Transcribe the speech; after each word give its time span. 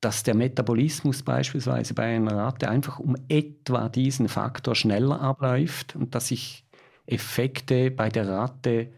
dass 0.00 0.22
der 0.22 0.34
Metabolismus 0.34 1.22
beispielsweise 1.22 1.94
bei 1.94 2.16
einer 2.16 2.34
Ratte 2.34 2.70
einfach 2.70 2.98
um 2.98 3.16
etwa 3.28 3.88
diesen 3.88 4.28
Faktor 4.28 4.74
schneller 4.74 5.20
abläuft 5.20 5.94
und 5.94 6.14
dass 6.14 6.28
sich 6.28 6.64
Effekte 7.06 7.90
bei 7.90 8.08
der 8.08 8.28
Ratte 8.28 8.88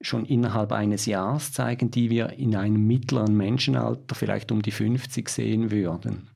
schon 0.00 0.24
innerhalb 0.24 0.72
eines 0.72 1.06
Jahres 1.06 1.52
zeigen, 1.52 1.90
die 1.90 2.10
wir 2.10 2.30
in 2.34 2.54
einem 2.54 2.86
mittleren 2.86 3.36
Menschenalter 3.36 4.14
vielleicht 4.14 4.52
um 4.52 4.62
die 4.62 4.70
50 4.70 5.28
sehen 5.28 5.70
würden. 5.70 6.28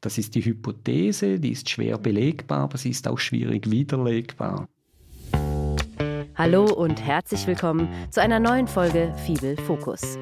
Das 0.00 0.18
ist 0.18 0.34
die 0.34 0.44
Hypothese, 0.44 1.40
die 1.40 1.52
ist 1.52 1.70
schwer 1.70 1.98
belegbar, 1.98 2.60
aber 2.60 2.78
sie 2.78 2.90
ist 2.90 3.08
auch 3.08 3.18
schwierig 3.18 3.70
widerlegbar. 3.70 4.68
Hallo 6.36 6.64
und 6.72 7.04
herzlich 7.04 7.46
willkommen 7.46 7.88
zu 8.10 8.20
einer 8.20 8.38
neuen 8.38 8.68
Folge 8.68 9.12
Fibel 9.26 9.56
Fokus. 9.56 10.18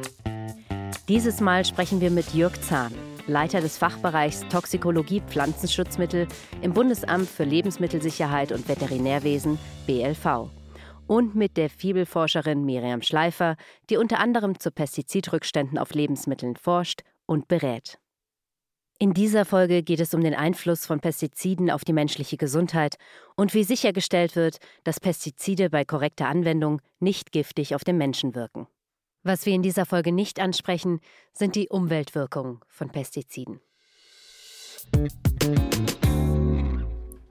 Dieses 1.09 1.41
Mal 1.41 1.65
sprechen 1.65 2.01
wir 2.01 2.11
mit 2.11 2.33
Jörg 2.33 2.59
Zahn. 2.63 2.93
Leiter 3.27 3.61
des 3.61 3.77
Fachbereichs 3.77 4.47
Toxikologie 4.49 5.21
Pflanzenschutzmittel 5.21 6.29
im 6.63 6.73
Bundesamt 6.73 7.29
für 7.29 7.45
Lebensmittelsicherheit 7.45 8.53
und 8.53 8.69
Veterinärwesen 8.69 9.59
BLV 9.87 10.51
und 11.07 11.35
mit 11.35 11.57
der 11.57 11.69
Fibelforscherin 11.71 12.65
Miriam 12.65 13.03
Schleifer, 13.03 13.57
die 13.91 13.97
unter 13.97 14.21
anderem 14.21 14.59
zu 14.59 14.71
Pestizidrückständen 14.71 15.79
auf 15.79 15.93
Lebensmitteln 15.93 16.57
forscht 16.57 17.03
und 17.27 17.49
berät. 17.49 17.99
In 18.99 19.13
dieser 19.13 19.45
Folge 19.45 19.83
geht 19.83 20.01
es 20.01 20.15
um 20.15 20.23
den 20.23 20.35
Einfluss 20.35 20.87
von 20.87 21.01
Pestiziden 21.01 21.71
auf 21.71 21.85
die 21.85 21.93
menschliche 21.93 22.39
Gesundheit 22.39 22.97
und 23.37 23.53
wie 23.53 23.65
sichergestellt 23.65 24.37
wird, 24.37 24.59
dass 24.85 25.01
Pestizide 25.01 25.69
bei 25.69 25.85
korrekter 25.85 26.29
Anwendung 26.29 26.81
nicht 26.99 27.31
giftig 27.31 27.75
auf 27.75 27.85
den 27.85 27.99
Menschen 27.99 28.35
wirken. 28.35 28.69
Was 29.29 29.45
wir 29.45 29.55
in 29.55 29.63
dieser 29.63 29.87
Folge 29.87 30.13
nicht 30.13 30.39
ansprechen, 30.39 31.01
sind 31.33 31.57
die 31.57 31.69
Umweltwirkungen 31.69 32.61
von 32.69 32.91
Pestiziden. 32.91 33.59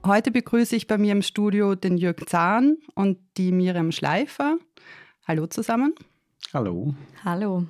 Heute 0.04 0.30
begrüße 0.30 0.76
ich 0.76 0.88
bei 0.88 0.98
mir 0.98 1.12
im 1.12 1.22
Studio 1.22 1.74
den 1.74 1.96
Jörg 1.96 2.16
Zahn 2.26 2.76
und 2.94 3.16
die 3.38 3.50
Miriam 3.50 3.92
Schleifer. 3.92 4.58
Hallo 5.26 5.46
zusammen. 5.46 5.94
Hallo. 6.52 6.94
Hallo. 7.24 7.64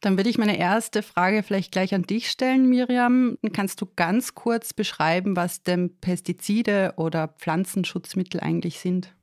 Dann 0.00 0.16
würde 0.16 0.28
ich 0.28 0.36
meine 0.36 0.58
erste 0.58 1.00
Frage 1.04 1.44
vielleicht 1.44 1.70
gleich 1.70 1.94
an 1.94 2.02
dich 2.02 2.32
stellen, 2.32 2.68
Miriam. 2.68 3.38
Kannst 3.52 3.80
du 3.80 3.86
ganz 3.94 4.34
kurz 4.34 4.74
beschreiben, 4.74 5.36
was 5.36 5.62
denn 5.62 6.00
Pestizide 6.00 6.94
oder 6.96 7.28
Pflanzenschutzmittel 7.28 8.40
eigentlich 8.40 8.80
sind? 8.80 9.14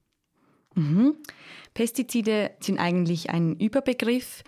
Mhm. 0.77 1.15
Pestizide 1.73 2.51
sind 2.59 2.79
eigentlich 2.79 3.29
ein 3.29 3.55
Überbegriff, 3.55 4.43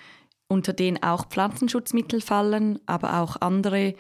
unter 0.48 0.74
den 0.74 1.04
auch 1.04 1.28
Pflanzenschutzmittel 1.28 2.22
fallen, 2.22 2.80
aber 2.86 3.20
auch 3.20 3.38
andere 3.42 3.96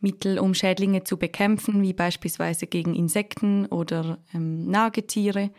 Mittel, 0.00 0.38
um 0.38 0.54
Schädlinge 0.54 1.04
zu 1.04 1.18
bekämpfen, 1.18 1.82
wie 1.82 1.92
beispielsweise 1.92 2.66
gegen 2.66 2.94
Insekten 2.94 3.66
oder 3.66 4.18
ähm, 4.34 4.66
Nagetiere. 4.66 5.50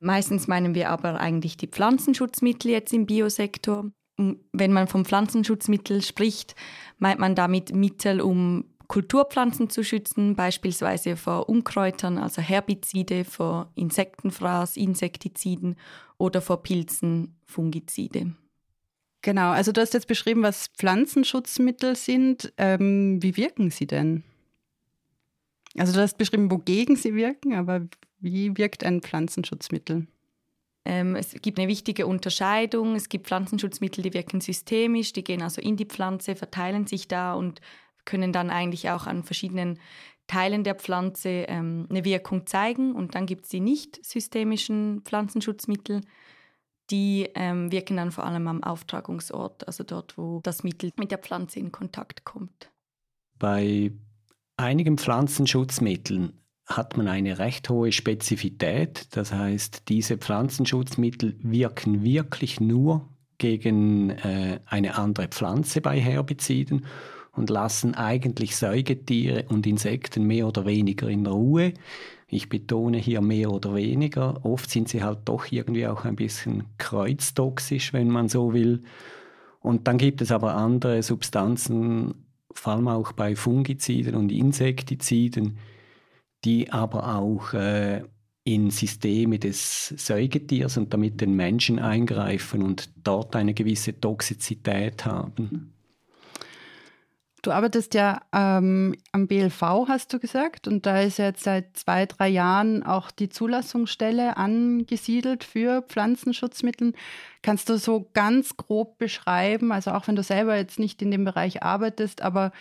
Meistens 0.00 0.46
meinen 0.46 0.74
wir 0.74 0.90
aber 0.90 1.20
eigentlich 1.20 1.56
die 1.56 1.68
Pflanzenschutzmittel 1.68 2.70
jetzt 2.70 2.92
im 2.92 3.06
Biosektor. 3.06 3.90
Wenn 4.18 4.72
man 4.72 4.88
vom 4.88 5.04
Pflanzenschutzmittel 5.04 6.02
spricht, 6.02 6.54
meint 6.98 7.18
man 7.18 7.34
damit 7.34 7.74
Mittel, 7.74 8.20
um 8.20 8.64
Kulturpflanzen 8.88 9.70
zu 9.70 9.82
schützen, 9.82 10.36
beispielsweise 10.36 11.16
vor 11.16 11.48
Unkräutern, 11.48 12.18
also 12.18 12.40
Herbizide, 12.40 13.24
vor 13.24 13.70
Insektenfraß, 13.74 14.76
Insektiziden 14.76 15.76
oder 16.18 16.40
vor 16.40 16.62
Pilzen, 16.62 17.36
Fungizide. 17.44 18.34
Genau, 19.22 19.50
also 19.50 19.72
du 19.72 19.80
hast 19.80 19.94
jetzt 19.94 20.06
beschrieben, 20.06 20.42
was 20.42 20.68
Pflanzenschutzmittel 20.68 21.96
sind. 21.96 22.52
Ähm, 22.58 23.20
wie 23.22 23.36
wirken 23.36 23.70
sie 23.70 23.86
denn? 23.86 24.22
Also 25.76 25.92
du 25.92 26.00
hast 26.00 26.16
beschrieben, 26.16 26.50
wogegen 26.50 26.96
sie 26.96 27.14
wirken, 27.14 27.54
aber 27.54 27.86
wie 28.20 28.56
wirkt 28.56 28.84
ein 28.84 29.02
Pflanzenschutzmittel? 29.02 30.06
Ähm, 30.84 31.16
es 31.16 31.32
gibt 31.42 31.58
eine 31.58 31.68
wichtige 31.68 32.06
Unterscheidung. 32.06 32.94
Es 32.94 33.08
gibt 33.08 33.26
Pflanzenschutzmittel, 33.26 34.04
die 34.04 34.14
wirken 34.14 34.40
systemisch, 34.40 35.12
die 35.12 35.24
gehen 35.24 35.42
also 35.42 35.60
in 35.60 35.76
die 35.76 35.84
Pflanze, 35.84 36.36
verteilen 36.36 36.86
sich 36.86 37.08
da 37.08 37.34
und 37.34 37.60
können 38.06 38.32
dann 38.32 38.48
eigentlich 38.48 38.88
auch 38.90 39.06
an 39.06 39.22
verschiedenen 39.22 39.78
Teilen 40.26 40.64
der 40.64 40.74
Pflanze 40.74 41.28
ähm, 41.28 41.86
eine 41.90 42.04
Wirkung 42.04 42.46
zeigen. 42.46 42.94
Und 42.94 43.14
dann 43.14 43.26
gibt 43.26 43.44
es 43.44 43.50
die 43.50 43.60
nicht 43.60 44.04
systemischen 44.04 45.02
Pflanzenschutzmittel. 45.02 46.00
Die 46.90 47.28
ähm, 47.34 47.70
wirken 47.70 47.96
dann 47.96 48.12
vor 48.12 48.24
allem 48.24 48.46
am 48.48 48.62
Auftragungsort, 48.62 49.66
also 49.66 49.84
dort, 49.84 50.16
wo 50.16 50.40
das 50.42 50.62
Mittel 50.62 50.92
mit 50.96 51.10
der 51.10 51.18
Pflanze 51.18 51.58
in 51.58 51.72
Kontakt 51.72 52.24
kommt. 52.24 52.70
Bei 53.38 53.92
einigen 54.56 54.96
Pflanzenschutzmitteln 54.96 56.40
hat 56.64 56.96
man 56.96 57.06
eine 57.06 57.38
recht 57.38 57.68
hohe 57.68 57.92
Spezifität. 57.92 59.08
Das 59.16 59.32
heißt, 59.32 59.88
diese 59.88 60.16
Pflanzenschutzmittel 60.16 61.36
wirken 61.40 62.02
wirklich 62.02 62.60
nur 62.60 63.08
gegen 63.38 64.10
äh, 64.10 64.60
eine 64.66 64.96
andere 64.96 65.28
Pflanze 65.28 65.80
bei 65.80 66.00
Herbiziden 66.00 66.86
und 67.36 67.50
lassen 67.50 67.94
eigentlich 67.94 68.56
Säugetiere 68.56 69.44
und 69.48 69.66
Insekten 69.66 70.24
mehr 70.24 70.46
oder 70.46 70.66
weniger 70.66 71.08
in 71.08 71.26
Ruhe. 71.26 71.74
Ich 72.28 72.48
betone 72.48 72.98
hier 72.98 73.20
mehr 73.20 73.52
oder 73.52 73.74
weniger. 73.74 74.44
Oft 74.44 74.70
sind 74.70 74.88
sie 74.88 75.02
halt 75.02 75.20
doch 75.26 75.50
irgendwie 75.52 75.86
auch 75.86 76.04
ein 76.04 76.16
bisschen 76.16 76.64
kreuztoxisch, 76.78 77.92
wenn 77.92 78.08
man 78.08 78.28
so 78.28 78.52
will. 78.52 78.82
Und 79.60 79.86
dann 79.86 79.98
gibt 79.98 80.20
es 80.22 80.32
aber 80.32 80.54
andere 80.54 81.02
Substanzen, 81.02 82.26
vor 82.52 82.74
allem 82.74 82.88
auch 82.88 83.12
bei 83.12 83.36
Fungiziden 83.36 84.14
und 84.14 84.32
Insektiziden, 84.32 85.58
die 86.44 86.72
aber 86.72 87.16
auch 87.16 87.52
äh, 87.52 88.02
in 88.44 88.70
Systeme 88.70 89.38
des 89.38 89.88
Säugetiers 89.88 90.76
und 90.76 90.94
damit 90.94 91.20
den 91.20 91.34
Menschen 91.34 91.80
eingreifen 91.80 92.62
und 92.62 92.90
dort 93.02 93.34
eine 93.34 93.54
gewisse 93.54 94.00
Toxizität 94.00 95.04
haben. 95.04 95.75
Du 97.42 97.52
arbeitest 97.52 97.94
ja 97.94 98.22
ähm, 98.32 98.96
am 99.12 99.28
BLV, 99.28 99.60
hast 99.88 100.12
du 100.12 100.18
gesagt, 100.18 100.66
und 100.66 100.84
da 100.84 101.00
ist 101.02 101.18
jetzt 101.18 101.44
seit 101.44 101.76
zwei, 101.76 102.06
drei 102.06 102.28
Jahren 102.28 102.82
auch 102.82 103.10
die 103.10 103.28
Zulassungsstelle 103.28 104.36
angesiedelt 104.36 105.44
für 105.44 105.82
Pflanzenschutzmittel. 105.82 106.92
Kannst 107.42 107.68
du 107.68 107.78
so 107.78 108.10
ganz 108.14 108.56
grob 108.56 108.98
beschreiben, 108.98 109.70
also 109.70 109.92
auch 109.92 110.08
wenn 110.08 110.16
du 110.16 110.22
selber 110.22 110.56
jetzt 110.56 110.78
nicht 110.78 111.02
in 111.02 111.10
dem 111.10 111.24
Bereich 111.24 111.62
arbeitest, 111.62 112.22
aber 112.22 112.52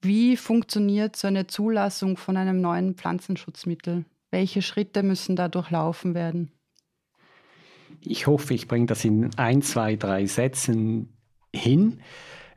wie 0.00 0.36
funktioniert 0.36 1.14
so 1.14 1.28
eine 1.28 1.46
Zulassung 1.46 2.16
von 2.16 2.36
einem 2.36 2.60
neuen 2.60 2.96
Pflanzenschutzmittel? 2.96 4.04
Welche 4.32 4.62
Schritte 4.62 5.04
müssen 5.04 5.36
da 5.36 5.48
durchlaufen 5.48 6.14
werden? 6.14 6.50
Ich 8.00 8.26
hoffe, 8.26 8.54
ich 8.54 8.66
bringe 8.66 8.86
das 8.86 9.04
in 9.04 9.30
ein, 9.36 9.62
zwei, 9.62 9.94
drei 9.94 10.26
Sätzen 10.26 11.16
hin. 11.54 12.00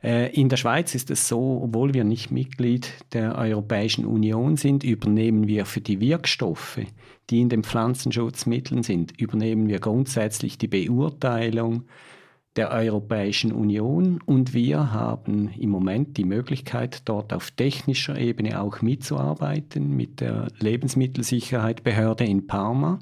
Äh, 0.02 0.32
in 0.34 0.48
der 0.48 0.56
Schweiz 0.56 0.94
ist 0.94 1.10
es 1.10 1.28
so, 1.28 1.60
obwohl 1.62 1.94
wir 1.94 2.04
nicht 2.04 2.30
Mitglied 2.30 2.92
der 3.12 3.36
Europäischen 3.36 4.04
Union 4.04 4.56
sind, 4.56 4.84
übernehmen 4.84 5.46
wir 5.46 5.64
für 5.64 5.80
die 5.80 6.00
Wirkstoffe, 6.00 6.80
die 7.30 7.40
in 7.40 7.48
den 7.48 7.64
Pflanzenschutzmitteln 7.64 8.82
sind, 8.82 9.18
übernehmen 9.20 9.68
wir 9.68 9.80
grundsätzlich 9.80 10.58
die 10.58 10.68
Beurteilung 10.68 11.84
der 12.56 12.70
Europäischen 12.70 13.52
Union 13.52 14.20
und 14.24 14.54
wir 14.54 14.92
haben 14.92 15.50
im 15.58 15.70
Moment 15.70 16.16
die 16.16 16.24
Möglichkeit, 16.24 17.02
dort 17.04 17.32
auf 17.32 17.50
technischer 17.50 18.18
Ebene 18.18 18.60
auch 18.60 18.80
mitzuarbeiten 18.80 19.94
mit 19.94 20.20
der 20.20 20.48
Lebensmittelsicherheitsbehörde 20.58 22.24
in 22.24 22.46
Parma. 22.46 22.98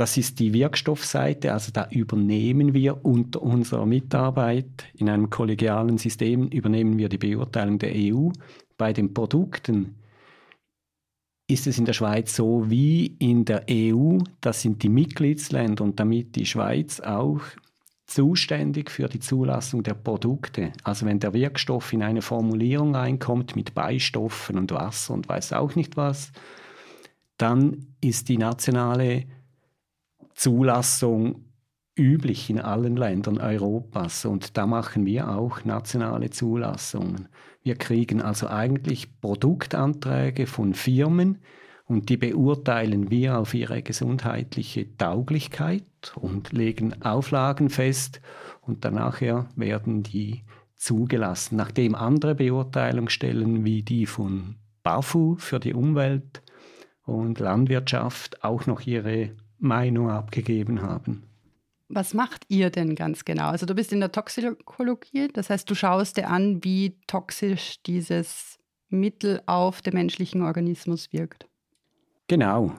Das 0.00 0.16
ist 0.16 0.38
die 0.38 0.54
Wirkstoffseite, 0.54 1.52
also 1.52 1.72
da 1.72 1.86
übernehmen 1.90 2.72
wir 2.72 3.04
unter 3.04 3.42
unserer 3.42 3.84
Mitarbeit 3.84 4.86
in 4.94 5.10
einem 5.10 5.28
kollegialen 5.28 5.98
System, 5.98 6.48
übernehmen 6.48 6.96
wir 6.96 7.10
die 7.10 7.18
Beurteilung 7.18 7.78
der 7.78 7.92
EU. 7.94 8.30
Bei 8.78 8.94
den 8.94 9.12
Produkten 9.12 9.96
ist 11.50 11.66
es 11.66 11.78
in 11.78 11.84
der 11.84 11.92
Schweiz 11.92 12.34
so 12.34 12.70
wie 12.70 13.08
in 13.18 13.44
der 13.44 13.66
EU, 13.70 14.20
das 14.40 14.62
sind 14.62 14.82
die 14.82 14.88
Mitgliedsländer 14.88 15.84
und 15.84 16.00
damit 16.00 16.34
die 16.34 16.46
Schweiz 16.46 17.00
auch 17.00 17.42
zuständig 18.06 18.90
für 18.90 19.06
die 19.06 19.20
Zulassung 19.20 19.82
der 19.82 19.92
Produkte. 19.92 20.72
Also 20.82 21.04
wenn 21.04 21.20
der 21.20 21.34
Wirkstoff 21.34 21.92
in 21.92 22.02
eine 22.02 22.22
Formulierung 22.22 22.94
reinkommt 22.94 23.54
mit 23.54 23.74
Beistoffen 23.74 24.56
und 24.56 24.72
Wasser 24.72 25.12
und 25.12 25.28
weiß 25.28 25.52
auch 25.52 25.74
nicht 25.74 25.98
was, 25.98 26.32
dann 27.36 27.88
ist 28.00 28.30
die 28.30 28.38
nationale 28.38 29.26
Zulassung 30.40 31.44
üblich 31.98 32.48
in 32.48 32.60
allen 32.60 32.96
Ländern 32.96 33.36
Europas 33.36 34.24
und 34.24 34.56
da 34.56 34.66
machen 34.66 35.04
wir 35.04 35.28
auch 35.28 35.66
nationale 35.66 36.30
Zulassungen. 36.30 37.28
Wir 37.62 37.74
kriegen 37.74 38.22
also 38.22 38.48
eigentlich 38.48 39.20
Produktanträge 39.20 40.46
von 40.46 40.72
Firmen 40.72 41.42
und 41.84 42.08
die 42.08 42.16
beurteilen 42.16 43.10
wir 43.10 43.38
auf 43.38 43.52
ihre 43.52 43.82
gesundheitliche 43.82 44.96
Tauglichkeit 44.96 46.14
und 46.14 46.54
legen 46.54 47.02
Auflagen 47.02 47.68
fest 47.68 48.22
und 48.62 48.86
danach 48.86 49.20
werden 49.20 50.02
die 50.02 50.44
zugelassen, 50.74 51.56
nachdem 51.56 51.94
andere 51.94 52.34
Beurteilungsstellen 52.34 53.66
wie 53.66 53.82
die 53.82 54.06
von 54.06 54.56
BAFU 54.84 55.36
für 55.36 55.60
die 55.60 55.74
Umwelt 55.74 56.42
und 57.04 57.40
Landwirtschaft 57.40 58.42
auch 58.42 58.64
noch 58.64 58.80
ihre 58.86 59.32
Meinung 59.60 60.10
abgegeben 60.10 60.82
haben. 60.82 61.22
Was 61.88 62.14
macht 62.14 62.44
ihr 62.48 62.70
denn 62.70 62.94
ganz 62.94 63.24
genau? 63.24 63.48
Also 63.48 63.66
du 63.66 63.74
bist 63.74 63.92
in 63.92 64.00
der 64.00 64.12
Toxikologie, 64.12 65.28
das 65.32 65.50
heißt, 65.50 65.68
du 65.68 65.74
schaust 65.74 66.16
dir 66.16 66.28
an, 66.28 66.62
wie 66.62 66.96
toxisch 67.06 67.82
dieses 67.84 68.58
Mittel 68.88 69.42
auf 69.46 69.82
den 69.82 69.94
menschlichen 69.94 70.42
Organismus 70.42 71.12
wirkt. 71.12 71.46
Genau. 72.28 72.72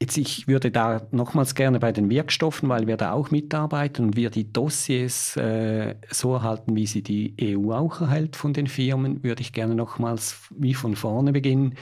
Jetzt, 0.00 0.18
ich 0.18 0.46
würde 0.46 0.70
da 0.70 1.06
nochmals 1.10 1.54
gerne 1.54 1.78
bei 1.78 1.90
den 1.90 2.10
Wirkstoffen, 2.10 2.68
weil 2.68 2.86
wir 2.86 2.98
da 2.98 3.12
auch 3.12 3.30
mitarbeiten 3.30 4.06
und 4.06 4.16
wir 4.16 4.28
die 4.28 4.52
Dossiers 4.52 5.36
äh, 5.38 5.94
so 6.10 6.34
erhalten, 6.34 6.76
wie 6.76 6.86
sie 6.86 7.02
die 7.02 7.34
EU 7.40 7.72
auch 7.72 8.02
erhält 8.02 8.36
von 8.36 8.52
den 8.52 8.66
Firmen, 8.66 9.22
würde 9.24 9.40
ich 9.40 9.54
gerne 9.54 9.74
nochmals 9.74 10.48
wie 10.50 10.74
von 10.74 10.96
vorne 10.96 11.32
beginnen. 11.32 11.76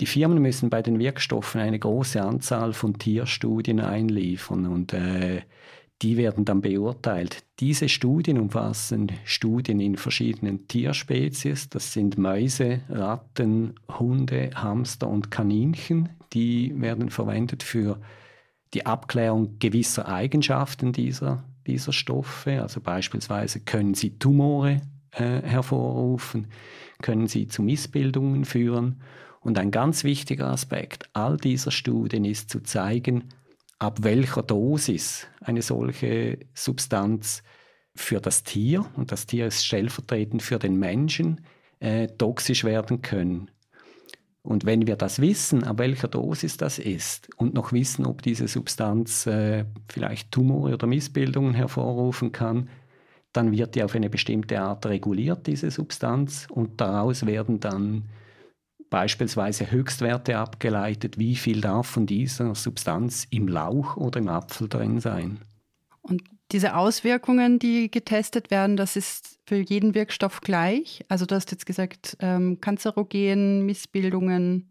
Die 0.00 0.06
Firmen 0.06 0.42
müssen 0.42 0.68
bei 0.68 0.82
den 0.82 0.98
Wirkstoffen 0.98 1.60
eine 1.60 1.78
große 1.78 2.22
Anzahl 2.22 2.72
von 2.74 2.98
Tierstudien 2.98 3.80
einliefern 3.80 4.66
und 4.66 4.92
äh, 4.92 5.42
die 6.02 6.18
werden 6.18 6.44
dann 6.44 6.60
beurteilt. 6.60 7.44
Diese 7.58 7.88
Studien 7.88 8.38
umfassen 8.38 9.12
Studien 9.24 9.80
in 9.80 9.96
verschiedenen 9.96 10.68
Tierspezies. 10.68 11.70
Das 11.70 11.94
sind 11.94 12.18
Mäuse, 12.18 12.80
Ratten, 12.90 13.74
Hunde, 13.98 14.50
Hamster 14.54 15.08
und 15.08 15.30
Kaninchen. 15.30 16.10
Die 16.34 16.78
werden 16.78 17.08
verwendet 17.08 17.62
für 17.62 17.98
die 18.74 18.84
Abklärung 18.84 19.58
gewisser 19.58 20.06
Eigenschaften 20.06 20.92
dieser, 20.92 21.44
dieser 21.66 21.94
Stoffe. 21.94 22.60
Also 22.60 22.82
beispielsweise 22.82 23.60
können 23.60 23.94
sie 23.94 24.18
Tumore 24.18 24.82
äh, 25.12 25.40
hervorrufen, 25.40 26.48
können 27.00 27.26
sie 27.26 27.48
zu 27.48 27.62
Missbildungen 27.62 28.44
führen. 28.44 29.00
Und 29.46 29.60
ein 29.60 29.70
ganz 29.70 30.02
wichtiger 30.02 30.48
Aspekt 30.48 31.08
all 31.12 31.36
dieser 31.36 31.70
Studien 31.70 32.24
ist 32.24 32.50
zu 32.50 32.64
zeigen, 32.64 33.28
ab 33.78 33.98
welcher 34.02 34.42
Dosis 34.42 35.28
eine 35.40 35.62
solche 35.62 36.40
Substanz 36.52 37.44
für 37.94 38.20
das 38.20 38.42
Tier, 38.42 38.84
und 38.96 39.12
das 39.12 39.26
Tier 39.26 39.46
ist 39.46 39.64
stellvertretend 39.64 40.42
für 40.42 40.58
den 40.58 40.76
Menschen, 40.80 41.42
äh, 41.78 42.08
toxisch 42.08 42.64
werden 42.64 43.02
können. 43.02 43.48
Und 44.42 44.64
wenn 44.64 44.88
wir 44.88 44.96
das 44.96 45.20
wissen, 45.20 45.62
ab 45.62 45.78
welcher 45.78 46.08
Dosis 46.08 46.56
das 46.56 46.80
ist, 46.80 47.28
und 47.36 47.54
noch 47.54 47.72
wissen, 47.72 48.04
ob 48.04 48.22
diese 48.22 48.48
Substanz 48.48 49.28
äh, 49.28 49.64
vielleicht 49.88 50.32
Tumore 50.32 50.74
oder 50.74 50.88
Missbildungen 50.88 51.54
hervorrufen 51.54 52.32
kann, 52.32 52.68
dann 53.32 53.52
wird 53.52 53.76
die 53.76 53.84
auf 53.84 53.94
eine 53.94 54.10
bestimmte 54.10 54.60
Art 54.60 54.86
reguliert, 54.86 55.46
diese 55.46 55.70
Substanz, 55.70 56.48
und 56.50 56.80
daraus 56.80 57.26
werden 57.26 57.60
dann 57.60 58.08
beispielsweise 58.90 59.70
Höchstwerte 59.70 60.38
abgeleitet, 60.38 61.18
wie 61.18 61.36
viel 61.36 61.60
darf 61.60 61.86
von 61.86 62.06
dieser 62.06 62.54
Substanz 62.54 63.26
im 63.30 63.48
Lauch 63.48 63.96
oder 63.96 64.20
im 64.20 64.28
Apfel 64.28 64.68
drin 64.68 65.00
sein. 65.00 65.40
Und 66.02 66.22
diese 66.52 66.76
Auswirkungen, 66.76 67.58
die 67.58 67.90
getestet 67.90 68.50
werden, 68.50 68.76
das 68.76 68.94
ist 68.94 69.40
für 69.46 69.56
jeden 69.56 69.94
Wirkstoff 69.94 70.40
gleich. 70.40 71.04
Also 71.08 71.26
du 71.26 71.34
hast 71.34 71.50
jetzt 71.50 71.66
gesagt, 71.66 72.16
ähm, 72.20 72.60
Kanzerogen, 72.60 73.66
Missbildungen. 73.66 74.70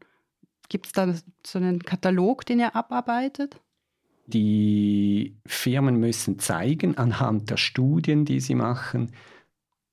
Gibt 0.69 0.87
es 0.87 0.91
da 0.93 1.13
so 1.45 1.59
einen 1.59 1.83
Katalog, 1.83 2.45
den 2.45 2.59
ihr 2.59 2.75
abarbeitet? 2.75 3.59
Die 4.27 5.37
Firmen 5.45 5.97
müssen 5.97 6.39
zeigen 6.39 6.97
anhand 6.97 7.49
der 7.49 7.57
Studien, 7.57 8.25
die 8.25 8.39
sie 8.39 8.55
machen, 8.55 9.11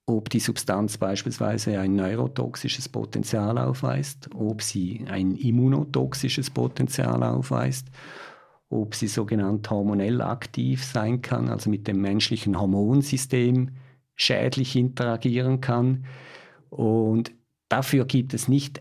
ob 0.07 0.31
die 0.31 0.41
Substanz 0.41 0.99
beispielsweise 0.99 1.79
ein 1.79 1.95
neurotoxisches 1.95 2.89
Potenzial 2.89 3.59
aufweist, 3.59 4.31
ob 4.35 4.63
sie 4.63 5.05
ein 5.09 5.37
immunotoxisches 5.37 6.51
Potenzial 6.51 7.23
aufweist, 7.23 7.89
ob 8.69 8.95
sie 8.95 9.07
sogenannt 9.07 9.71
hormonell 9.71 10.21
aktiv 10.21 10.85
sein 10.85 11.23
kann, 11.23 11.49
also 11.49 11.71
mit 11.71 11.87
dem 11.87 12.01
menschlichen 12.01 12.59
Hormonsystem 12.59 13.71
schädlich 14.17 14.77
interagieren 14.77 15.61
kann. 15.61 16.07
Und 16.71 17.33
dafür 17.69 18.05
gibt 18.05 18.35
es 18.35 18.49
nicht 18.49 18.81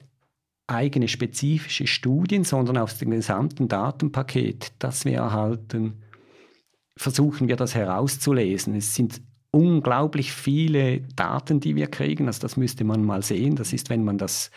eigene 0.68 1.08
spezifische 1.08 1.88
Studien, 1.88 2.44
sondern 2.46 2.78
aus 2.78 2.98
dem 2.98 3.12
gesamten 3.12 3.68
Datenpaket, 3.68 4.74
das 4.80 5.06
wir 5.06 5.18
erhalten, 5.18 6.02
versuchen 6.98 7.48
wir 7.48 7.58
das 7.58 7.76
herauszulesen. 7.76 8.76
Es 8.76 8.96
sind 8.96 9.22
unglaublich 9.52 10.32
viele 10.32 11.02
Daten, 11.16 11.60
die 11.60 11.76
wir 11.76 11.88
kriegen. 11.88 12.28
Also 12.28 12.42
das 12.42 12.58
müsste 12.58 12.84
man 12.84 13.04
mal 13.04 13.22
sehen. 13.22 13.56
Das 13.56 13.74
ist, 13.74 13.90
wenn 13.90 14.04
man 14.04 14.18
das 14.18 14.52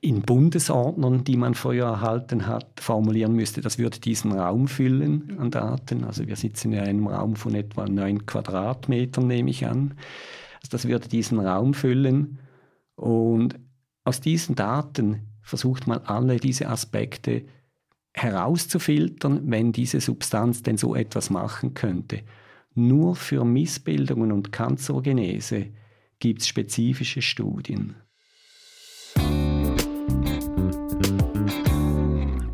in 0.00 0.22
Bundesordnern, 0.22 1.22
die 1.22 1.36
man 1.36 1.54
früher 1.54 1.86
erhalten 1.86 2.46
hat, 2.46 2.80
formulieren 2.80 3.34
müsste, 3.34 3.60
das 3.60 3.78
würde 3.78 4.00
diesen 4.00 4.32
Raum 4.32 4.66
füllen 4.66 5.36
an 5.38 5.50
Daten. 5.50 6.04
Also 6.04 6.26
wir 6.26 6.34
sitzen 6.36 6.72
in 6.72 6.80
einem 6.80 7.06
Raum 7.06 7.36
von 7.36 7.54
etwa 7.54 7.86
neun 7.86 8.26
Quadratmetern, 8.26 9.26
nehme 9.26 9.50
ich 9.50 9.66
an. 9.66 9.94
Also 10.56 10.70
das 10.70 10.88
würde 10.88 11.08
diesen 11.08 11.38
Raum 11.38 11.72
füllen. 11.72 12.38
Und 12.96 13.58
aus 14.04 14.20
diesen 14.20 14.56
Daten 14.56 15.28
versucht 15.40 15.86
man 15.86 15.98
alle 15.98 16.38
diese 16.38 16.68
Aspekte 16.68 17.44
herauszufiltern, 18.14 19.40
wenn 19.50 19.72
diese 19.72 20.00
Substanz 20.00 20.62
denn 20.62 20.76
so 20.76 20.94
etwas 20.94 21.30
machen 21.30 21.74
könnte. 21.74 22.22
Nur 22.74 23.16
für 23.16 23.44
Missbildungen 23.44 24.32
und 24.32 24.50
Kanzergenese 24.50 25.66
gibt 26.18 26.40
es 26.40 26.48
spezifische 26.48 27.20
Studien. 27.20 27.96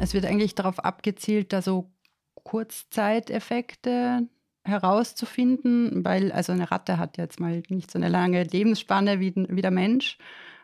Es 0.00 0.14
wird 0.14 0.24
eigentlich 0.24 0.56
darauf 0.56 0.80
abgezielt, 0.80 1.52
da 1.52 1.62
so 1.62 1.92
Kurzzeiteffekte 2.34 4.26
herauszufinden, 4.64 6.04
weil 6.04 6.32
also 6.32 6.50
eine 6.52 6.68
Ratte 6.70 6.98
hat 6.98 7.18
jetzt 7.18 7.38
mal 7.38 7.62
nicht 7.68 7.88
so 7.90 7.98
eine 7.98 8.08
lange 8.08 8.42
Lebensspanne 8.42 9.20
wie, 9.20 9.34
wie 9.36 9.62
der 9.62 9.70
Mensch, 9.70 10.18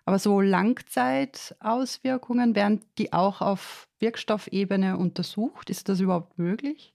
aber 0.04 0.18
so 0.18 0.40
Langzeitauswirkungen, 0.40 2.56
werden 2.56 2.80
die 2.98 3.12
auch 3.12 3.40
auf 3.40 3.88
Wirkstoffebene 4.00 4.98
untersucht? 4.98 5.70
Ist 5.70 5.88
das 5.88 6.00
überhaupt 6.00 6.38
möglich? 6.38 6.94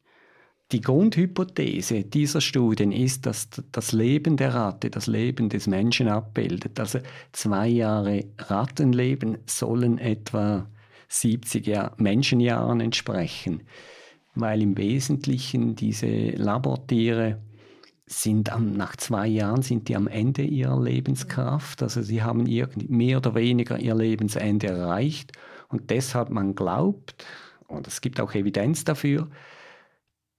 Die 0.72 0.82
Grundhypothese 0.82 2.04
dieser 2.04 2.42
Studien 2.42 2.92
ist, 2.92 3.26
dass 3.26 3.50
das 3.72 3.92
Leben 3.92 4.38
der 4.38 4.54
Ratte 4.54 4.92
das 4.92 5.08
Leben 5.08 5.50
des 5.50 5.66
Menschen 5.66 6.08
abbildet. 6.08 6.80
Also 6.80 7.00
zwei 7.32 7.68
Jahre 7.68 8.26
Rattenleben 8.38 9.40
sollen 9.48 9.98
etwa 9.98 10.68
70 11.08 11.66
Jahr 11.66 11.94
Menschenjahren 11.98 12.82
entsprechen, 12.82 13.64
weil 14.36 14.62
im 14.62 14.78
Wesentlichen 14.78 15.76
diese 15.76 16.30
Labortiere 16.36 17.42
sind 18.06 18.52
am, 18.52 18.74
nach 18.74 18.96
zwei 18.96 19.28
Jahren 19.28 19.64
sind 19.64 19.88
die 19.88 19.96
am 19.96 20.08
Ende 20.08 20.44
ihrer 20.44 20.80
Lebenskraft, 20.80 21.82
also 21.82 22.02
sie 22.04 22.22
haben 22.24 22.44
mehr 22.88 23.18
oder 23.18 23.36
weniger 23.36 23.80
ihr 23.80 23.96
Lebensende 23.96 24.68
erreicht 24.68 25.32
und 25.70 25.90
deshalb 25.90 26.30
man 26.30 26.56
glaubt, 26.56 27.24
und 27.68 27.88
es 27.88 28.02
gibt 28.02 28.20
auch 28.20 28.34
Evidenz 28.34 28.84
dafür, 28.84 29.30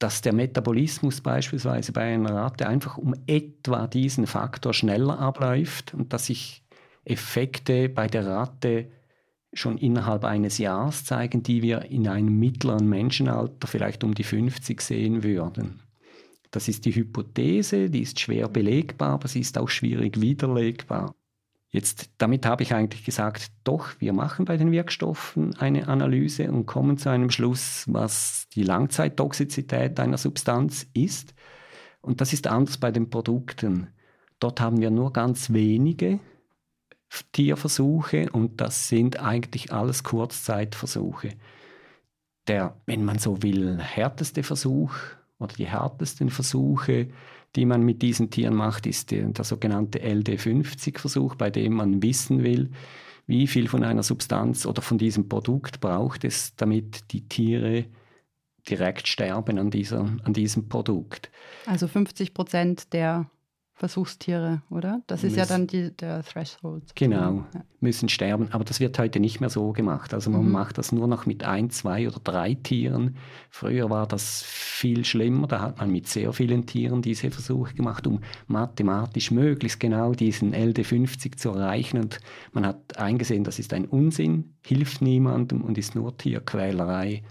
dass 0.01 0.23
der 0.23 0.33
Metabolismus 0.33 1.21
beispielsweise 1.21 1.93
bei 1.93 2.15
einer 2.15 2.35
Ratte 2.35 2.67
einfach 2.67 2.97
um 2.97 3.15
etwa 3.27 3.87
diesen 3.87 4.27
Faktor 4.27 4.73
schneller 4.73 5.19
abläuft 5.19 5.95
und 5.95 6.13
dass 6.13 6.27
sich 6.27 6.65
Effekte 7.05 7.89
bei 7.91 8.07
der 8.07 8.27
Ratte 8.27 8.89
schon 9.53 9.77
innerhalb 9.77 10.25
eines 10.25 10.59
Jahres 10.59 11.05
zeigen, 11.05 11.43
die 11.43 11.61
wir 11.63 11.83
in 11.91 12.09
einem 12.09 12.39
mittleren 12.39 12.89
Menschenalter 12.89 13.67
vielleicht 13.67 14.03
um 14.03 14.15
die 14.15 14.25
50 14.25 14.81
sehen 14.81 15.23
würden. 15.23 15.81
Das 16.51 16.67
ist 16.67 16.87
die 16.87 16.95
Hypothese, 16.95 17.91
die 17.91 18.03
ist 18.03 18.19
schwer 18.19 18.49
belegbar, 18.49 19.11
aber 19.11 19.29
sie 19.29 19.41
ist 19.41 19.59
auch 19.59 19.69
schwierig 19.69 20.21
widerlegbar. 20.21 21.15
Jetzt, 21.73 22.11
damit 22.19 22.47
habe 22.47 22.65
ich 22.65 22.75
eigentlich 22.75 23.05
gesagt, 23.05 23.53
doch, 23.63 23.91
wir 24.01 24.13
machen 24.13 24.45
bei 24.45 24.57
den 24.57 24.73
Wirkstoffen 24.73 25.57
eine 25.57 25.87
Analyse 25.87 26.51
und 26.51 26.67
kommen 26.67 26.99
zu 26.99 27.11
einem 27.11 27.31
Schluss, 27.31 27.85
was 27.87 28.49
die 28.55 28.65
Langzeittoxizität 28.65 30.01
einer 30.01 30.19
Substanz 30.19 30.87
ist. 30.95 31.33
Und 32.01 32.21
das 32.21 32.33
ist 32.33 32.49
anders 32.49 32.79
bei 32.79 32.91
den 32.91 33.09
Produkten. 33.09 33.89
Dort 34.41 34.61
haben 34.61 34.81
wir 34.81 34.91
nur 34.91 35.13
ganz 35.13 35.53
wenige 35.53 36.19
Tierversuche 37.33 38.31
und 38.31 38.61
das 38.61 38.89
sind 38.89 39.21
eigentlich 39.21 39.73
alles 39.73 40.03
Kurzzeitversuche. 40.03 41.35
Der, 42.49 42.81
wenn 42.87 43.05
man 43.05 43.19
so 43.19 43.43
will, 43.43 43.79
härteste 43.79 44.43
Versuch 44.43 44.95
oder 45.39 45.55
die 45.55 45.67
härtesten 45.67 46.31
Versuche 46.31 47.09
die 47.57 47.67
man 47.67 47.83
mit 47.83 48.03
diesen 48.03 48.31
Tieren 48.31 48.55
macht, 48.55 48.87
ist 48.87 49.11
der, 49.11 49.27
der 49.27 49.45
sogenannte 49.45 49.99
LD50-Versuch, 50.01 51.35
bei 51.35 51.51
dem 51.51 51.75
man 51.75 52.03
wissen 52.03 52.43
will, 52.45 52.71
wie 53.27 53.47
viel 53.47 53.69
von 53.69 53.85
einer 53.85 54.03
Substanz 54.03 54.67
oder 54.67 54.83
von 54.83 54.99
diesem 54.99 55.29
Produkt 55.29 55.81
braucht 55.81 56.25
es, 56.25 56.55
damit 56.57 57.13
die 57.13 57.29
Tiere 57.29 57.87
direkt 58.69 59.09
sterben 59.09 59.59
an, 59.59 59.71
dieser, 59.71 60.01
an 60.25 60.33
diesem 60.33 60.69
Produkt. 60.69 61.31
Also 61.67 61.89
50 61.89 62.35
Prozent 62.35 62.93
der 62.93 63.31
Versuchstiere, 63.81 64.61
oder? 64.69 65.01
Das 65.07 65.25
ist 65.25 65.37
ja 65.37 65.47
dann 65.47 65.67
die, 65.67 65.97
der 65.97 66.23
Threshold. 66.23 66.95
Genau, 66.95 67.47
ja. 67.55 67.65
müssen 67.81 68.11
sterben. 68.11 68.53
Aber 68.53 68.63
das 68.63 68.79
wird 68.79 68.99
heute 68.99 69.21
nicht 69.21 69.41
mehr 69.41 69.49
so 69.49 69.73
gemacht. 69.73 70.13
Also 70.13 70.29
man 70.29 70.45
mhm. 70.45 70.51
macht 70.51 70.77
das 70.77 70.93
nur 70.93 71.09
noch 71.09 71.25
mit 71.25 71.45
ein, 71.45 71.71
zwei 71.71 72.07
oder 72.07 72.21
drei 72.23 72.53
Tieren. 72.53 73.17
Früher 73.49 73.89
war 73.89 74.07
das 74.07 74.43
viel 74.43 75.07
schlimmer. 75.07 75.47
Da 75.47 75.63
hat 75.63 75.79
man 75.79 75.91
mit 75.91 76.09
sehr 76.09 76.31
vielen 76.35 76.67
Tieren 76.67 77.01
diese 77.01 77.31
Versuche 77.31 77.73
gemacht, 77.73 78.07
um 78.07 78.21
mathematisch 78.49 79.31
möglichst 79.31 79.81
genau 79.81 80.13
diesen 80.13 80.55
LD50 80.55 81.39
zu 81.39 81.49
erreichen. 81.49 82.01
Und 82.01 82.21
man 82.53 82.67
hat 82.67 82.99
eingesehen, 82.99 83.45
das 83.45 83.59
ist 83.59 83.73
ein 83.73 83.87
Unsinn, 83.87 84.57
hilft 84.63 85.01
niemandem 85.01 85.63
und 85.63 85.79
ist 85.79 85.95
nur 85.95 86.19
Tierquälerei. 86.19 87.23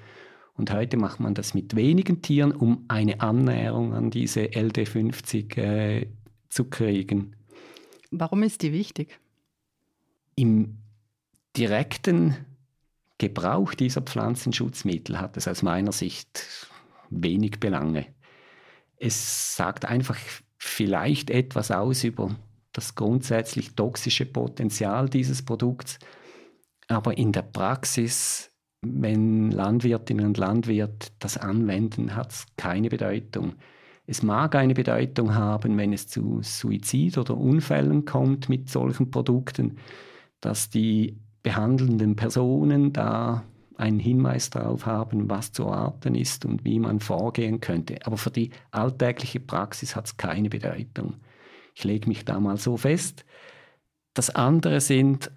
Und 0.59 0.73
heute 0.73 0.97
macht 0.97 1.19
man 1.19 1.35
das 1.35 1.53
mit 1.53 1.75
wenigen 1.75 2.23
Tieren, 2.23 2.51
um 2.51 2.85
eine 2.89 3.21
Annäherung 3.21 3.93
an 3.93 4.09
diese 4.09 4.41
LD50 4.41 5.57
äh, 5.57 6.07
zu 6.49 6.65
kriegen. 6.65 7.35
Warum 8.11 8.43
ist 8.43 8.61
die 8.61 8.73
wichtig? 8.73 9.19
Im 10.35 10.77
direkten 11.55 12.35
Gebrauch 13.17 13.73
dieser 13.73 14.01
Pflanzenschutzmittel 14.01 15.19
hat 15.19 15.37
es 15.37 15.47
aus 15.47 15.61
meiner 15.61 15.91
Sicht 15.91 16.67
wenig 17.09 17.59
Belange. 17.59 18.07
Es 18.97 19.55
sagt 19.55 19.85
einfach 19.85 20.17
vielleicht 20.57 21.29
etwas 21.29 21.71
aus 21.71 22.03
über 22.03 22.35
das 22.73 22.95
grundsätzlich 22.95 23.75
toxische 23.75 24.25
Potenzial 24.25 25.09
dieses 25.09 25.43
Produkts, 25.43 25.99
aber 26.87 27.17
in 27.17 27.31
der 27.31 27.41
Praxis, 27.41 28.51
wenn 28.81 29.51
Landwirtinnen 29.51 30.25
und 30.25 30.37
Landwirt 30.37 31.11
das 31.19 31.37
anwenden, 31.37 32.15
hat 32.15 32.31
es 32.31 32.45
keine 32.57 32.89
Bedeutung. 32.89 33.55
Es 34.09 34.23
mag 34.23 34.55
eine 34.55 34.73
Bedeutung 34.73 35.35
haben, 35.35 35.77
wenn 35.77 35.93
es 35.93 36.07
zu 36.07 36.39
Suizid 36.41 37.19
oder 37.19 37.37
Unfällen 37.37 38.05
kommt 38.05 38.49
mit 38.49 38.67
solchen 38.67 39.11
Produkten, 39.11 39.77
dass 40.41 40.71
die 40.71 41.19
behandelnden 41.43 42.15
Personen 42.15 42.91
da 42.91 43.43
einen 43.77 43.99
Hinweis 43.99 44.49
darauf 44.49 44.87
haben, 44.87 45.29
was 45.29 45.51
zu 45.51 45.65
erwarten 45.65 46.15
ist 46.15 46.43
und 46.43 46.65
wie 46.65 46.79
man 46.79 47.01
vorgehen 47.01 47.59
könnte. 47.59 47.99
Aber 48.03 48.17
für 48.17 48.31
die 48.31 48.49
alltägliche 48.71 49.39
Praxis 49.39 49.95
hat 49.95 50.07
es 50.07 50.17
keine 50.17 50.49
Bedeutung. 50.49 51.17
Ich 51.75 51.83
lege 51.83 52.09
mich 52.09 52.25
da 52.25 52.39
mal 52.39 52.57
so 52.57 52.77
fest. 52.77 53.25
Das 54.15 54.31
andere 54.31 54.81
sind 54.81 55.31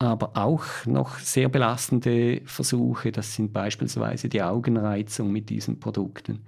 aber 0.00 0.36
auch 0.36 0.64
noch 0.84 1.20
sehr 1.20 1.48
belastende 1.48 2.42
Versuche. 2.44 3.12
Das 3.12 3.36
sind 3.36 3.52
beispielsweise 3.52 4.28
die 4.28 4.42
Augenreizung 4.42 5.30
mit 5.30 5.48
diesen 5.48 5.78
Produkten. 5.78 6.40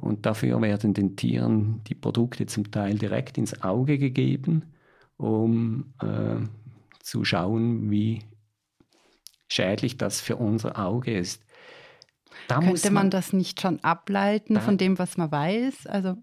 Und 0.00 0.26
dafür 0.26 0.62
werden 0.62 0.94
den 0.94 1.16
Tieren 1.16 1.82
die 1.88 1.94
Produkte 1.94 2.46
zum 2.46 2.70
Teil 2.70 2.96
direkt 2.98 3.36
ins 3.36 3.62
Auge 3.62 3.98
gegeben, 3.98 4.72
um 5.16 5.92
äh, 6.00 6.36
zu 7.00 7.24
schauen, 7.24 7.90
wie 7.90 8.22
schädlich 9.48 9.96
das 9.96 10.20
für 10.20 10.36
unser 10.36 10.78
Auge 10.78 11.16
ist. 11.16 11.44
Da 12.46 12.60
Könnte 12.60 12.86
man, 12.86 12.94
man, 12.94 13.10
das 13.10 13.32
nicht 13.32 13.60
schon 13.60 13.82
ableiten 13.82 14.54
da, 14.54 14.60
von 14.60 14.78
dem, 14.78 14.98
was 14.98 15.16
man 15.16 15.32
weiß? 15.32 15.86
Also 15.86 16.16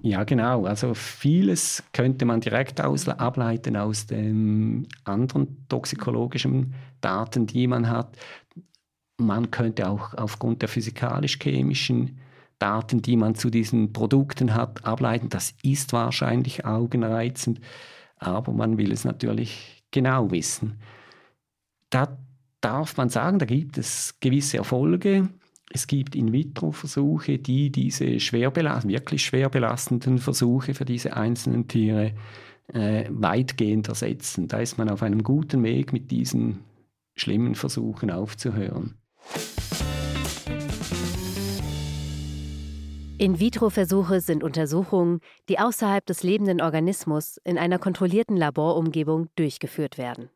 ja, 0.00 0.22
genau. 0.24 0.64
Also 0.64 0.94
vieles 0.94 1.82
könnte 1.92 2.24
man 2.24 2.40
direkt 2.40 2.80
aus, 2.80 3.08
ableiten 3.08 3.76
aus 3.76 4.06
den 4.06 4.86
anderen 5.04 5.66
toxikologischen 5.68 6.74
Daten, 7.00 7.46
die 7.46 7.66
man 7.66 7.88
hat. 7.88 8.16
Man 9.16 9.50
könnte 9.50 9.88
auch 9.88 10.14
aufgrund 10.14 10.62
der 10.62 10.68
physikalisch-chemischen 10.68 12.20
Daten, 12.58 13.02
die 13.02 13.16
man 13.16 13.34
zu 13.34 13.50
diesen 13.50 13.92
Produkten 13.92 14.54
hat, 14.54 14.84
ableiten. 14.84 15.28
Das 15.28 15.54
ist 15.62 15.92
wahrscheinlich 15.92 16.64
augenreizend, 16.64 17.60
aber 18.16 18.52
man 18.52 18.78
will 18.78 18.92
es 18.92 19.04
natürlich 19.04 19.84
genau 19.90 20.30
wissen. 20.30 20.80
Da 21.90 22.18
darf 22.60 22.96
man 22.96 23.08
sagen, 23.08 23.38
da 23.38 23.46
gibt 23.46 23.78
es 23.78 24.18
gewisse 24.20 24.58
Erfolge. 24.58 25.28
Es 25.70 25.86
gibt 25.86 26.16
In-vitro-Versuche, 26.16 27.38
die 27.38 27.70
diese 27.70 28.20
schwer 28.20 28.54
wirklich 28.54 29.24
schwer 29.24 29.50
belastenden 29.50 30.18
Versuche 30.18 30.74
für 30.74 30.84
diese 30.84 31.16
einzelnen 31.16 31.68
Tiere 31.68 32.14
äh, 32.68 33.04
weitgehend 33.10 33.88
ersetzen. 33.88 34.48
Da 34.48 34.58
ist 34.58 34.78
man 34.78 34.88
auf 34.88 35.02
einem 35.02 35.22
guten 35.22 35.62
Weg, 35.62 35.92
mit 35.92 36.10
diesen 36.10 36.60
schlimmen 37.16 37.54
Versuchen 37.54 38.10
aufzuhören. 38.10 38.94
In-vitro-Versuche 43.20 44.20
sind 44.20 44.44
Untersuchungen, 44.44 45.18
die 45.48 45.58
außerhalb 45.58 46.06
des 46.06 46.22
lebenden 46.22 46.60
Organismus 46.60 47.38
in 47.42 47.58
einer 47.58 47.80
kontrollierten 47.80 48.36
Laborumgebung 48.36 49.26
durchgeführt 49.34 49.98
werden. 49.98 50.30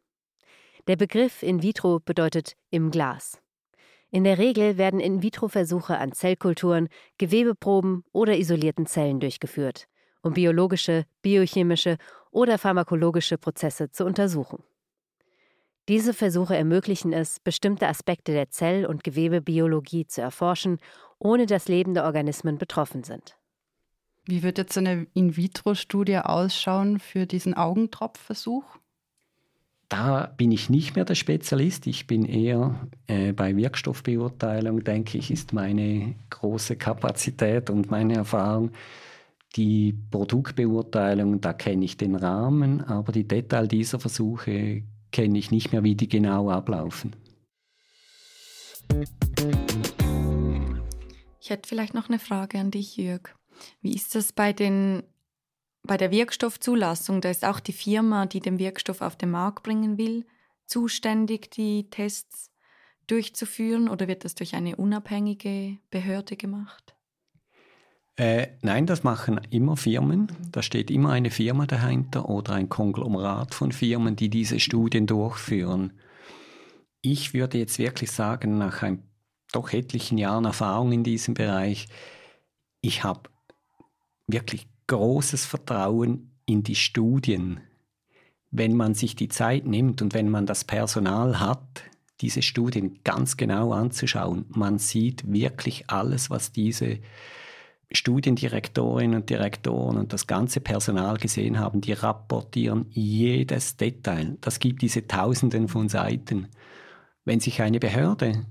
Der 0.88 0.96
Begriff 0.96 1.44
in 1.44 1.62
vitro 1.62 2.00
bedeutet 2.00 2.56
im 2.70 2.90
Glas. 2.90 3.40
In 4.10 4.24
der 4.24 4.38
Regel 4.38 4.78
werden 4.78 4.98
In-vitro-Versuche 4.98 5.96
an 5.96 6.10
Zellkulturen, 6.10 6.88
Gewebeproben 7.18 8.02
oder 8.10 8.36
isolierten 8.36 8.86
Zellen 8.86 9.20
durchgeführt, 9.20 9.86
um 10.22 10.32
biologische, 10.32 11.04
biochemische 11.22 11.98
oder 12.32 12.58
pharmakologische 12.58 13.38
Prozesse 13.38 13.92
zu 13.92 14.04
untersuchen. 14.04 14.64
Diese 15.88 16.14
Versuche 16.14 16.56
ermöglichen 16.56 17.12
es, 17.12 17.40
bestimmte 17.40 17.88
Aspekte 17.88 18.32
der 18.32 18.50
Zell- 18.50 18.86
und 18.86 19.02
Gewebebiologie 19.02 20.06
zu 20.06 20.20
erforschen, 20.20 20.78
ohne 21.22 21.46
dass 21.46 21.68
lebende 21.68 22.02
Organismen 22.02 22.58
betroffen 22.58 23.04
sind. 23.04 23.36
Wie 24.24 24.42
wird 24.42 24.58
jetzt 24.58 24.76
eine 24.78 25.06
In-vitro-Studie 25.14 26.18
ausschauen 26.18 26.98
für 26.98 27.26
diesen 27.26 27.54
Augentropfversuch? 27.54 28.64
Da 29.88 30.32
bin 30.36 30.52
ich 30.52 30.70
nicht 30.70 30.96
mehr 30.96 31.04
der 31.04 31.14
Spezialist. 31.14 31.86
Ich 31.86 32.06
bin 32.06 32.24
eher 32.24 32.88
äh, 33.08 33.32
bei 33.32 33.54
Wirkstoffbeurteilung, 33.56 34.84
denke 34.84 35.18
ich, 35.18 35.30
ist 35.30 35.52
meine 35.52 36.14
große 36.30 36.76
Kapazität 36.76 37.68
und 37.68 37.90
meine 37.90 38.14
Erfahrung. 38.14 38.70
Die 39.54 39.94
Produktbeurteilung, 40.10 41.40
da 41.40 41.52
kenne 41.52 41.84
ich 41.84 41.98
den 41.98 42.14
Rahmen, 42.14 42.80
aber 42.80 43.12
die 43.12 43.28
Detail 43.28 43.68
dieser 43.68 44.00
Versuche 44.00 44.82
kenne 45.10 45.38
ich 45.38 45.50
nicht 45.50 45.72
mehr, 45.72 45.84
wie 45.84 45.94
die 45.94 46.08
genau 46.08 46.48
ablaufen. 46.48 47.14
Ich 51.42 51.50
hätte 51.50 51.68
vielleicht 51.68 51.92
noch 51.92 52.08
eine 52.08 52.20
Frage 52.20 52.60
an 52.60 52.70
dich, 52.70 52.96
Jörg. 52.96 53.34
Wie 53.80 53.94
ist 53.94 54.14
das 54.14 54.32
bei 54.32 54.52
den 54.52 55.02
bei 55.82 55.96
der 55.96 56.12
Wirkstoffzulassung? 56.12 57.20
Da 57.20 57.30
ist 57.30 57.44
auch 57.44 57.58
die 57.58 57.72
Firma, 57.72 58.26
die 58.26 58.38
den 58.38 58.60
Wirkstoff 58.60 59.00
auf 59.00 59.16
den 59.16 59.32
Markt 59.32 59.64
bringen 59.64 59.98
will, 59.98 60.24
zuständig, 60.66 61.50
die 61.50 61.90
Tests 61.90 62.52
durchzuführen, 63.08 63.88
oder 63.88 64.06
wird 64.06 64.24
das 64.24 64.36
durch 64.36 64.54
eine 64.54 64.76
unabhängige 64.76 65.78
Behörde 65.90 66.36
gemacht? 66.36 66.94
Äh, 68.14 68.50
nein, 68.62 68.86
das 68.86 69.02
machen 69.02 69.40
immer 69.50 69.76
Firmen. 69.76 70.28
Da 70.52 70.62
steht 70.62 70.92
immer 70.92 71.10
eine 71.10 71.32
Firma 71.32 71.66
dahinter 71.66 72.28
oder 72.28 72.52
ein 72.52 72.68
Konglomerat 72.68 73.52
von 73.52 73.72
Firmen, 73.72 74.14
die 74.14 74.28
diese 74.28 74.60
Studien 74.60 75.08
durchführen. 75.08 75.98
Ich 77.00 77.34
würde 77.34 77.58
jetzt 77.58 77.80
wirklich 77.80 78.12
sagen, 78.12 78.58
nach 78.58 78.84
ein, 78.84 79.02
doch 79.52 79.72
etlichen 79.72 80.18
Jahren 80.18 80.44
Erfahrung 80.44 80.92
in 80.92 81.04
diesem 81.04 81.34
Bereich, 81.34 81.88
ich 82.80 83.04
habe 83.04 83.30
wirklich 84.26 84.66
großes 84.86 85.46
Vertrauen 85.46 86.32
in 86.46 86.62
die 86.62 86.74
Studien. 86.74 87.60
Wenn 88.50 88.76
man 88.76 88.94
sich 88.94 89.16
die 89.16 89.28
Zeit 89.28 89.66
nimmt 89.66 90.02
und 90.02 90.14
wenn 90.14 90.28
man 90.28 90.46
das 90.46 90.64
Personal 90.64 91.40
hat, 91.40 91.84
diese 92.20 92.42
Studien 92.42 93.00
ganz 93.04 93.36
genau 93.36 93.72
anzuschauen, 93.72 94.44
man 94.48 94.78
sieht 94.78 95.30
wirklich 95.30 95.88
alles, 95.88 96.30
was 96.30 96.52
diese 96.52 96.98
Studiendirektorinnen 97.90 99.20
und 99.20 99.30
Direktoren 99.30 99.96
und 99.96 100.12
das 100.12 100.26
ganze 100.26 100.60
Personal 100.60 101.18
gesehen 101.18 101.58
haben, 101.58 101.80
die 101.80 101.92
rapportieren 101.92 102.86
jedes 102.90 103.76
Detail. 103.76 104.38
Das 104.40 104.60
gibt 104.60 104.82
diese 104.82 105.06
Tausenden 105.06 105.68
von 105.68 105.88
Seiten. 105.88 106.48
Wenn 107.24 107.40
sich 107.40 107.60
eine 107.60 107.80
Behörde 107.80 108.46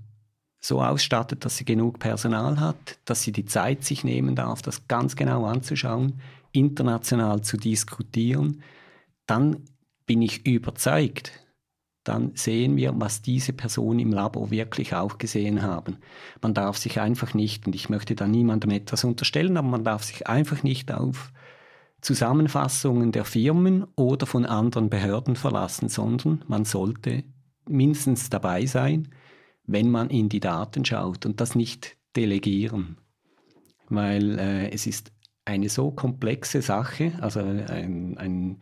so 0.61 0.81
ausstattet, 0.81 1.43
dass 1.43 1.57
sie 1.57 1.65
genug 1.65 1.99
Personal 1.99 2.59
hat, 2.59 2.99
dass 3.05 3.23
sie 3.23 3.31
die 3.31 3.45
Zeit 3.45 3.83
sich 3.83 4.03
nehmen 4.03 4.35
darf, 4.35 4.61
das 4.61 4.87
ganz 4.87 5.15
genau 5.15 5.45
anzuschauen, 5.45 6.21
international 6.51 7.41
zu 7.41 7.57
diskutieren, 7.57 8.61
dann 9.25 9.65
bin 10.05 10.21
ich 10.21 10.45
überzeugt, 10.45 11.31
dann 12.03 12.31
sehen 12.35 12.77
wir, 12.77 12.93
was 12.95 13.21
diese 13.21 13.53
Personen 13.53 13.99
im 13.99 14.11
Labor 14.11 14.51
wirklich 14.51 14.93
auch 14.93 15.17
gesehen 15.17 15.61
haben. 15.61 15.97
Man 16.41 16.53
darf 16.53 16.77
sich 16.77 16.99
einfach 16.99 17.33
nicht, 17.33 17.67
und 17.67 17.75
ich 17.75 17.89
möchte 17.89 18.15
da 18.15 18.27
niemandem 18.27 18.71
etwas 18.71 19.03
unterstellen, 19.03 19.57
aber 19.57 19.67
man 19.67 19.83
darf 19.83 20.03
sich 20.03 20.27
einfach 20.27 20.63
nicht 20.63 20.91
auf 20.91 21.31
Zusammenfassungen 22.01 23.11
der 23.11 23.25
Firmen 23.25 23.85
oder 23.95 24.25
von 24.25 24.45
anderen 24.45 24.89
Behörden 24.89 25.35
verlassen, 25.35 25.89
sondern 25.89 26.43
man 26.47 26.65
sollte 26.65 27.23
mindestens 27.67 28.29
dabei 28.29 28.65
sein, 28.65 29.09
wenn 29.71 29.89
man 29.89 30.09
in 30.09 30.29
die 30.29 30.39
Daten 30.39 30.85
schaut 30.85 31.25
und 31.25 31.41
das 31.41 31.55
nicht 31.55 31.97
delegieren. 32.15 32.97
Weil 33.89 34.39
äh, 34.39 34.69
es 34.69 34.87
ist 34.87 35.11
eine 35.45 35.69
so 35.69 35.91
komplexe 35.91 36.61
Sache, 36.61 37.13
also 37.19 37.39
ein, 37.39 38.17
ein, 38.17 38.57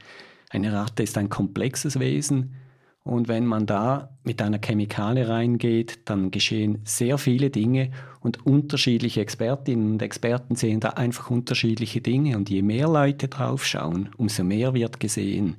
eine 0.50 0.74
Ratte 0.74 1.04
ist 1.04 1.18
ein 1.18 1.30
komplexes 1.30 2.00
Wesen. 2.00 2.56
Und 3.04 3.28
wenn 3.28 3.46
man 3.46 3.66
da 3.66 4.18
mit 4.24 4.42
einer 4.42 4.60
Chemikalie 4.60 5.28
reingeht, 5.28 6.02
dann 6.06 6.32
geschehen 6.32 6.80
sehr 6.84 7.18
viele 7.18 7.50
Dinge 7.50 7.92
und 8.20 8.46
unterschiedliche 8.46 9.22
Expertinnen 9.22 9.94
und 9.94 10.02
Experten 10.02 10.56
sehen 10.56 10.80
da 10.80 10.90
einfach 10.90 11.32
unterschiedliche 11.32 12.02
Dinge. 12.02 12.38
Und 12.38 12.50
je 12.50 12.62
mehr 12.62 12.88
Leute 12.88 13.28
drauf 13.28 13.66
schauen, 13.66 14.10
umso 14.18 14.44
mehr 14.44 14.74
wird 14.74 15.00
gesehen. 15.00 15.56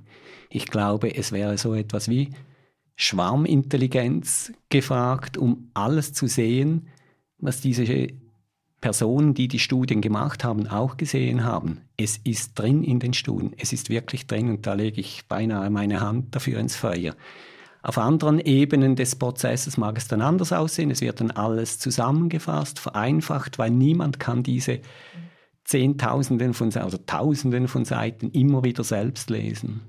Ich 0.48 0.66
glaube, 0.66 1.14
es 1.16 1.32
wäre 1.32 1.58
so 1.58 1.74
etwas 1.74 2.08
wie 2.08 2.30
Schwarmintelligenz 3.02 4.52
gefragt, 4.68 5.38
um 5.38 5.70
alles 5.72 6.12
zu 6.12 6.26
sehen, 6.26 6.88
was 7.38 7.62
diese 7.62 8.08
Personen, 8.82 9.32
die 9.32 9.48
die 9.48 9.58
Studien 9.58 10.02
gemacht 10.02 10.44
haben, 10.44 10.66
auch 10.66 10.98
gesehen 10.98 11.42
haben. 11.42 11.80
Es 11.96 12.18
ist 12.18 12.58
drin 12.58 12.84
in 12.84 12.98
den 12.98 13.14
Studien, 13.14 13.54
es 13.56 13.72
ist 13.72 13.88
wirklich 13.88 14.26
drin 14.26 14.50
und 14.50 14.66
da 14.66 14.74
lege 14.74 15.00
ich 15.00 15.26
beinahe 15.28 15.70
meine 15.70 16.02
Hand 16.02 16.34
dafür 16.34 16.60
ins 16.60 16.76
Feuer. 16.76 17.16
Auf 17.82 17.96
anderen 17.96 18.38
Ebenen 18.38 18.96
des 18.96 19.16
Prozesses 19.16 19.78
mag 19.78 19.96
es 19.96 20.06
dann 20.06 20.20
anders 20.20 20.52
aussehen. 20.52 20.90
Es 20.90 21.00
wird 21.00 21.22
dann 21.22 21.30
alles 21.30 21.78
zusammengefasst, 21.78 22.78
vereinfacht, 22.78 23.58
weil 23.58 23.70
niemand 23.70 24.20
kann 24.20 24.42
diese 24.42 24.80
Zehntausenden 25.64 26.52
von 26.52 26.68
oder 26.68 27.06
Tausenden 27.06 27.66
von 27.66 27.86
Seiten 27.86 28.30
immer 28.32 28.62
wieder 28.62 28.84
selbst 28.84 29.30
lesen. 29.30 29.80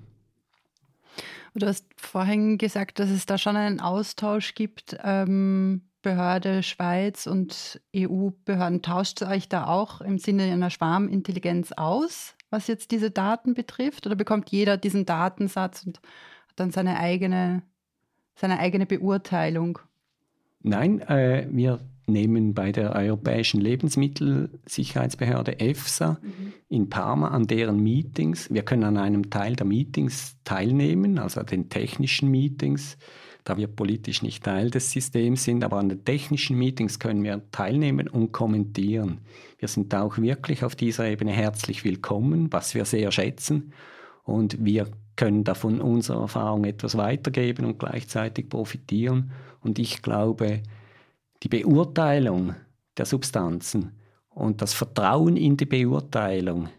Du 1.54 1.66
hast 1.66 1.86
vorhin 1.98 2.58
gesagt, 2.58 3.00
dass 3.00 3.10
es 3.10 3.26
da 3.26 3.38
schon 3.38 3.58
einen 3.58 3.82
Austausch 3.82 4.56
gibt 4.56 4.98
ähm, 5.04 5.82
Behörde 6.02 6.64
Schweiz 6.64 7.28
und 7.28 7.80
EU-Behörden, 7.96 8.82
tauscht 8.82 9.22
euch 9.22 9.50
da 9.50 9.68
auch 9.68 10.02
im 10.02 10.18
Sinne 10.18 10.44
einer 10.44 10.72
Schwarmintelligenz 10.72 11.74
aus, 11.74 12.36
was 12.50 12.68
jetzt 12.68 12.92
diese 12.92 13.12
Daten 13.12 13.54
betrifft? 13.54 14.08
Oder 14.08 14.16
bekommt 14.16 14.50
jeder 14.50 14.78
diesen 14.78 15.06
Datensatz 15.06 15.86
und 15.86 15.98
hat 15.98 16.54
dann 16.56 16.72
seine 16.72 17.00
eigene, 17.00 17.62
seine 18.36 18.60
eigene 18.60 18.88
Beurteilung? 18.88 19.80
Nein, 20.64 21.02
äh, 21.02 21.48
wir 21.52 21.80
nehmen 22.08 22.54
bei 22.54 22.72
der 22.72 22.96
Europäischen 22.96 23.62
Lebensmittelsicherheitsbehörde 23.62 25.60
EFSA 25.60 26.20
mhm. 26.22 26.54
in 26.70 26.90
Parma 26.90 27.30
an 27.30 27.48
deren 27.48 27.82
Meetings, 27.82 28.52
wir 28.52 28.64
können 28.64 28.84
an 28.84 28.98
einem 28.98 29.30
Teil 29.30 29.56
der 29.56 29.66
Meetings 29.66 30.38
teilnehmen, 30.44 31.20
also 31.20 31.44
den 31.44 31.70
technischen 31.70 32.30
Meetings, 32.30 32.98
da 33.44 33.58
wir 33.58 33.68
politisch 33.68 34.22
nicht 34.22 34.44
Teil 34.44 34.70
des 34.70 34.92
Systems 34.92 35.44
sind, 35.44 35.64
aber 35.64 35.78
an 35.78 35.90
den 35.90 36.06
technischen 36.06 36.58
Meetings 36.58 37.00
können 37.00 37.24
wir 37.24 37.42
teilnehmen 37.52 38.08
und 38.08 38.32
kommentieren. 38.32 39.20
Wir 39.58 39.68
sind 39.68 39.94
auch 39.96 40.18
wirklich 40.18 40.64
auf 40.64 40.76
dieser 40.76 41.08
Ebene 41.08 41.32
herzlich 41.32 41.84
willkommen, 41.84 42.52
was 42.52 42.76
wir 42.76 42.86
sehr 42.86 43.12
schätzen. 43.12 43.74
Und 44.24 44.64
wir 44.64 44.88
können 45.16 45.44
davon 45.44 45.82
unserer 45.82 46.22
Erfahrung 46.22 46.66
etwas 46.66 46.98
weitergeben 46.98 47.66
und 47.66 47.80
gleichzeitig 47.80 48.50
profitieren. 48.50 49.32
Und 49.62 49.80
ich 49.80 50.02
glaube, 50.02 50.62
die 51.44 51.50
Beurteilung 51.50 52.56
der 52.98 53.06
Substanzen 53.06 53.98
und 54.30 54.62
das 54.62 54.74
Vertrauen 54.74 55.38
in 55.38 55.58
die 55.58 55.66
Beurteilung 55.66 56.70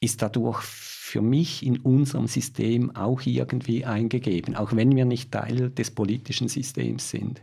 ist 0.00 0.22
dadurch 0.22 0.62
für 0.62 1.22
mich 1.22 1.64
in 1.64 1.78
unserem 1.78 2.26
System 2.26 2.94
auch 2.96 3.22
irgendwie 3.24 3.84
eingegeben, 3.84 4.56
auch 4.56 4.74
wenn 4.74 4.94
wir 4.96 5.04
nicht 5.04 5.32
Teil 5.32 5.70
des 5.70 5.90
politischen 5.90 6.48
Systems 6.48 7.10
sind, 7.10 7.42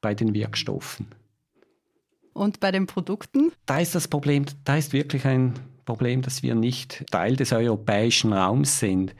bei 0.00 0.14
den 0.14 0.34
Wirkstoffen. 0.34 1.06
Und 2.32 2.60
bei 2.60 2.72
den 2.72 2.86
Produkten? 2.86 3.52
Da 3.66 3.80
ist 3.80 3.94
das 3.94 4.08
Problem, 4.08 4.46
da 4.64 4.76
ist 4.76 4.92
wirklich 4.92 5.24
ein 5.26 5.54
Problem, 5.84 6.22
dass 6.22 6.42
wir 6.42 6.54
nicht 6.54 7.04
Teil 7.10 7.36
des 7.36 7.52
europäischen 7.52 8.32
Raums 8.32 8.78
sind, 8.78 9.14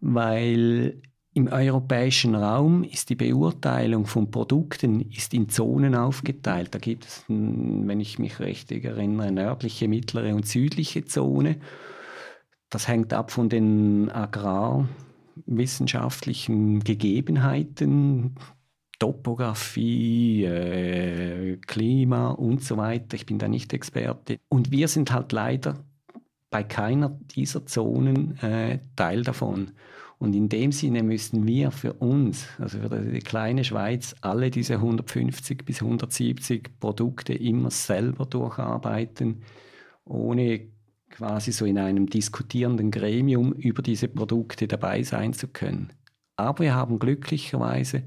weil 0.00 1.00
im 1.34 1.48
europäischen 1.48 2.34
Raum 2.34 2.84
ist 2.84 3.08
die 3.08 3.14
Beurteilung 3.14 4.04
von 4.06 4.30
Produkten 4.30 5.00
ist 5.10 5.32
in 5.32 5.48
Zonen 5.48 5.94
aufgeteilt. 5.94 6.74
Da 6.74 6.78
gibt 6.78 7.06
es, 7.06 7.24
wenn 7.28 8.00
ich 8.00 8.18
mich 8.18 8.38
richtig 8.38 8.84
erinnere, 8.84 9.32
nördliche, 9.32 9.88
mittlere 9.88 10.34
und 10.34 10.46
südliche 10.46 11.06
Zone. 11.06 11.56
Das 12.68 12.86
hängt 12.86 13.14
ab 13.14 13.30
von 13.30 13.48
den 13.48 14.10
agrarwissenschaftlichen 14.10 16.80
Gegebenheiten, 16.80 18.34
Topographie, 18.98 20.44
äh, 20.44 21.56
Klima 21.66 22.28
und 22.30 22.62
so 22.62 22.76
weiter. 22.76 23.14
Ich 23.14 23.24
bin 23.26 23.38
da 23.38 23.48
nicht 23.48 23.72
Experte. 23.72 24.38
Und 24.48 24.70
wir 24.70 24.86
sind 24.86 25.12
halt 25.12 25.32
leider 25.32 25.82
bei 26.50 26.62
keiner 26.62 27.18
dieser 27.34 27.64
Zonen 27.64 28.36
äh, 28.42 28.80
Teil 28.96 29.22
davon. 29.22 29.70
Und 30.22 30.36
in 30.36 30.48
dem 30.48 30.70
Sinne 30.70 31.02
müssen 31.02 31.48
wir 31.48 31.72
für 31.72 31.94
uns, 31.94 32.46
also 32.60 32.78
für 32.78 32.90
die 32.90 33.18
kleine 33.18 33.64
Schweiz, 33.64 34.14
alle 34.20 34.52
diese 34.52 34.74
150 34.74 35.64
bis 35.64 35.82
170 35.82 36.78
Produkte 36.78 37.34
immer 37.34 37.72
selber 37.72 38.24
durcharbeiten, 38.26 39.42
ohne 40.04 40.68
quasi 41.10 41.50
so 41.50 41.64
in 41.64 41.76
einem 41.76 42.06
diskutierenden 42.06 42.92
Gremium 42.92 43.52
über 43.52 43.82
diese 43.82 44.06
Produkte 44.06 44.68
dabei 44.68 45.02
sein 45.02 45.32
zu 45.32 45.48
können. 45.48 45.92
Aber 46.36 46.60
wir 46.62 46.74
haben 46.76 47.00
glücklicherweise, 47.00 48.04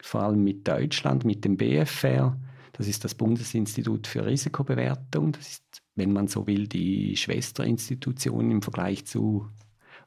vor 0.00 0.22
allem 0.22 0.44
mit 0.44 0.68
Deutschland, 0.68 1.24
mit 1.24 1.44
dem 1.44 1.56
BFR, 1.56 2.38
das 2.74 2.86
ist 2.86 3.02
das 3.02 3.16
Bundesinstitut 3.16 4.06
für 4.06 4.24
Risikobewertung, 4.24 5.32
das 5.32 5.48
ist, 5.48 5.82
wenn 5.96 6.12
man 6.12 6.28
so 6.28 6.46
will, 6.46 6.68
die 6.68 7.16
Schwesterinstitution 7.16 8.52
im 8.52 8.62
Vergleich 8.62 9.04
zu 9.04 9.48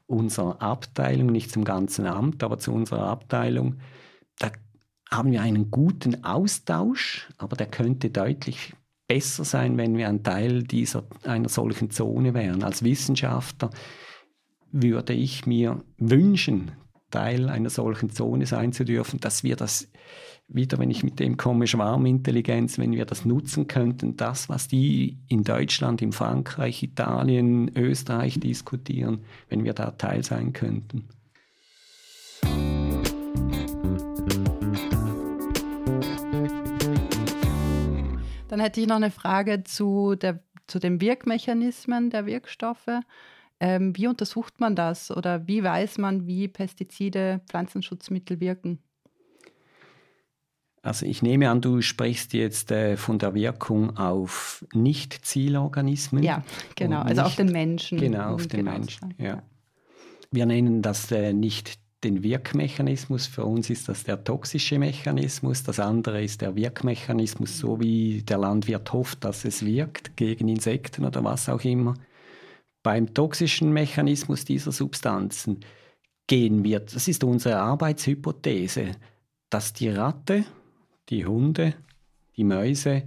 unserer 0.08 0.60
Abteilung, 0.60 1.26
nicht 1.26 1.52
zum 1.52 1.64
ganzen 1.64 2.06
Amt, 2.06 2.42
aber 2.42 2.58
zu 2.58 2.72
unserer 2.72 3.04
Abteilung. 3.04 3.76
Da 4.38 4.50
haben 5.10 5.30
wir 5.30 5.42
einen 5.42 5.70
guten 5.70 6.24
Austausch, 6.24 7.28
aber 7.38 7.56
der 7.56 7.66
könnte 7.66 8.10
deutlich 8.10 8.74
besser 9.06 9.44
sein, 9.44 9.76
wenn 9.76 9.96
wir 9.96 10.08
ein 10.08 10.22
Teil 10.22 10.62
dieser, 10.62 11.04
einer 11.24 11.48
solchen 11.48 11.90
Zone 11.90 12.34
wären. 12.34 12.62
Als 12.62 12.82
Wissenschaftler 12.82 13.70
würde 14.72 15.12
ich 15.12 15.46
mir 15.46 15.82
wünschen, 15.98 16.72
Teil 17.10 17.48
einer 17.48 17.70
solchen 17.70 18.10
Zone 18.10 18.46
sein 18.46 18.72
zu 18.72 18.84
dürfen, 18.84 19.20
dass 19.20 19.42
wir 19.42 19.56
das 19.56 19.88
wieder, 20.48 20.78
wenn 20.78 20.90
ich 20.90 21.04
mit 21.04 21.20
dem 21.20 21.36
komme, 21.36 21.66
Schwarmintelligenz, 21.66 22.78
wenn 22.78 22.92
wir 22.92 23.04
das 23.04 23.24
nutzen 23.24 23.66
könnten, 23.66 24.16
das, 24.16 24.48
was 24.48 24.66
die 24.66 25.18
in 25.28 25.44
Deutschland, 25.44 26.00
in 26.00 26.12
Frankreich, 26.12 26.82
Italien, 26.82 27.70
Österreich 27.76 28.40
diskutieren, 28.40 29.24
wenn 29.48 29.64
wir 29.64 29.74
da 29.74 29.90
Teil 29.90 30.24
sein 30.24 30.52
könnten. 30.54 31.08
Dann 38.48 38.60
hätte 38.60 38.80
ich 38.80 38.86
noch 38.86 38.96
eine 38.96 39.10
Frage 39.10 39.62
zu, 39.64 40.14
der, 40.14 40.42
zu 40.66 40.78
den 40.78 41.02
Wirkmechanismen 41.02 42.08
der 42.08 42.24
Wirkstoffe. 42.24 42.88
Ähm, 43.60 43.96
wie 43.96 44.06
untersucht 44.06 44.60
man 44.60 44.76
das 44.76 45.10
oder 45.10 45.48
wie 45.48 45.64
weiß 45.64 45.98
man, 45.98 46.26
wie 46.26 46.48
Pestizide, 46.48 47.40
Pflanzenschutzmittel 47.48 48.40
wirken? 48.40 48.78
Also 50.82 51.06
ich 51.06 51.22
nehme 51.22 51.50
an, 51.50 51.60
du 51.60 51.82
sprichst 51.82 52.32
jetzt 52.32 52.70
äh, 52.70 52.96
von 52.96 53.18
der 53.18 53.34
Wirkung 53.34 53.96
auf 53.96 54.64
Nicht-Zielorganismen. 54.72 56.22
Ja, 56.22 56.44
genau, 56.76 57.00
also 57.00 57.22
nicht, 57.22 57.26
auf 57.26 57.36
den 57.36 57.52
Menschen. 57.52 57.98
Genau, 57.98 58.34
auf 58.34 58.46
den 58.46 58.60
genau 58.60 58.72
Menschen. 58.72 59.14
Ja. 59.18 59.42
Wir 60.30 60.46
nennen 60.46 60.80
das 60.80 61.10
äh, 61.10 61.32
nicht 61.32 61.78
den 62.04 62.22
Wirkmechanismus. 62.22 63.26
Für 63.26 63.44
uns 63.44 63.70
ist 63.70 63.88
das 63.88 64.04
der 64.04 64.22
toxische 64.22 64.78
Mechanismus. 64.78 65.64
Das 65.64 65.80
andere 65.80 66.22
ist 66.22 66.42
der 66.42 66.54
Wirkmechanismus, 66.54 67.58
so 67.58 67.80
wie 67.80 68.22
der 68.22 68.38
Landwirt 68.38 68.92
hofft, 68.92 69.24
dass 69.24 69.44
es 69.44 69.64
wirkt 69.64 70.16
gegen 70.16 70.48
Insekten 70.48 71.04
oder 71.04 71.24
was 71.24 71.48
auch 71.48 71.64
immer. 71.64 71.94
Beim 72.88 73.12
toxischen 73.12 73.70
Mechanismus 73.70 74.46
dieser 74.46 74.72
Substanzen 74.72 75.60
gehen 76.26 76.64
wir, 76.64 76.80
das 76.80 77.06
ist 77.06 77.22
unsere 77.22 77.58
Arbeitshypothese, 77.58 78.92
dass 79.50 79.74
die 79.74 79.90
Ratte, 79.90 80.46
die 81.10 81.26
Hunde, 81.26 81.74
die 82.38 82.44
Mäuse, 82.44 83.02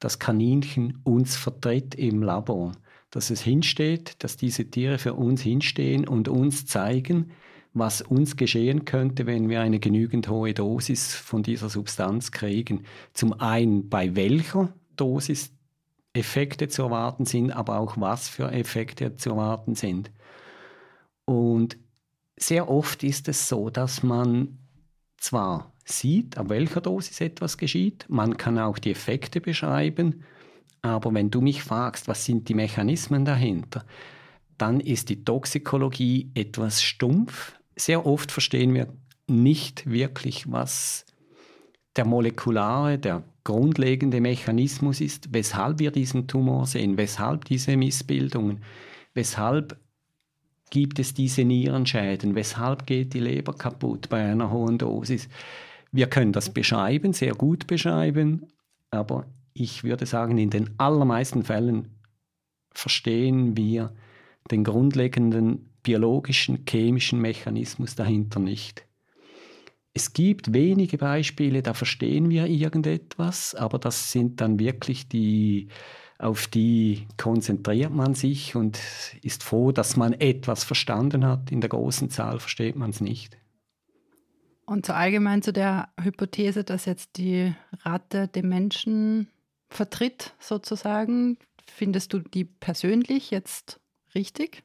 das 0.00 0.18
Kaninchen 0.18 0.98
uns 1.04 1.34
vertritt 1.34 1.94
im 1.94 2.22
Labor. 2.22 2.72
Dass 3.10 3.30
es 3.30 3.40
hinsteht, 3.40 4.22
dass 4.22 4.36
diese 4.36 4.70
Tiere 4.70 4.98
für 4.98 5.14
uns 5.14 5.40
hinstehen 5.40 6.06
und 6.06 6.28
uns 6.28 6.66
zeigen, 6.66 7.30
was 7.72 8.02
uns 8.02 8.36
geschehen 8.36 8.84
könnte, 8.84 9.24
wenn 9.24 9.48
wir 9.48 9.62
eine 9.62 9.80
genügend 9.80 10.28
hohe 10.28 10.52
Dosis 10.52 11.14
von 11.14 11.42
dieser 11.42 11.70
Substanz 11.70 12.32
kriegen. 12.32 12.82
Zum 13.14 13.32
einen 13.40 13.88
bei 13.88 14.14
welcher 14.14 14.74
Dosis 14.96 15.52
Effekte 16.14 16.68
zu 16.68 16.82
erwarten 16.82 17.24
sind, 17.24 17.52
aber 17.52 17.78
auch 17.78 17.96
was 17.98 18.28
für 18.28 18.50
Effekte 18.52 19.16
zu 19.16 19.30
erwarten 19.30 19.74
sind. 19.74 20.10
Und 21.24 21.78
sehr 22.36 22.68
oft 22.68 23.02
ist 23.04 23.28
es 23.28 23.48
so, 23.48 23.70
dass 23.70 24.02
man 24.02 24.58
zwar 25.16 25.72
sieht, 25.84 26.36
ab 26.38 26.48
welcher 26.48 26.80
Dosis 26.80 27.20
etwas 27.20 27.56
geschieht, 27.58 28.06
man 28.08 28.36
kann 28.36 28.58
auch 28.58 28.78
die 28.78 28.90
Effekte 28.90 29.40
beschreiben, 29.40 30.24
Aber 30.82 31.14
wenn 31.14 31.30
du 31.30 31.40
mich 31.40 31.62
fragst, 31.62 32.08
was 32.08 32.24
sind 32.24 32.48
die 32.48 32.54
Mechanismen 32.54 33.24
dahinter, 33.24 33.84
dann 34.58 34.80
ist 34.80 35.08
die 35.08 35.24
Toxikologie 35.24 36.32
etwas 36.34 36.82
stumpf. 36.82 37.54
Sehr 37.76 38.04
oft 38.04 38.32
verstehen 38.32 38.74
wir 38.74 38.92
nicht 39.28 39.88
wirklich, 39.88 40.50
was 40.50 41.06
der 41.96 42.04
molekulare, 42.04 42.98
der 42.98 43.22
grundlegende 43.44 44.20
Mechanismus 44.20 45.00
ist, 45.00 45.32
weshalb 45.32 45.78
wir 45.78 45.90
diesen 45.90 46.26
Tumor 46.26 46.66
sehen, 46.66 46.96
weshalb 46.96 47.44
diese 47.44 47.76
Missbildungen, 47.76 48.62
weshalb 49.14 49.76
gibt 50.70 50.98
es 50.98 51.12
diese 51.12 51.44
Nierenschäden, 51.44 52.34
weshalb 52.34 52.86
geht 52.86 53.12
die 53.12 53.20
Leber 53.20 53.52
kaputt 53.52 54.08
bei 54.08 54.24
einer 54.24 54.50
hohen 54.50 54.78
Dosis. 54.78 55.28
Wir 55.90 56.06
können 56.06 56.32
das 56.32 56.50
beschreiben, 56.50 57.12
sehr 57.12 57.34
gut 57.34 57.66
beschreiben, 57.66 58.46
aber 58.90 59.26
ich 59.52 59.84
würde 59.84 60.06
sagen, 60.06 60.38
in 60.38 60.48
den 60.48 60.70
allermeisten 60.78 61.42
Fällen 61.42 61.88
verstehen 62.72 63.56
wir 63.56 63.92
den 64.50 64.64
grundlegenden 64.64 65.68
biologischen, 65.82 66.64
chemischen 66.66 67.20
Mechanismus 67.20 67.94
dahinter 67.94 68.40
nicht. 68.40 68.86
Es 69.94 70.14
gibt 70.14 70.54
wenige 70.54 70.96
Beispiele, 70.96 71.62
da 71.62 71.74
verstehen 71.74 72.30
wir 72.30 72.46
irgendetwas, 72.46 73.54
aber 73.54 73.78
das 73.78 74.10
sind 74.10 74.40
dann 74.40 74.58
wirklich 74.58 75.06
die, 75.08 75.68
auf 76.18 76.46
die 76.46 77.06
konzentriert 77.18 77.92
man 77.92 78.14
sich 78.14 78.56
und 78.56 78.80
ist 79.20 79.42
froh, 79.42 79.70
dass 79.70 79.96
man 79.96 80.14
etwas 80.14 80.64
verstanden 80.64 81.26
hat. 81.26 81.52
In 81.52 81.60
der 81.60 81.68
großen 81.68 82.08
Zahl 82.08 82.40
versteht 82.40 82.74
man 82.74 82.90
es 82.90 83.02
nicht. 83.02 83.36
Und 84.64 84.86
so 84.86 84.94
allgemein 84.94 85.42
zu 85.42 85.52
der 85.52 85.90
Hypothese, 86.00 86.64
dass 86.64 86.86
jetzt 86.86 87.18
die 87.18 87.54
Ratte 87.82 88.28
den 88.28 88.48
Menschen 88.48 89.28
vertritt, 89.68 90.34
sozusagen, 90.38 91.36
findest 91.66 92.14
du 92.14 92.20
die 92.20 92.44
persönlich 92.44 93.30
jetzt 93.30 93.80
richtig? 94.14 94.62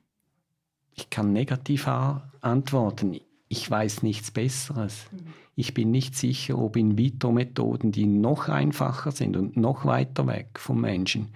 Ich 0.96 1.10
kann 1.10 1.34
negativ 1.34 1.88
antworten 1.88 3.20
ich 3.50 3.70
weiß 3.70 4.04
nichts 4.04 4.32
Besseres. 4.32 5.08
Ich 5.56 5.74
bin 5.74 5.92
nicht 5.92 6.16
sicher, 6.16 6.58
ob 6.58 6.76
In-vitro-Methoden, 6.76 7.92
die 7.92 8.06
noch 8.06 8.50
einfacher 8.50 9.12
sind 9.12 9.38
und 9.38 9.58
noch 9.58 9.86
weiter 9.86 10.28
weg 10.28 10.60
vom 10.60 10.82
Menschen, 10.82 11.30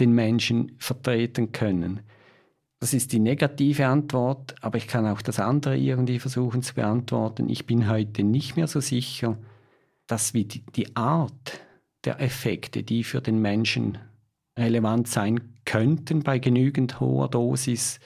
den 0.00 0.12
Menschen 0.12 0.72
vertreten 0.78 1.52
können. 1.52 2.00
Das 2.80 2.94
ist 2.94 3.12
die 3.12 3.20
negative 3.20 3.86
Antwort, 3.86 4.56
aber 4.60 4.78
ich 4.78 4.88
kann 4.88 5.06
auch 5.06 5.22
das 5.22 5.38
andere 5.38 5.76
irgendwie 5.76 6.18
versuchen 6.18 6.62
zu 6.62 6.74
beantworten. 6.74 7.48
Ich 7.48 7.66
bin 7.66 7.88
heute 7.88 8.24
nicht 8.24 8.56
mehr 8.56 8.66
so 8.66 8.80
sicher, 8.80 9.36
dass 10.06 10.34
wir 10.34 10.44
die 10.44 10.96
Art 10.96 11.60
der 12.04 12.20
Effekte, 12.20 12.82
die 12.82 13.04
für 13.04 13.20
den 13.20 13.40
Menschen 13.40 13.98
relevant 14.58 15.06
sein 15.06 15.40
könnten 15.64 16.22
bei 16.22 16.38
genügend 16.38 16.98
hoher 16.98 17.28
Dosis, 17.28 18.00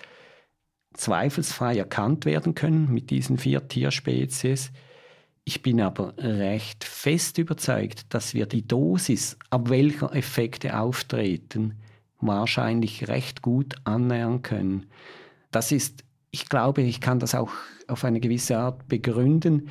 zweifelsfrei 0.96 1.76
erkannt 1.76 2.24
werden 2.24 2.54
können 2.54 2.92
mit 2.92 3.10
diesen 3.10 3.38
vier 3.38 3.66
Tierspezies. 3.68 4.72
Ich 5.44 5.62
bin 5.62 5.80
aber 5.80 6.14
recht 6.18 6.82
fest 6.84 7.38
überzeugt, 7.38 8.12
dass 8.12 8.34
wir 8.34 8.46
die 8.46 8.66
Dosis, 8.66 9.38
ab 9.50 9.68
welcher 9.70 10.14
Effekte 10.14 10.78
auftreten, 10.78 11.74
wahrscheinlich 12.20 13.08
recht 13.08 13.42
gut 13.42 13.74
annähern 13.84 14.42
können. 14.42 14.86
Das 15.50 15.70
ist, 15.72 16.04
ich 16.30 16.48
glaube, 16.48 16.82
ich 16.82 17.00
kann 17.00 17.20
das 17.20 17.34
auch 17.34 17.52
auf 17.86 18.04
eine 18.04 18.20
gewisse 18.20 18.58
Art 18.58 18.88
begründen, 18.88 19.68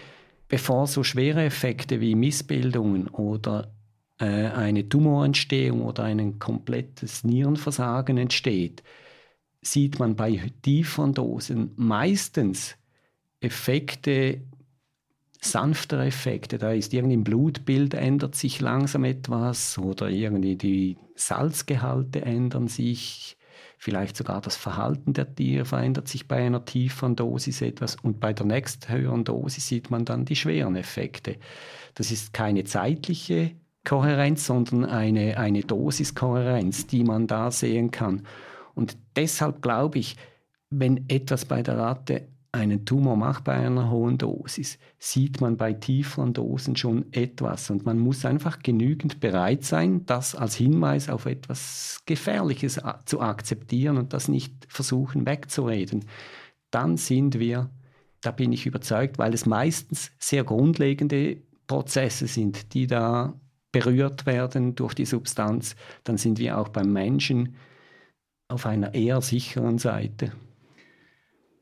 bevor 0.47 0.87
so 0.87 1.03
schwere 1.03 1.43
Effekte 1.43 1.99
wie 1.99 2.15
Missbildungen 2.15 3.07
oder 3.07 3.73
äh, 4.19 4.25
eine 4.25 4.87
Tumorentstehung 4.87 5.81
oder 5.81 6.03
ein 6.03 6.39
komplettes 6.39 7.23
Nierenversagen 7.23 8.17
entsteht, 8.17 8.83
sieht 9.65 9.99
man 9.99 10.15
bei 10.15 10.51
tieferen 10.61 11.13
Dosen 11.13 11.71
meistens 11.75 12.75
Effekte, 13.39 14.41
sanftere 15.41 16.05
Effekte. 16.05 16.57
Da 16.57 16.71
ist 16.71 16.93
irgendwie 16.93 17.15
im 17.15 17.23
Blutbild 17.23 17.93
ändert 17.93 18.35
sich 18.35 18.61
langsam 18.61 19.03
etwas 19.03 19.77
oder 19.77 20.09
irgendwie 20.09 20.55
die 20.55 20.97
Salzgehalte 21.15 22.21
ändern 22.21 22.67
sich. 22.67 23.37
Vielleicht 23.77 24.17
sogar 24.17 24.41
das 24.41 24.55
Verhalten 24.55 25.13
der 25.13 25.35
Tiere 25.35 25.65
verändert 25.65 26.07
sich 26.07 26.27
bei 26.27 26.37
einer 26.37 26.65
tieferen 26.65 27.15
Dosis 27.15 27.61
etwas 27.61 27.95
und 27.95 28.19
bei 28.19 28.33
der 28.33 28.45
nächsten 28.45 28.91
höheren 28.91 29.23
Dosis 29.23 29.67
sieht 29.67 29.91
man 29.91 30.05
dann 30.05 30.25
die 30.25 30.35
schweren 30.35 30.75
Effekte. 30.75 31.37
Das 31.93 32.11
ist 32.11 32.33
keine 32.33 32.63
zeitliche 32.63 33.51
Kohärenz, 33.83 34.47
sondern 34.47 34.85
eine, 34.85 35.37
eine 35.37 35.61
Dosiskohärenz, 35.61 36.87
die 36.87 37.03
man 37.03 37.27
da 37.27 37.51
sehen 37.51 37.91
kann. 37.91 38.23
Und 38.75 38.97
deshalb 39.15 39.61
glaube 39.61 39.99
ich, 39.99 40.15
wenn 40.69 41.09
etwas 41.09 41.45
bei 41.45 41.63
der 41.63 41.77
Ratte 41.77 42.27
einen 42.51 42.85
Tumor 42.85 43.17
macht 43.17 43.43
bei 43.43 43.53
einer 43.53 43.89
hohen 43.89 44.17
Dosis, 44.17 44.79
sieht 44.97 45.41
man 45.41 45.57
bei 45.57 45.73
tieferen 45.73 46.33
Dosen 46.33 46.75
schon 46.75 47.11
etwas. 47.11 47.69
Und 47.69 47.85
man 47.85 47.99
muss 47.99 48.25
einfach 48.25 48.59
genügend 48.59 49.19
bereit 49.19 49.63
sein, 49.65 50.05
das 50.05 50.35
als 50.35 50.55
Hinweis 50.55 51.09
auf 51.09 51.25
etwas 51.25 52.01
Gefährliches 52.05 52.79
zu 53.05 53.19
akzeptieren 53.19 53.97
und 53.97 54.13
das 54.13 54.29
nicht 54.29 54.53
versuchen 54.69 55.25
wegzureden. 55.25 56.05
Dann 56.71 56.97
sind 56.97 57.39
wir, 57.39 57.69
da 58.21 58.31
bin 58.31 58.53
ich 58.53 58.65
überzeugt, 58.65 59.17
weil 59.17 59.33
es 59.33 59.45
meistens 59.45 60.11
sehr 60.17 60.43
grundlegende 60.43 61.41
Prozesse 61.67 62.27
sind, 62.27 62.73
die 62.73 62.87
da 62.87 63.33
berührt 63.71 64.25
werden 64.25 64.75
durch 64.75 64.93
die 64.93 65.05
Substanz, 65.05 65.75
dann 66.05 66.17
sind 66.17 66.39
wir 66.39 66.57
auch 66.57 66.69
beim 66.69 66.93
Menschen 66.93 67.55
auf 68.47 68.65
einer 68.65 68.93
eher 68.93 69.21
sicheren 69.21 69.77
Seite. 69.77 70.31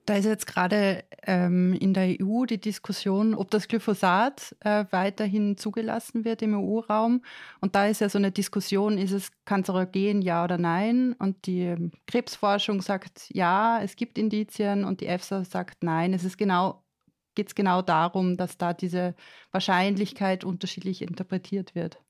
Da 0.06 0.18
ist 0.18 0.26
jetzt 0.26 0.48
gerade 0.48 1.06
ähm, 1.26 1.74
in 1.74 1.94
der 1.94 2.18
EU 2.22 2.44
die 2.46 2.60
Diskussion, 2.60 3.34
ob 3.34 3.50
das 3.52 3.70
Glyphosat 3.70 4.54
äh, 4.60 4.84
weiterhin 4.92 5.56
zugelassen 5.56 6.26
wird 6.26 6.42
im 6.42 6.56
EU-Raum. 6.56 7.24
Und 7.62 7.76
da 7.76 7.88
ist 7.88 8.02
ja 8.02 8.10
so 8.10 8.18
eine 8.18 8.32
Diskussion, 8.32 8.98
ist 8.98 9.14
es 9.14 9.32
kanzerogen, 9.46 10.22
ja 10.22 10.44
oder 10.44 10.58
nein? 10.58 11.16
Und 11.20 11.46
die 11.46 11.62
ähm, 11.62 11.92
Krebsforschung 12.06 12.82
sagt 12.82 13.30
ja, 13.34 13.82
es 13.82 13.96
gibt 13.96 14.18
Indizien 14.18 14.84
und 14.84 15.00
die 15.00 15.08
EFSA 15.08 15.46
sagt 15.46 15.84
nein. 15.84 16.14
Es 16.14 16.26
ist 16.26 16.38
genau, 16.38 16.84
geht 17.36 17.56
genau 17.56 17.82
darum, 17.82 18.36
dass 18.36 18.58
da 18.58 18.74
diese 18.74 19.16
Wahrscheinlichkeit 19.52 20.44
unterschiedlich 20.44 21.02
interpretiert 21.02 21.76
wird. 21.76 22.03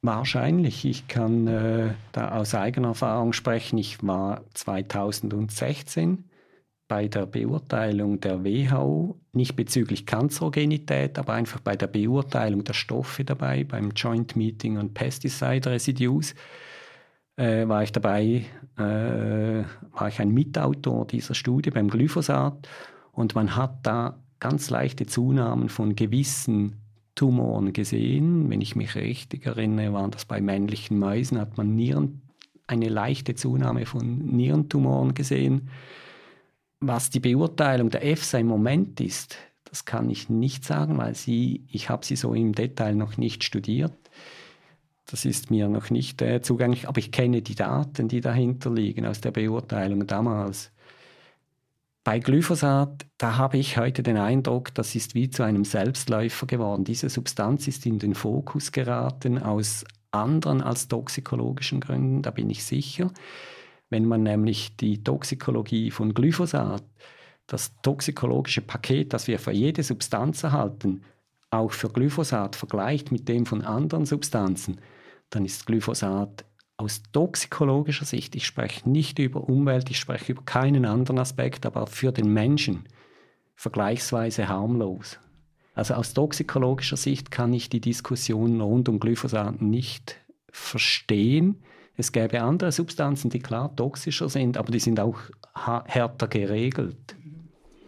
Wahrscheinlich. 0.00 0.84
Ich 0.84 1.08
kann 1.08 1.46
äh, 1.48 1.94
da 2.12 2.32
aus 2.32 2.54
eigener 2.54 2.88
Erfahrung 2.88 3.32
sprechen. 3.32 3.78
Ich 3.78 4.04
war 4.06 4.42
2016 4.54 6.24
bei 6.86 7.08
der 7.08 7.26
Beurteilung 7.26 8.20
der 8.20 8.44
WHO, 8.44 9.20
nicht 9.32 9.56
bezüglich 9.56 10.06
Kanzerogenität, 10.06 11.18
aber 11.18 11.34
einfach 11.34 11.60
bei 11.60 11.76
der 11.76 11.88
Beurteilung 11.88 12.64
der 12.64 12.72
Stoffe 12.72 13.24
dabei, 13.24 13.64
beim 13.64 13.90
Joint 13.90 14.36
Meeting 14.36 14.78
on 14.78 14.94
Pesticide 14.94 15.70
Residues, 15.70 16.34
äh, 17.36 17.68
war 17.68 17.82
ich 17.82 17.92
dabei, 17.92 18.46
äh, 18.78 19.64
war 19.92 20.08
ich 20.08 20.20
ein 20.20 20.30
Mitautor 20.32 21.06
dieser 21.06 21.34
Studie 21.34 21.70
beim 21.70 21.88
Glyphosat 21.88 22.68
und 23.12 23.34
man 23.34 23.54
hat 23.54 23.80
da 23.82 24.18
ganz 24.40 24.70
leichte 24.70 25.06
Zunahmen 25.06 25.68
von 25.68 25.94
gewissen 25.94 26.80
Tumoren 27.18 27.72
gesehen. 27.72 28.48
Wenn 28.48 28.60
ich 28.60 28.76
mich 28.76 28.94
richtig 28.94 29.44
erinnere, 29.44 29.92
waren 29.92 30.12
das 30.12 30.24
bei 30.24 30.40
männlichen 30.40 31.00
Mäusen, 31.00 31.40
hat 31.40 31.56
man 31.56 31.74
Nieren, 31.74 32.22
eine 32.68 32.88
leichte 32.88 33.34
Zunahme 33.34 33.86
von 33.86 34.18
Nierentumoren 34.18 35.14
gesehen. 35.14 35.68
Was 36.78 37.10
die 37.10 37.18
Beurteilung 37.18 37.90
der 37.90 38.04
EFSA 38.04 38.38
im 38.38 38.46
Moment 38.46 39.00
ist, 39.00 39.36
das 39.64 39.84
kann 39.84 40.08
ich 40.10 40.28
nicht 40.28 40.64
sagen, 40.64 40.96
weil 40.96 41.16
sie, 41.16 41.64
ich 41.72 41.90
habe 41.90 42.06
sie 42.06 42.14
so 42.14 42.34
im 42.34 42.52
Detail 42.52 42.94
noch 42.94 43.16
nicht 43.16 43.42
studiert. 43.42 43.96
Das 45.06 45.24
ist 45.24 45.50
mir 45.50 45.68
noch 45.68 45.90
nicht 45.90 46.22
äh, 46.22 46.40
zugänglich, 46.40 46.86
aber 46.86 46.98
ich 46.98 47.10
kenne 47.10 47.42
die 47.42 47.56
Daten, 47.56 48.06
die 48.06 48.20
dahinter 48.20 48.72
liegen 48.72 49.06
aus 49.06 49.20
der 49.20 49.32
Beurteilung 49.32 50.06
damals. 50.06 50.70
Bei 52.08 52.20
Glyphosat, 52.20 53.04
da 53.18 53.36
habe 53.36 53.58
ich 53.58 53.76
heute 53.76 54.02
den 54.02 54.16
Eindruck, 54.16 54.72
das 54.72 54.94
ist 54.94 55.14
wie 55.14 55.28
zu 55.28 55.42
einem 55.42 55.66
Selbstläufer 55.66 56.46
geworden. 56.46 56.82
Diese 56.82 57.10
Substanz 57.10 57.68
ist 57.68 57.84
in 57.84 57.98
den 57.98 58.14
Fokus 58.14 58.72
geraten 58.72 59.36
aus 59.36 59.84
anderen 60.10 60.62
als 60.62 60.88
toxikologischen 60.88 61.80
Gründen, 61.80 62.22
da 62.22 62.30
bin 62.30 62.48
ich 62.48 62.64
sicher. 62.64 63.10
Wenn 63.90 64.06
man 64.06 64.22
nämlich 64.22 64.74
die 64.78 65.04
Toxikologie 65.04 65.90
von 65.90 66.14
Glyphosat, 66.14 66.82
das 67.46 67.78
toxikologische 67.82 68.62
Paket, 68.62 69.12
das 69.12 69.26
wir 69.26 69.38
für 69.38 69.52
jede 69.52 69.82
Substanz 69.82 70.42
erhalten, 70.42 71.02
auch 71.50 71.72
für 71.72 71.90
Glyphosat 71.90 72.56
vergleicht 72.56 73.12
mit 73.12 73.28
dem 73.28 73.44
von 73.44 73.60
anderen 73.60 74.06
Substanzen, 74.06 74.80
dann 75.28 75.44
ist 75.44 75.66
Glyphosat 75.66 76.46
aus 76.78 77.02
toxikologischer 77.12 78.04
Sicht, 78.06 78.34
ich 78.36 78.46
spreche 78.46 78.88
nicht 78.88 79.18
über 79.18 79.48
Umwelt, 79.48 79.90
ich 79.90 79.98
spreche 79.98 80.32
über 80.32 80.42
keinen 80.44 80.86
anderen 80.86 81.18
Aspekt, 81.18 81.66
aber 81.66 81.86
für 81.86 82.12
den 82.12 82.32
Menschen 82.32 82.88
vergleichsweise 83.56 84.48
harmlos. 84.48 85.18
Also 85.74 85.94
aus 85.94 86.14
toxikologischer 86.14 86.96
Sicht 86.96 87.30
kann 87.30 87.52
ich 87.52 87.68
die 87.68 87.80
Diskussion 87.80 88.60
rund 88.60 88.88
um 88.88 89.00
Glyphosat 89.00 89.60
nicht 89.60 90.16
verstehen, 90.50 91.62
es 92.00 92.12
gäbe 92.12 92.40
andere 92.42 92.70
Substanzen, 92.70 93.28
die 93.28 93.40
klar 93.40 93.74
toxischer 93.74 94.28
sind, 94.28 94.56
aber 94.56 94.70
die 94.70 94.78
sind 94.78 95.00
auch 95.00 95.18
härter 95.52 96.28
geregelt. 96.28 97.16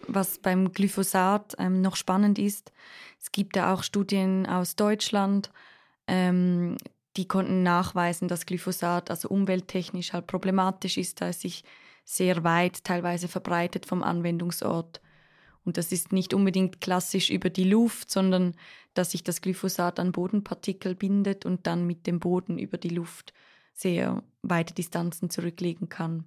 Was 0.08 0.38
beim 0.38 0.72
Glyphosat 0.72 1.54
ähm, 1.58 1.80
noch 1.80 1.94
spannend 1.94 2.40
ist, 2.40 2.72
es 3.20 3.30
gibt 3.30 3.54
ja 3.54 3.72
auch 3.72 3.84
Studien 3.84 4.46
aus 4.46 4.74
Deutschland, 4.74 5.52
ähm, 6.08 6.76
die 7.16 7.26
konnten 7.26 7.62
nachweisen, 7.62 8.28
dass 8.28 8.46
Glyphosat 8.46 9.10
also 9.10 9.28
umwelttechnisch 9.28 10.12
halt 10.12 10.26
problematisch 10.26 10.96
ist, 10.96 11.20
da 11.20 11.28
es 11.28 11.40
sich 11.40 11.64
sehr 12.04 12.44
weit 12.44 12.84
teilweise 12.84 13.28
verbreitet 13.28 13.86
vom 13.86 14.02
Anwendungsort. 14.02 15.00
Und 15.64 15.76
das 15.76 15.92
ist 15.92 16.12
nicht 16.12 16.34
unbedingt 16.34 16.80
klassisch 16.80 17.30
über 17.30 17.50
die 17.50 17.68
Luft, 17.68 18.10
sondern 18.10 18.54
dass 18.94 19.12
sich 19.12 19.22
das 19.22 19.40
Glyphosat 19.40 20.00
an 20.00 20.12
Bodenpartikel 20.12 20.94
bindet 20.94 21.44
und 21.44 21.66
dann 21.66 21.86
mit 21.86 22.06
dem 22.06 22.18
Boden 22.18 22.58
über 22.58 22.78
die 22.78 22.88
Luft 22.88 23.32
sehr 23.72 24.22
weite 24.42 24.74
Distanzen 24.74 25.30
zurücklegen 25.30 25.88
kann. 25.88 26.24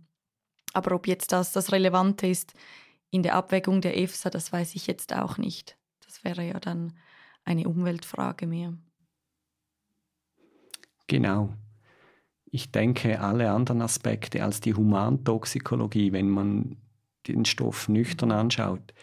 Aber 0.74 0.96
ob 0.96 1.08
jetzt 1.08 1.32
das 1.32 1.52
das 1.52 1.72
Relevante 1.72 2.28
ist 2.28 2.54
in 3.10 3.24
der 3.24 3.36
Abwägung 3.36 3.82
der 3.82 3.98
EFSA, 3.98 4.30
das 4.30 4.52
weiß 4.52 4.76
ich 4.76 4.88
jetzt 4.88 5.14
auch 5.14 5.38
nicht. 5.38 5.78
Das 6.06 6.24
wäre 6.24 6.44
ja 6.44 6.60
dann 6.60 6.94
eine 7.44 7.68
Umweltfrage 7.68 8.48
mehr. 8.48 8.74
Genau. 11.08 11.54
Ich 12.46 12.72
denke, 12.72 13.20
alle 13.20 13.52
anderen 13.52 13.82
Aspekte 13.82 14.44
als 14.44 14.62
die 14.62 14.76
Humantoxikologie, 14.76 16.12
wenn 16.12 16.30
man 16.30 16.78
den 17.28 17.46
Stoff 17.46 17.90
nüchtern 17.90 18.32
anschaut, 18.32 18.94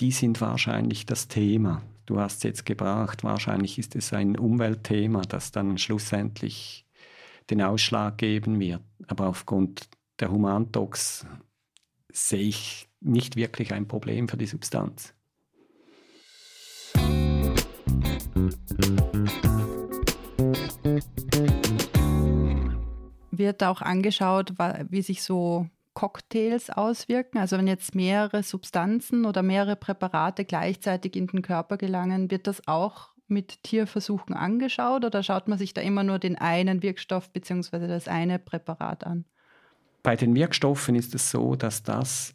die 0.00 0.10
sind 0.10 0.40
wahrscheinlich 0.40 1.06
das 1.06 1.28
Thema. 1.28 1.82
Du 2.06 2.20
hast 2.20 2.38
es 2.38 2.42
jetzt 2.42 2.66
gebracht, 2.66 3.24
wahrscheinlich 3.24 3.78
ist 3.78 3.96
es 3.96 4.12
ein 4.12 4.36
Umweltthema, 4.36 5.22
das 5.22 5.52
dann 5.52 5.78
schlussendlich 5.78 6.84
den 7.50 7.62
Ausschlag 7.62 8.18
geben 8.18 8.60
wird. 8.60 8.82
Aber 9.06 9.28
aufgrund 9.28 9.88
der 10.20 10.30
Humantox 10.30 11.26
sehe 12.12 12.48
ich 12.48 12.88
nicht 13.00 13.36
wirklich 13.36 13.72
ein 13.72 13.88
Problem 13.88 14.28
für 14.28 14.36
die 14.36 14.46
Substanz. 14.46 15.14
Wird 23.38 23.62
auch 23.62 23.80
angeschaut, 23.80 24.54
wie 24.88 25.02
sich 25.02 25.22
so 25.22 25.68
Cocktails 25.94 26.70
auswirken? 26.70 27.38
Also 27.38 27.56
wenn 27.56 27.66
jetzt 27.66 27.94
mehrere 27.94 28.42
Substanzen 28.42 29.24
oder 29.24 29.42
mehrere 29.42 29.76
Präparate 29.76 30.44
gleichzeitig 30.44 31.16
in 31.16 31.26
den 31.26 31.42
Körper 31.42 31.76
gelangen, 31.76 32.30
wird 32.30 32.46
das 32.46 32.66
auch 32.66 33.14
mit 33.26 33.62
Tierversuchen 33.62 34.34
angeschaut 34.34 35.04
oder 35.04 35.22
schaut 35.22 35.48
man 35.48 35.58
sich 35.58 35.72
da 35.72 35.80
immer 35.80 36.02
nur 36.02 36.18
den 36.18 36.36
einen 36.36 36.82
Wirkstoff 36.82 37.30
bzw. 37.30 37.86
das 37.86 38.08
eine 38.08 38.38
Präparat 38.38 39.04
an? 39.04 39.24
Bei 40.02 40.16
den 40.16 40.34
Wirkstoffen 40.34 40.94
ist 40.94 41.14
es 41.14 41.30
so, 41.30 41.56
dass 41.56 41.82
das 41.82 42.34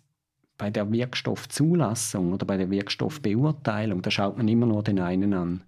bei 0.58 0.72
der 0.72 0.92
Wirkstoffzulassung 0.92 2.34
oder 2.34 2.46
bei 2.46 2.58
der 2.58 2.70
Wirkstoffbeurteilung, 2.70 4.02
da 4.02 4.12
schaut 4.12 4.38
man 4.38 4.48
immer 4.48 4.66
nur 4.66 4.84
den 4.84 5.00
einen 5.00 5.34
an. 5.34 5.64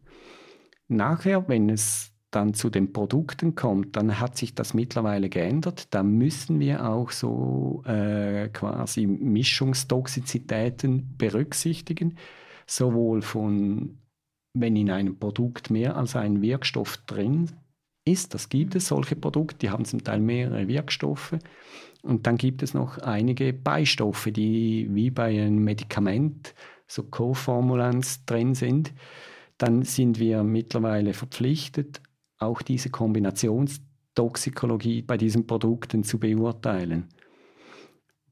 Nachher, 0.87 1.47
wenn 1.47 1.69
es 1.69 2.11
dann 2.31 2.53
zu 2.53 2.69
den 2.69 2.93
Produkten 2.93 3.55
kommt, 3.55 3.95
dann 3.95 4.19
hat 4.19 4.37
sich 4.37 4.55
das 4.55 4.73
mittlerweile 4.73 5.29
geändert. 5.29 5.93
Da 5.93 6.01
müssen 6.01 6.59
wir 6.59 6.89
auch 6.89 7.11
so 7.11 7.83
äh, 7.85 8.49
quasi 8.49 9.05
Mischungstoxizitäten 9.05 11.17
berücksichtigen, 11.17 12.17
sowohl 12.65 13.21
von, 13.21 13.99
wenn 14.53 14.75
in 14.75 14.89
einem 14.89 15.19
Produkt 15.19 15.69
mehr 15.69 15.97
als 15.97 16.15
ein 16.15 16.41
Wirkstoff 16.41 16.97
drin 17.05 17.51
ist, 18.05 18.33
das 18.33 18.49
gibt 18.49 18.75
es, 18.75 18.87
solche 18.87 19.15
Produkte, 19.15 19.57
die 19.59 19.69
haben 19.69 19.85
zum 19.85 20.03
Teil 20.03 20.19
mehrere 20.19 20.67
Wirkstoffe. 20.67 21.37
Und 22.01 22.25
dann 22.25 22.37
gibt 22.37 22.63
es 22.63 22.73
noch 22.73 22.97
einige 22.97 23.53
Beistoffe, 23.53 24.31
die 24.31 24.87
wie 24.91 25.11
bei 25.11 25.39
einem 25.39 25.63
Medikament 25.63 26.55
so 26.87 27.03
Co-Formulants 27.03 28.25
drin 28.25 28.55
sind. 28.55 28.91
Dann 29.57 29.83
sind 29.83 30.17
wir 30.17 30.43
mittlerweile 30.43 31.13
verpflichtet, 31.13 32.01
auch 32.41 32.61
diese 32.61 32.89
Kombinationstoxikologie 32.89 35.01
bei 35.01 35.17
diesen 35.17 35.47
Produkten 35.47 36.03
zu 36.03 36.19
beurteilen. 36.19 37.07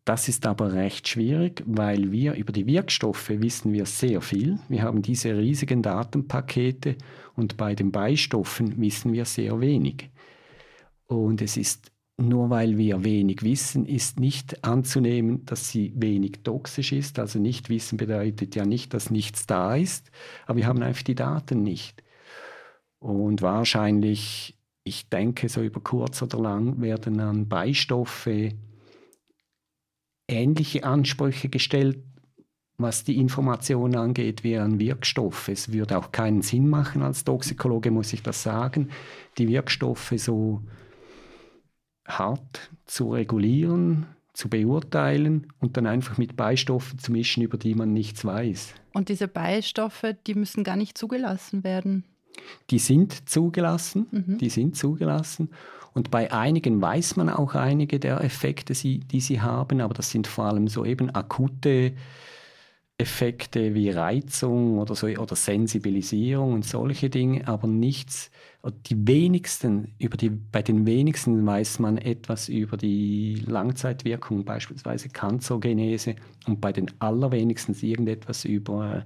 Das 0.06 0.28
ist 0.28 0.46
aber 0.48 0.74
recht 0.74 1.08
schwierig, 1.08 1.64
weil 1.68 2.12
wir 2.12 2.34
über 2.34 2.52
die 2.52 2.66
Wirkstoffe 2.66 3.30
wissen 3.30 3.74
wir 3.74 3.86
sehr 3.86 4.22
viel. 4.22 4.58
Wir 4.68 4.82
haben 4.82 5.04
diese 5.04 5.38
riesigen 5.38 5.84
Datenpakete 5.84 6.96
und 7.36 7.58
bei 7.58 7.76
den 7.76 7.92
Beistoffen 7.92 8.82
wissen 8.82 9.14
wir 9.14 9.26
sehr 9.26 9.62
wenig. 9.62 10.10
Und 11.06 11.44
es 11.44 11.58
ist 11.58 11.92
nur 12.18 12.50
weil 12.50 12.78
wir 12.78 13.04
wenig 13.04 13.44
wissen, 13.44 13.86
ist 13.86 14.20
nicht 14.20 14.66
anzunehmen, 14.66 15.46
dass 15.46 15.70
sie 15.70 15.94
wenig 15.96 16.40
toxisch 16.44 16.92
ist. 16.92 17.18
Also 17.18 17.40
nicht 17.40 17.70
wissen 17.70 17.98
bedeutet 17.98 18.56
ja 18.56 18.66
nicht, 18.66 18.94
dass 18.94 19.10
nichts 19.10 19.48
da 19.48 19.76
ist, 19.76 20.12
aber 20.46 20.58
wir 20.58 20.68
haben 20.68 20.82
einfach 20.82 21.04
die 21.04 21.16
Daten 21.16 21.64
nicht. 21.64 22.04
Und 23.00 23.42
wahrscheinlich, 23.42 24.58
ich 24.84 25.10
denke, 25.10 25.50
so 25.50 25.62
über 25.62 25.80
kurz 25.80 26.22
oder 26.22 26.40
lang 26.40 26.82
werden 26.82 27.18
dann 27.18 27.48
Beistoffe 27.48 28.52
ähnliche 30.28 30.84
Ansprüche 30.84 31.50
gestellt, 31.50 32.04
was 32.78 33.04
die 33.04 33.18
Information 33.18 33.96
angeht, 33.96 34.44
wie 34.44 34.58
ein 34.58 34.80
Wirkstoff. 34.80 35.50
Es 35.50 35.74
würde 35.74 35.98
auch 35.98 36.12
keinen 36.12 36.42
Sinn 36.42 36.70
machen, 36.70 37.02
als 37.02 37.24
Toxikologe 37.26 37.92
muss 37.92 38.14
ich 38.14 38.24
das 38.24 38.44
sagen, 38.44 38.90
die 39.38 39.48
Wirkstoffe 39.50 40.14
so 40.16 40.62
hart 42.08 42.72
zu 42.86 43.12
regulieren, 43.12 44.08
zu 44.34 44.50
beurteilen 44.50 45.52
und 45.60 45.76
dann 45.76 45.86
einfach 45.86 46.18
mit 46.18 46.38
Beistoffen 46.38 47.00
zu 47.00 47.12
mischen, 47.12 47.44
über 47.44 47.58
die 47.58 47.76
man 47.76 47.92
nichts 47.92 48.24
weiß. 48.24 48.74
Und 48.94 49.10
diese 49.10 49.28
Beistoffe, 49.28 50.18
die 50.26 50.34
müssen 50.34 50.64
gar 50.64 50.78
nicht 50.78 50.98
zugelassen 50.98 51.64
werden. 51.66 52.06
Die 52.70 52.80
sind 52.80 53.30
zugelassen, 53.30 54.08
mhm. 54.12 54.38
die 54.38 54.50
sind 54.50 54.76
zugelassen. 54.76 55.50
Und 55.94 56.12
bei 56.12 56.32
einigen 56.32 56.82
weiß 56.82 57.16
man 57.16 57.30
auch 57.30 57.56
einige 57.56 58.00
der 58.00 58.22
Effekte, 58.24 58.74
die 58.74 59.20
sie 59.20 59.42
haben, 59.42 59.82
aber 59.82 59.94
das 59.94 60.12
sind 60.12 60.28
vor 60.28 60.46
allem 60.46 60.68
so 60.68 60.86
eben 60.86 61.10
akute 61.10 61.94
Effekte 63.00 63.74
wie 63.76 63.90
Reizung 63.90 64.78
oder, 64.78 64.94
so, 64.94 65.08
oder 65.08 65.36
Sensibilisierung 65.36 66.54
und 66.54 66.66
solche 66.66 67.10
Dinge, 67.10 67.48
aber 67.48 67.66
nichts, 67.66 68.30
die 68.88 69.08
wenigsten, 69.08 69.96
über 70.00 70.18
die, 70.18 70.30
bei 70.30 70.62
den 70.62 70.86
wenigsten 70.86 71.46
weiß 71.46 71.80
man 71.80 71.98
etwas 71.98 72.50
über 72.50 72.76
die 72.76 73.36
Langzeitwirkung, 73.48 74.44
beispielsweise 74.44 75.08
Kanzergenese, 75.08 76.16
und 76.46 76.60
bei 76.60 76.74
den 76.74 76.92
allerwenigsten 77.00 77.74
irgendetwas 77.74 78.44
über 78.44 79.06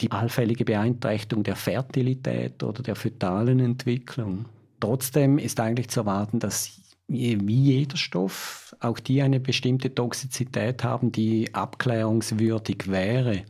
die 0.00 0.10
allfällige 0.10 0.64
Beeinträchtigung 0.64 1.44
der 1.44 1.56
Fertilität 1.56 2.62
oder 2.62 2.82
der 2.82 2.96
fetalen 2.96 3.60
Entwicklung. 3.60 4.46
Trotzdem 4.80 5.38
ist 5.38 5.60
eigentlich 5.60 5.88
zu 5.88 6.00
erwarten, 6.00 6.40
dass 6.40 6.80
wie 7.06 7.54
jeder 7.54 7.96
Stoff, 7.96 8.74
auch 8.80 8.98
die 8.98 9.20
eine 9.22 9.38
bestimmte 9.38 9.94
Toxizität 9.94 10.84
haben, 10.84 11.12
die 11.12 11.54
abklärungswürdig 11.54 12.88
wäre. 12.88 13.44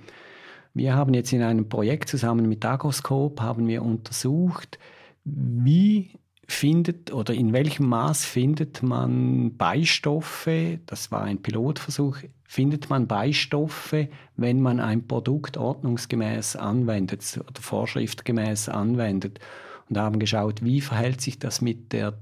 Wir 0.75 0.95
haben 0.97 1.15
jetzt 1.15 1.33
in 1.33 1.43
einem 1.43 1.69
Projekt 1.69 2.09
zusammen 2.09 2.49
mit 2.49 2.65
Agroscope 2.65 3.41
haben 3.43 3.69
wir 3.69 3.83
untersucht, 3.83 4.79
wie 5.25 6.11
findet 6.49 7.13
oder 7.13 7.33
in 7.33 7.53
welchem 7.53 7.89
Maß 7.89 8.25
findet 8.25 8.83
man 8.83 9.57
Beistoffe, 9.57 10.81
das 10.87 11.11
war 11.11 11.23
ein 11.23 11.41
Pilotversuch, 11.41 12.19
findet 12.55 12.89
man 12.89 13.09
Beistoffe, 13.09 14.09
wenn 14.37 14.61
man 14.61 14.79
ein 14.79 15.09
Produkt 15.09 15.57
ordnungsgemäß 15.57 16.55
anwendet 16.55 17.41
oder 17.41 17.61
vorschriftgemäß 17.61 18.69
anwendet 18.69 19.41
und 19.89 19.99
haben 19.99 20.21
geschaut, 20.21 20.63
wie 20.63 20.81
verhält 20.81 21.21
sich 21.21 21.41
das 21.41 21.61
mit 21.61 21.93
der 21.93 22.17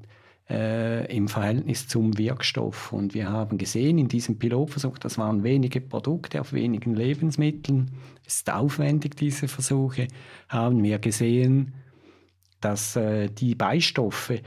äh, 0.48 1.14
im 1.14 1.28
Verhältnis 1.28 1.86
zum 1.86 2.16
Wirkstoff. 2.16 2.94
Und 2.94 3.12
wir 3.12 3.28
haben 3.28 3.58
gesehen 3.58 3.98
in 3.98 4.08
diesem 4.08 4.38
Pilotversuch, 4.38 4.96
das 4.96 5.18
waren 5.18 5.44
wenige 5.44 5.82
Produkte 5.82 6.40
auf 6.40 6.54
wenigen 6.54 6.94
Lebensmitteln, 6.94 7.90
es 8.26 8.36
ist 8.36 8.50
aufwendig, 8.50 9.16
diese 9.16 9.48
Versuche, 9.48 10.08
haben 10.48 10.82
wir 10.82 10.98
gesehen, 10.98 11.74
dass 12.62 12.96
äh, 12.96 13.28
die 13.28 13.54
Beistoffe 13.54 14.40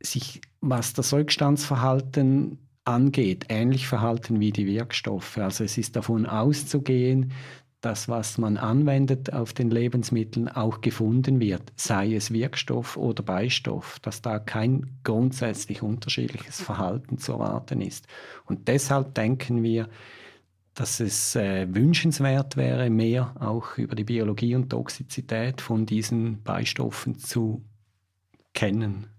sich, 0.00 0.40
was 0.60 0.92
das 0.92 1.12
Rückstandsverhalten 1.12 2.58
angeht, 2.84 3.46
ähnlich 3.48 3.86
verhalten 3.86 4.40
wie 4.40 4.50
die 4.50 4.66
Wirkstoffe. 4.66 5.38
Also 5.38 5.64
es 5.64 5.78
ist 5.78 5.96
davon 5.96 6.26
auszugehen, 6.26 7.32
dass 7.82 8.08
was 8.08 8.38
man 8.38 8.56
anwendet 8.56 9.32
auf 9.32 9.52
den 9.52 9.70
Lebensmitteln 9.70 10.48
auch 10.48 10.80
gefunden 10.80 11.40
wird, 11.40 11.72
sei 11.74 12.14
es 12.14 12.32
Wirkstoff 12.32 12.96
oder 12.96 13.24
Beistoff, 13.24 13.98
dass 14.00 14.22
da 14.22 14.38
kein 14.38 14.98
grundsätzlich 15.02 15.82
unterschiedliches 15.82 16.60
Verhalten 16.60 17.18
zu 17.18 17.32
erwarten 17.32 17.80
ist. 17.80 18.06
Und 18.46 18.68
deshalb 18.68 19.14
denken 19.14 19.64
wir, 19.64 19.88
dass 20.74 21.00
es 21.00 21.36
äh, 21.36 21.66
wünschenswert 21.74 22.56
wäre, 22.56 22.88
mehr 22.88 23.34
auch 23.40 23.76
über 23.76 23.96
die 23.96 24.04
Biologie 24.04 24.54
und 24.54 24.70
Toxizität 24.70 25.60
von 25.60 25.84
diesen 25.84 26.42
Beistoffen 26.42 27.18
zu 27.18 27.64
kennen. 28.54 29.11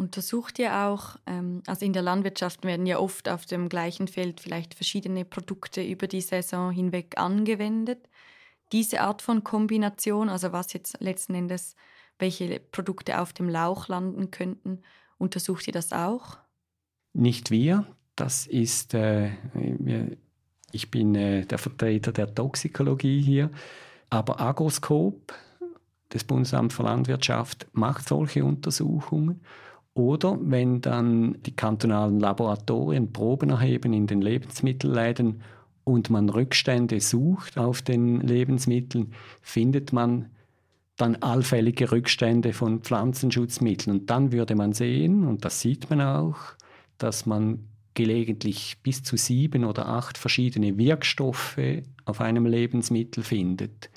Untersucht 0.00 0.58
ihr 0.58 0.74
auch, 0.86 1.16
ähm, 1.26 1.62
also 1.66 1.84
in 1.84 1.92
der 1.92 2.00
Landwirtschaft 2.00 2.64
werden 2.64 2.86
ja 2.86 2.98
oft 2.98 3.28
auf 3.28 3.44
dem 3.44 3.68
gleichen 3.68 4.08
Feld 4.08 4.40
vielleicht 4.40 4.72
verschiedene 4.72 5.26
Produkte 5.26 5.82
über 5.82 6.06
die 6.06 6.22
Saison 6.22 6.70
hinweg 6.70 7.18
angewendet. 7.18 8.08
Diese 8.72 9.02
Art 9.02 9.20
von 9.20 9.44
Kombination, 9.44 10.30
also 10.30 10.52
was 10.52 10.72
jetzt 10.72 10.98
letzten 11.00 11.34
Endes, 11.34 11.76
welche 12.18 12.60
Produkte 12.60 13.20
auf 13.20 13.34
dem 13.34 13.50
Lauch 13.50 13.88
landen 13.88 14.30
könnten, 14.30 14.80
untersucht 15.18 15.66
ihr 15.66 15.74
das 15.74 15.92
auch? 15.92 16.38
Nicht 17.12 17.50
wir, 17.50 17.84
das 18.16 18.46
ist, 18.46 18.94
äh, 18.94 19.32
ich 20.72 20.90
bin 20.90 21.14
äh, 21.14 21.44
der 21.44 21.58
Vertreter 21.58 22.12
der 22.12 22.34
Toxikologie 22.34 23.20
hier, 23.20 23.50
aber 24.08 24.40
Agroscope, 24.40 25.34
das 26.08 26.24
Bundesamt 26.24 26.72
für 26.72 26.84
Landwirtschaft, 26.84 27.66
macht 27.74 28.08
solche 28.08 28.46
Untersuchungen 28.46 29.42
oder 29.94 30.38
wenn 30.40 30.80
dann 30.80 31.38
die 31.44 31.54
kantonalen 31.54 32.20
Laboratorien 32.20 33.12
Proben 33.12 33.50
erheben 33.50 33.92
in 33.92 34.06
den 34.06 34.22
Lebensmittelläden 34.22 35.42
und 35.84 36.10
man 36.10 36.28
Rückstände 36.28 37.00
sucht 37.00 37.58
auf 37.58 37.82
den 37.82 38.20
Lebensmitteln, 38.20 39.12
findet 39.40 39.92
man 39.92 40.30
dann 40.96 41.16
allfällige 41.16 41.90
Rückstände 41.90 42.52
von 42.52 42.80
Pflanzenschutzmitteln. 42.80 44.00
Und 44.00 44.10
dann 44.10 44.32
würde 44.32 44.54
man 44.54 44.72
sehen, 44.72 45.26
und 45.26 45.44
das 45.44 45.60
sieht 45.60 45.88
man 45.90 46.00
auch, 46.00 46.36
dass 46.98 47.26
man 47.26 47.66
gelegentlich 47.94 48.78
bis 48.82 49.02
zu 49.02 49.16
sieben 49.16 49.64
oder 49.64 49.88
acht 49.88 50.18
verschiedene 50.18 50.78
Wirkstoffe 50.78 51.58
auf 52.04 52.20
einem 52.20 52.46
Lebensmittel 52.46 53.24
findet. 53.24 53.90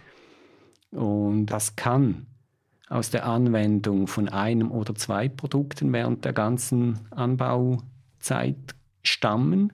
Und 0.92 1.48
das 1.48 1.76
kann 1.76 2.26
aus 2.90 3.10
der 3.10 3.26
Anwendung 3.26 4.08
von 4.08 4.30
einem 4.30 4.72
oder 4.72 4.96
zwei 4.96 5.30
Produkten 5.30 5.92
während 5.94 6.26
der 6.26 6.34
ganzen 6.34 7.00
Anbauzeit 7.12 8.76
stammen 9.04 9.74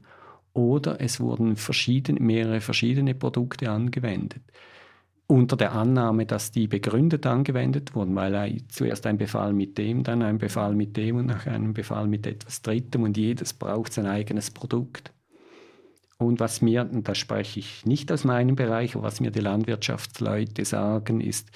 oder 0.53 0.99
es 1.01 1.19
wurden 1.19 1.55
verschiedene, 1.55 2.19
mehrere 2.19 2.61
verschiedene 2.61 3.15
Produkte 3.15 3.69
angewendet. 3.69 4.41
Unter 5.27 5.55
der 5.55 5.73
Annahme, 5.73 6.25
dass 6.25 6.51
die 6.51 6.67
begründet 6.67 7.27
angewendet 7.27 7.93
wurden, 7.93 8.15
weil 8.15 8.63
zuerst 8.67 9.05
ein 9.05 9.19
Befall 9.19 9.53
mit 9.53 9.77
dem, 9.77 10.03
dann 10.03 10.23
ein 10.23 10.39
Befall 10.39 10.73
mit 10.73 10.97
dem 10.97 11.17
und 11.17 11.27
nach 11.27 11.45
einem 11.45 11.73
Befall 11.73 12.07
mit 12.07 12.25
etwas 12.25 12.63
Drittem 12.63 13.03
und 13.03 13.15
jedes 13.15 13.53
braucht 13.53 13.93
sein 13.93 14.07
eigenes 14.07 14.49
Produkt. 14.49 15.11
Und 16.17 16.39
was 16.39 16.61
mir, 16.61 16.89
und 16.91 17.07
da 17.07 17.15
spreche 17.15 17.59
ich 17.59 17.85
nicht 17.85 18.11
aus 18.11 18.23
meinem 18.23 18.55
Bereich, 18.55 18.95
aber 18.95 19.03
was 19.05 19.21
mir 19.21 19.31
die 19.31 19.39
Landwirtschaftsleute 19.39 20.65
sagen, 20.65 21.21
ist, 21.21 21.49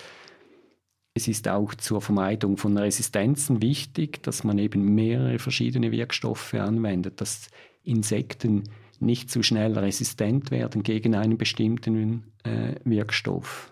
es 1.13 1.27
ist 1.27 1.47
auch 1.47 1.75
zur 1.75 2.01
Vermeidung 2.01 2.57
von 2.57 2.77
Resistenzen 2.77 3.61
wichtig, 3.61 4.23
dass 4.23 4.43
man 4.43 4.57
eben 4.57 4.95
mehrere 4.95 5.37
verschiedene 5.37 5.91
Wirkstoffe 5.91 6.55
anwendet, 6.55 7.21
dass 7.21 7.49
Insekten 7.83 8.63
nicht 8.99 9.29
zu 9.29 9.43
schnell 9.43 9.77
resistent 9.77 10.49
werden 10.49 10.81
gegen 10.81 11.13
einen 11.13 11.37
bestimmten 11.37 12.31
äh, 12.43 12.75
Wirkstoff. 12.83 13.71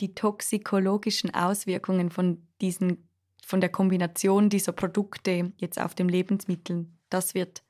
Die 0.00 0.14
toxikologischen 0.14 1.32
Auswirkungen 1.32 2.10
von, 2.10 2.42
diesen, 2.60 3.08
von 3.44 3.60
der 3.60 3.70
Kombination 3.70 4.48
dieser 4.50 4.72
Produkte 4.72 5.52
jetzt 5.58 5.80
auf 5.80 5.94
dem 5.94 6.08
Lebensmittel, 6.08 6.86
das 7.08 7.34
wird 7.34 7.62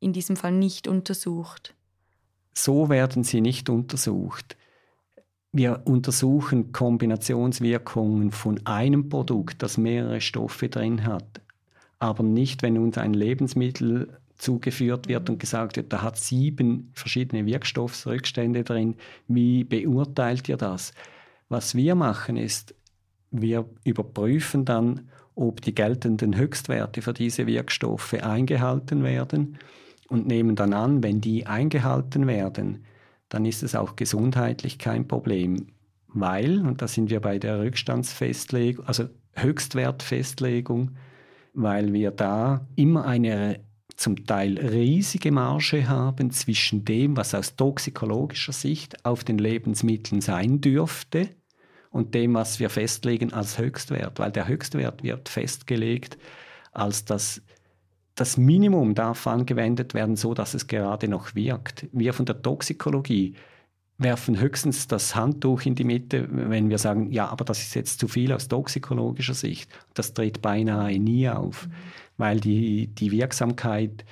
in 0.00 0.12
diesem 0.12 0.36
Fall 0.36 0.52
nicht 0.52 0.88
untersucht. 0.88 1.74
So 2.54 2.88
werden 2.88 3.24
sie 3.24 3.42
nicht 3.42 3.68
untersucht. 3.68 4.56
Wir 5.58 5.80
untersuchen 5.86 6.70
Kombinationswirkungen 6.72 8.30
von 8.30 8.60
einem 8.66 9.08
Produkt, 9.08 9.62
das 9.62 9.78
mehrere 9.78 10.20
Stoffe 10.20 10.68
drin 10.68 11.06
hat, 11.06 11.40
aber 11.98 12.22
nicht, 12.22 12.62
wenn 12.62 12.76
uns 12.76 12.98
ein 12.98 13.14
Lebensmittel 13.14 14.18
zugeführt 14.36 15.08
wird 15.08 15.30
und 15.30 15.40
gesagt 15.40 15.78
wird, 15.78 15.90
da 15.94 16.02
hat 16.02 16.18
sieben 16.18 16.90
verschiedene 16.92 17.46
Wirkstoffrückstände 17.46 18.64
drin. 18.64 18.96
Wie 19.28 19.64
beurteilt 19.64 20.46
ihr 20.50 20.58
das? 20.58 20.92
Was 21.48 21.74
wir 21.74 21.94
machen 21.94 22.36
ist, 22.36 22.74
wir 23.30 23.64
überprüfen 23.82 24.66
dann, 24.66 25.08
ob 25.36 25.62
die 25.62 25.74
geltenden 25.74 26.36
Höchstwerte 26.36 27.00
für 27.00 27.14
diese 27.14 27.46
Wirkstoffe 27.46 28.12
eingehalten 28.12 29.02
werden 29.02 29.56
und 30.08 30.26
nehmen 30.26 30.54
dann 30.54 30.74
an, 30.74 31.02
wenn 31.02 31.22
die 31.22 31.46
eingehalten 31.46 32.26
werden, 32.26 32.84
dann 33.28 33.44
ist 33.44 33.62
es 33.62 33.74
auch 33.74 33.96
gesundheitlich 33.96 34.78
kein 34.78 35.08
Problem, 35.08 35.68
weil, 36.08 36.60
und 36.60 36.82
da 36.82 36.88
sind 36.88 37.10
wir 37.10 37.20
bei 37.20 37.38
der 37.38 37.60
Rückstandsfestlegung, 37.60 38.86
also 38.86 39.08
Höchstwertfestlegung, 39.34 40.96
weil 41.52 41.92
wir 41.92 42.10
da 42.10 42.66
immer 42.76 43.04
eine 43.04 43.60
zum 43.96 44.26
Teil 44.26 44.58
riesige 44.58 45.32
Marge 45.32 45.88
haben 45.88 46.30
zwischen 46.30 46.84
dem, 46.84 47.16
was 47.16 47.34
aus 47.34 47.56
toxikologischer 47.56 48.52
Sicht 48.52 49.04
auf 49.04 49.24
den 49.24 49.38
Lebensmitteln 49.38 50.20
sein 50.20 50.60
dürfte 50.60 51.30
und 51.90 52.14
dem, 52.14 52.34
was 52.34 52.60
wir 52.60 52.68
festlegen 52.68 53.32
als 53.32 53.58
Höchstwert, 53.58 54.18
weil 54.18 54.32
der 54.32 54.48
Höchstwert 54.48 55.02
wird 55.02 55.30
festgelegt 55.30 56.18
als 56.72 57.06
das 57.06 57.40
das 58.16 58.36
Minimum 58.38 58.94
darf 58.94 59.26
angewendet 59.26 59.94
werden, 59.94 60.16
so 60.16 60.34
dass 60.34 60.54
es 60.54 60.66
gerade 60.66 61.06
noch 61.06 61.34
wirkt. 61.34 61.86
Wir 61.92 62.12
von 62.12 62.26
der 62.26 62.42
Toxikologie 62.42 63.34
werfen 63.98 64.40
höchstens 64.40 64.88
das 64.88 65.14
Handtuch 65.14 65.62
in 65.62 65.74
die 65.74 65.84
Mitte, 65.84 66.28
wenn 66.30 66.68
wir 66.68 66.78
sagen, 66.78 67.12
ja, 67.12 67.28
aber 67.28 67.44
das 67.44 67.60
ist 67.60 67.74
jetzt 67.74 68.00
zu 68.00 68.08
viel 68.08 68.32
aus 68.32 68.48
toxikologischer 68.48 69.34
Sicht. 69.34 69.70
Das 69.94 70.14
tritt 70.14 70.42
beinahe 70.42 70.98
nie 70.98 71.28
auf, 71.28 71.66
mhm. 71.66 71.72
weil 72.16 72.40
die, 72.40 72.88
die 72.88 73.12
Wirksamkeit 73.12 74.04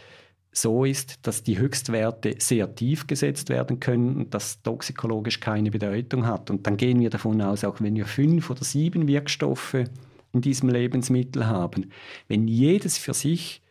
so 0.53 0.85
ist, 0.85 1.27
dass 1.27 1.43
die 1.43 1.59
Höchstwerte 1.59 2.37
sehr 2.39 2.75
tief 2.75 3.07
gesetzt 3.07 3.49
werden 3.49 3.81
können 3.81 4.17
und 4.17 4.35
das 4.35 4.63
toxikologisch 4.63 5.41
keine 5.41 5.71
Bedeutung 5.71 6.27
hat. 6.27 6.51
Und 6.51 6.67
dann 6.67 6.77
gehen 6.77 7.01
wir 7.01 7.11
davon 7.11 7.41
aus, 7.43 7.65
auch 7.65 7.81
wenn 7.81 7.97
wir 7.97 8.07
fünf 8.07 8.51
oder 8.51 8.65
sieben 8.65 9.09
Wirkstoffe 9.09 9.77
in 10.33 10.41
diesem 10.41 10.69
Lebensmittel 10.69 11.47
haben, 11.47 11.91
wenn 12.29 12.47
jedes 12.47 12.99
für 12.99 13.15
sich 13.15 13.64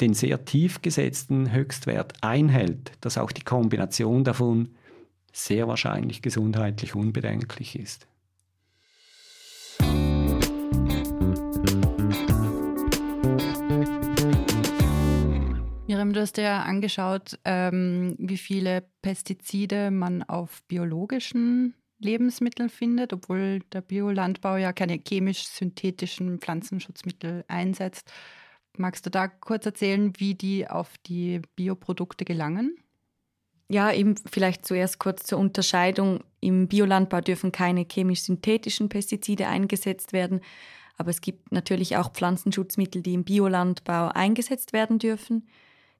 den 0.00 0.14
sehr 0.14 0.44
tief 0.44 0.82
gesetzten 0.82 1.52
Höchstwert 1.52 2.14
einhält, 2.22 2.92
dass 3.00 3.18
auch 3.18 3.32
die 3.32 3.42
Kombination 3.42 4.24
davon 4.24 4.74
sehr 5.32 5.68
wahrscheinlich 5.68 6.22
gesundheitlich 6.22 6.94
unbedenklich 6.94 7.78
ist. 7.78 8.06
Miriam, 16.04 16.12
du 16.12 16.20
hast 16.20 16.36
ja 16.36 16.62
angeschaut, 16.62 17.38
ähm, 17.44 18.14
wie 18.18 18.36
viele 18.36 18.84
Pestizide 19.00 19.90
man 19.90 20.22
auf 20.22 20.62
biologischen 20.64 21.74
Lebensmitteln 21.98 22.68
findet, 22.68 23.12
obwohl 23.12 23.60
der 23.72 23.80
Biolandbau 23.80 24.56
ja 24.56 24.72
keine 24.74 24.98
chemisch-synthetischen 24.98 26.40
Pflanzenschutzmittel 26.40 27.44
einsetzt. 27.48 28.12
Magst 28.76 29.06
du 29.06 29.10
da 29.10 29.28
kurz 29.28 29.66
erzählen, 29.66 30.12
wie 30.18 30.34
die 30.34 30.68
auf 30.68 30.98
die 31.06 31.40
Bioprodukte 31.54 32.24
gelangen? 32.24 32.76
Ja, 33.68 33.92
eben 33.92 34.16
vielleicht 34.30 34.66
zuerst 34.66 34.98
kurz 34.98 35.24
zur 35.24 35.38
Unterscheidung. 35.38 36.24
Im 36.40 36.68
Biolandbau 36.68 37.20
dürfen 37.20 37.52
keine 37.52 37.84
chemisch-synthetischen 37.84 38.88
Pestizide 38.88 39.46
eingesetzt 39.46 40.12
werden, 40.12 40.40
aber 40.96 41.10
es 41.10 41.20
gibt 41.20 41.50
natürlich 41.50 41.96
auch 41.96 42.12
Pflanzenschutzmittel, 42.12 43.02
die 43.02 43.14
im 43.14 43.24
Biolandbau 43.24 44.08
eingesetzt 44.08 44.72
werden 44.72 44.98
dürfen. 44.98 45.48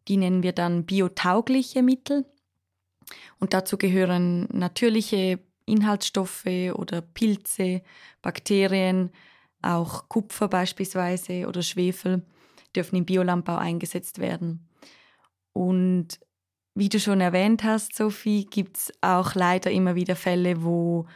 Die 0.09 0.17
nennen 0.17 0.43
wir 0.43 0.53
dann 0.53 0.85
biotaugliche 0.85 1.83
Mittel. 1.83 2.27
Und 3.39 3.55
dazu 3.55 3.79
gehören 3.79 4.47
natürliche 4.53 5.41
Inhaltsstoffe 5.65 6.47
oder 6.75 7.01
Pilze, 7.01 7.83
Bakterien, 8.21 9.11
auch 9.63 10.09
Kupfer 10.09 10.49
beispielsweise 10.49 11.47
oder 11.49 11.63
Schwefel 11.63 12.23
dürfen 12.77 12.97
im 12.97 13.05
Biolandbau 13.05 13.57
eingesetzt 13.57 14.19
werden. 14.19 14.69
Und 15.53 16.19
wie 16.75 16.89
du 16.89 16.99
schon 16.99 17.21
erwähnt 17.21 17.63
hast, 17.63 17.95
Sophie, 17.95 18.47
gibt 18.47 18.77
es 18.77 18.93
auch 19.01 19.35
leider 19.35 19.71
immer 19.71 19.95
wieder 19.95 20.17
Fälle, 20.17 20.65
wo 20.65 21.07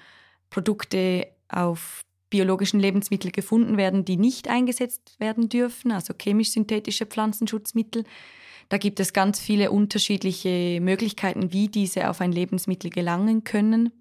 Produkte 0.50 1.26
auf 1.48 2.04
biologischen 2.30 2.78
Lebensmittel 2.78 3.30
gefunden 3.30 3.76
werden, 3.76 4.04
die 4.04 4.16
nicht 4.16 4.48
eingesetzt 4.48 5.18
werden 5.18 5.48
dürfen, 5.48 5.92
also 5.92 6.14
chemisch-synthetische 6.14 7.06
Pflanzenschutzmittel. 7.06 8.04
Da 8.68 8.76
gibt 8.76 9.00
es 9.00 9.12
ganz 9.12 9.40
viele 9.40 9.70
unterschiedliche 9.70 10.78
Möglichkeiten, 10.80 11.52
wie 11.52 11.68
diese 11.68 12.10
auf 12.10 12.20
ein 12.20 12.32
Lebensmittel 12.32 12.90
gelangen 12.90 13.44
können. 13.44 13.92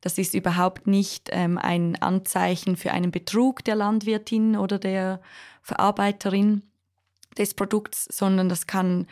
Das 0.00 0.16
ist 0.16 0.34
überhaupt 0.34 0.86
nicht 0.86 1.28
ähm, 1.30 1.58
ein 1.58 2.00
Anzeichen 2.00 2.76
für 2.76 2.92
einen 2.92 3.10
Betrug 3.10 3.62
der 3.64 3.74
Landwirtin 3.74 4.56
oder 4.56 4.78
der 4.78 5.20
Verarbeiterin, 5.62 6.62
des 7.38 7.54
Produkts, 7.54 8.06
sondern 8.10 8.48
das 8.48 8.66
kann 8.66 9.06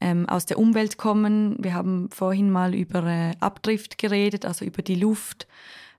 ähm, 0.00 0.28
aus 0.28 0.46
der 0.46 0.58
Umwelt 0.58 0.98
kommen. 0.98 1.56
Wir 1.58 1.74
haben 1.74 2.10
vorhin 2.10 2.50
mal 2.50 2.74
über 2.74 3.04
äh, 3.04 3.32
Abdrift 3.40 3.98
geredet, 3.98 4.44
also 4.44 4.64
über 4.64 4.82
die 4.82 4.94
Luft, 4.94 5.46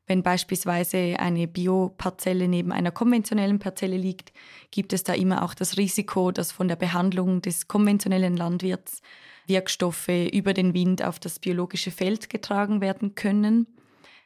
Wenn 0.07 0.23
beispielsweise 0.23 1.19
eine 1.19 1.47
Bioparzelle 1.49 2.47
neben 2.47 2.71
einer 2.71 2.91
konventionellen 2.91 3.59
Parzelle 3.59 3.97
liegt, 3.97 4.31
gibt 4.71 4.93
es 4.93 5.03
da 5.03 5.13
immer 5.13 5.43
auch 5.43 5.53
das 5.53 5.75
Risiko, 5.75 6.31
dass 6.31 6.53
von 6.53 6.69
der 6.69 6.77
Behandlung 6.77 7.41
des 7.41 7.67
konventionellen 7.67 8.37
Landwirts 8.37 9.01
Wirkstoffe 9.47 10.07
über 10.31 10.53
den 10.53 10.73
Wind 10.73 11.03
auf 11.03 11.19
das 11.19 11.39
biologische 11.39 11.91
Feld 11.91 12.29
getragen 12.29 12.79
werden 12.79 13.15
können. 13.15 13.67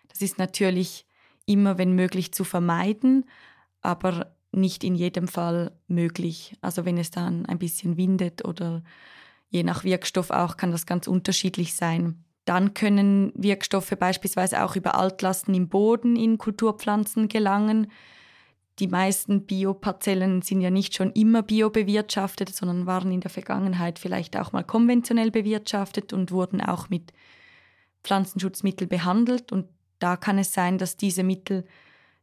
Das 0.08 0.22
ist 0.22 0.38
natürlich 0.38 1.06
immer, 1.48 1.80
wenn 1.80 1.94
möglich, 1.94 2.32
zu 2.32 2.44
vermeiden, 2.44 3.26
aber 3.82 4.36
nicht 4.52 4.84
in 4.84 4.95
jedem 4.95 5.28
Fall 5.28 5.72
möglich. 5.88 6.56
Also 6.62 6.86
wenn 6.86 6.97
es 6.97 7.12
dann 7.12 7.45
ein 7.45 7.60
bisschen 7.60 7.97
windet 7.97 8.45
oder 8.45 8.84
je 9.49 9.64
nach 9.64 9.84
Wirkstoff 9.84 10.30
auch, 10.30 10.58
kann 10.58 10.72
das 10.72 10.86
ganz 10.86 11.08
unterschiedlich 11.08 11.76
sein. 11.76 12.24
Dann 12.45 12.74
können 12.74 13.32
Wirkstoffe 13.36 13.93
beispielsweise 13.99 14.64
auch 14.64 14.76
über 14.76 14.95
Altlasten 14.95 15.54
im 15.54 15.70
Boden 15.70 16.16
in 16.16 16.38
Kulturpflanzen 16.38 17.28
gelangen. 17.28 17.91
Die 18.80 18.88
meisten 18.88 19.45
Bioparzellen 19.45 20.41
sind 20.41 20.62
ja 20.62 20.72
nicht 20.72 20.95
schon 20.95 21.12
immer 21.12 21.43
biobewirtschaftet, 21.43 22.49
sondern 22.49 22.88
waren 22.88 23.12
in 23.12 23.22
der 23.22 23.30
Vergangenheit 23.30 23.99
vielleicht 23.99 24.38
auch 24.38 24.54
mal 24.54 24.64
konventionell 24.64 25.30
bewirtschaftet 25.30 26.14
und 26.14 26.32
wurden 26.32 26.62
auch 26.62 26.89
mit 26.89 27.14
Pflanzenschutzmitteln 28.04 28.89
behandelt. 28.89 29.52
Und 29.52 29.68
da 29.99 30.18
kann 30.18 30.39
es 30.39 30.54
sein, 30.54 30.80
dass 30.80 30.97
diese 30.97 31.24
Mittel 31.24 31.66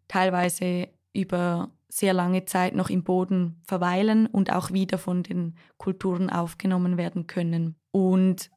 teilweise 0.08 0.88
über 1.12 1.70
sehr 1.88 2.12
lange 2.12 2.44
Zeit 2.44 2.74
noch 2.74 2.90
im 2.90 3.02
Boden 3.02 3.60
verweilen 3.66 4.26
und 4.26 4.52
auch 4.52 4.72
wieder 4.72 4.98
von 4.98 5.22
den 5.22 5.56
Kulturen 5.78 6.30
aufgenommen 6.30 6.96
werden 6.96 7.26
können. 7.26 7.76
Und 7.90 8.50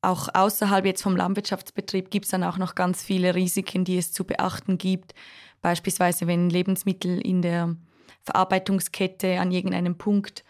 auch 0.00 0.28
außerhalb 0.32 0.86
jetzt 0.86 1.02
vom 1.02 1.16
Landwirtschaftsbetrieb 1.16 2.10
gibt 2.10 2.24
es 2.24 2.30
dann 2.30 2.44
auch 2.44 2.56
noch 2.56 2.74
ganz 2.74 3.02
viele 3.02 3.34
Risiken, 3.34 3.84
die 3.84 3.98
es 3.98 4.12
zu 4.12 4.24
beachten 4.24 4.78
gibt. 4.78 5.14
Beispielsweise, 5.60 6.26
wenn 6.26 6.50
Lebensmittel 6.50 7.20
in 7.20 7.42
der 7.42 7.76
Verarbeitungskette 8.22 9.40
an 9.40 9.50
irgendeinem 9.50 9.98
Punkt 9.98 10.44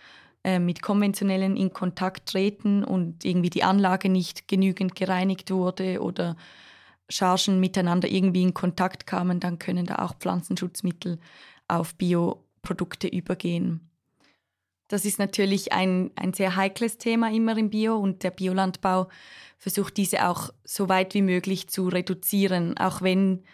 äh, 0.45 0.59
mit 0.59 0.83
konventionellen 0.83 1.57
in 1.57 1.73
Kontakt 1.73 2.29
treten 2.29 2.85
und 2.85 3.25
irgendwie 3.25 3.51
die 3.51 3.65
Anlage 3.65 4.09
nicht 4.09 4.49
genügend 4.49 4.95
gereinigt 4.95 5.51
wurde 5.51 6.01
oder 6.03 6.37
Chargen 7.09 7.59
miteinander 7.59 8.09
irgendwie 8.09 8.43
in 8.43 8.53
Kontakt 8.53 9.07
kamen, 9.07 9.41
dann 9.41 9.59
können 9.59 9.87
da 9.87 9.97
auch 9.97 10.15
Pflanzenschutzmittel 10.15 11.19
auf 11.69 11.95
Bioprodukte 11.95 13.07
übergehen. 13.09 13.89
Das 14.89 15.05
ist 15.05 15.19
natürlich 15.19 15.73
ein, 15.73 16.11
ein 16.17 16.33
sehr 16.33 16.57
heikles 16.57 16.97
Thema 16.97 17.31
immer 17.31 17.57
im 17.57 17.69
Bio 17.69 17.99
und 17.99 18.23
der 18.23 18.31
Biolandbau 18.31 19.09
versucht 19.59 19.99
diese 19.99 20.27
auch 20.27 20.51
so 20.65 20.89
weit 20.89 21.13
wie 21.15 21.23
möglich 21.23 21.69
zu 21.69 21.89
reduzieren, 21.89 22.79
auch 22.79 23.03
wenn 23.03 23.45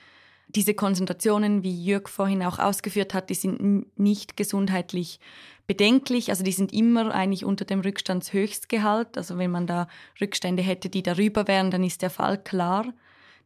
diese 0.48 0.74
Konzentrationen, 0.74 1.64
wie 1.64 1.84
Jörg 1.84 2.08
vorhin 2.08 2.42
auch 2.44 2.58
ausgeführt 2.58 3.14
hat, 3.14 3.30
die 3.30 3.34
sind 3.34 3.98
nicht 3.98 4.36
gesundheitlich 4.36 5.18
bedenklich. 5.66 6.30
Also 6.30 6.44
die 6.44 6.52
sind 6.52 6.72
immer 6.72 7.12
eigentlich 7.12 7.44
unter 7.44 7.64
dem 7.64 7.80
Rückstandshöchstgehalt. 7.80 9.16
Also 9.16 9.38
wenn 9.38 9.50
man 9.50 9.66
da 9.66 9.88
Rückstände 10.20 10.62
hätte, 10.62 10.90
die 10.90 11.02
darüber 11.02 11.48
wären, 11.48 11.70
dann 11.70 11.82
ist 11.82 12.02
der 12.02 12.10
Fall 12.10 12.38
klar, 12.38 12.92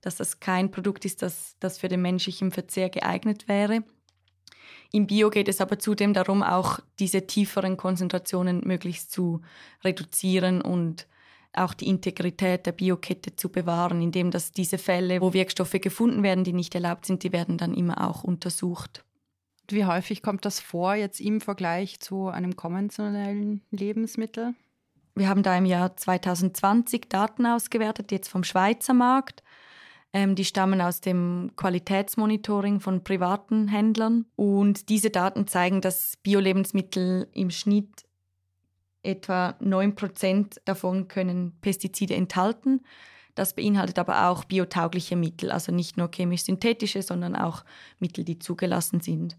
dass 0.01 0.17
das 0.17 0.41
kein 0.41 0.71
Produkt 0.71 1.05
ist, 1.05 1.23
das, 1.23 1.57
das 1.61 1.79
für 1.79 1.89
den 1.89 2.03
menschlichen 2.03 2.51
Verzehr 2.51 2.91
geeignet 2.91 3.49
wäre. 3.49 3.85
Im 4.91 5.07
Bio 5.07 5.29
geht 5.31 5.49
es 5.49 5.61
aber 5.61 5.79
zudem 5.79 6.15
darum, 6.15 6.43
auch 6.43 6.81
diese 6.99 7.27
tieferen 7.27 7.77
Konzentrationen 7.77 8.63
möglichst 8.65 9.13
zu 9.13 9.43
reduzieren 9.85 10.63
und 10.63 11.07
auch 11.53 11.75
die 11.75 11.89
Integrität 11.89 12.67
der 12.67 12.73
Biokette 12.73 13.37
zu 13.37 13.51
bewahren, 13.51 14.01
indem 14.01 14.31
dass 14.31 14.53
diese 14.53 14.79
Fälle, 14.79 15.21
wo 15.21 15.33
Wirkstoffe 15.33 15.77
gefunden 15.81 16.23
werden, 16.23 16.45
die 16.45 16.53
nicht 16.53 16.75
erlaubt 16.75 17.07
sind, 17.07 17.23
die 17.23 17.33
werden 17.33 17.59
dann 17.59 17.75
immer 17.75 18.09
auch 18.09 18.25
untersucht. 18.25 19.05
Wie 19.71 19.85
häufig 19.85 20.23
kommt 20.23 20.45
das 20.45 20.61
vor 20.61 20.95
jetzt 20.95 21.21
im 21.21 21.41
Vergleich 21.43 22.01
zu 22.01 22.29
einem 22.29 22.57
konventionellen 22.57 23.63
Lebensmittel? 23.71 24.55
Wir 25.15 25.29
haben 25.29 25.43
da 25.43 25.57
im 25.59 25.67
Jahr 25.67 25.97
2020 25.97 27.09
Daten 27.09 27.45
ausgewertet, 27.45 28.13
jetzt 28.13 28.29
vom 28.29 28.45
Schweizer 28.45 28.95
Markt. 28.95 29.43
Ähm, 30.13 30.35
die 30.35 30.45
stammen 30.45 30.81
aus 30.81 31.01
dem 31.01 31.53
Qualitätsmonitoring 31.57 32.81
von 32.81 33.05
privaten 33.05 33.69
Händlern. 33.69 34.25
Und 34.37 34.89
diese 34.89 35.11
Daten 35.11 35.47
zeigen, 35.47 35.81
dass 35.81 36.17
Bio-Lebensmittel 36.23 37.29
im 37.35 37.51
Schnitt 37.51 38.05
etwa 39.03 39.55
9% 39.61 40.61
davon 40.65 41.09
können 41.09 41.57
Pestizide 41.61 42.15
enthalten. 42.15 42.81
Das 43.35 43.55
beinhaltet 43.55 43.99
aber 43.99 44.29
auch 44.29 44.45
biotaugliche 44.45 45.15
Mittel, 45.15 45.53
also 45.53 45.71
nicht 45.71 45.97
nur 45.97 46.11
chemisch-synthetische, 46.11 47.03
sondern 47.03 47.37
auch 47.37 47.65
Mittel, 48.01 48.25
die 48.25 48.39
zugelassen 48.39 49.01
sind. 49.01 49.37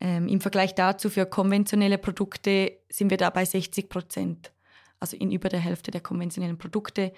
Ähm, 0.00 0.28
Im 0.28 0.40
Vergleich 0.40 0.74
dazu 0.74 1.10
für 1.10 1.26
konventionelle 1.26 1.98
Produkte 1.98 2.78
sind 2.88 3.10
wir 3.10 3.18
da 3.18 3.30
bei 3.30 3.44
60 3.44 3.88
Prozent. 3.88 4.52
Also 4.98 5.16
in 5.16 5.30
über 5.30 5.48
der 5.48 5.60
Hälfte 5.60 5.90
der 5.90 6.00
konventionellen 6.00 6.58
Produkte 6.58 7.12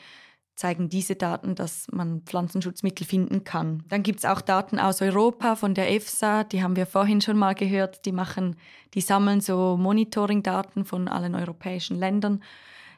zeigen 0.55 0.89
diese 0.89 1.17
Daten, 1.17 1.55
dass 1.55 1.89
man 1.91 2.23
Pflanzenschutzmittel 2.23 3.07
finden 3.07 3.43
kann. 3.45 3.83
Dann 3.89 4.03
gibt 4.03 4.21
es 4.21 4.25
auch 4.25 4.41
Daten 4.41 4.79
aus 4.79 5.03
Europa 5.03 5.57
von 5.57 5.75
der 5.75 5.91
EFSA, 5.91 6.45
die 6.45 6.63
haben 6.63 6.77
wir 6.77 6.87
vorhin 6.87 7.21
schon 7.21 7.37
mal 7.37 7.55
gehört, 7.55 8.05
die 8.07 8.13
machen, 8.13 8.57
die 8.95 9.01
sammeln 9.01 9.41
so 9.41 9.77
Monitoring-Daten 9.77 10.85
von 10.85 11.09
allen 11.09 11.35
europäischen 11.35 11.99
Ländern. 11.99 12.43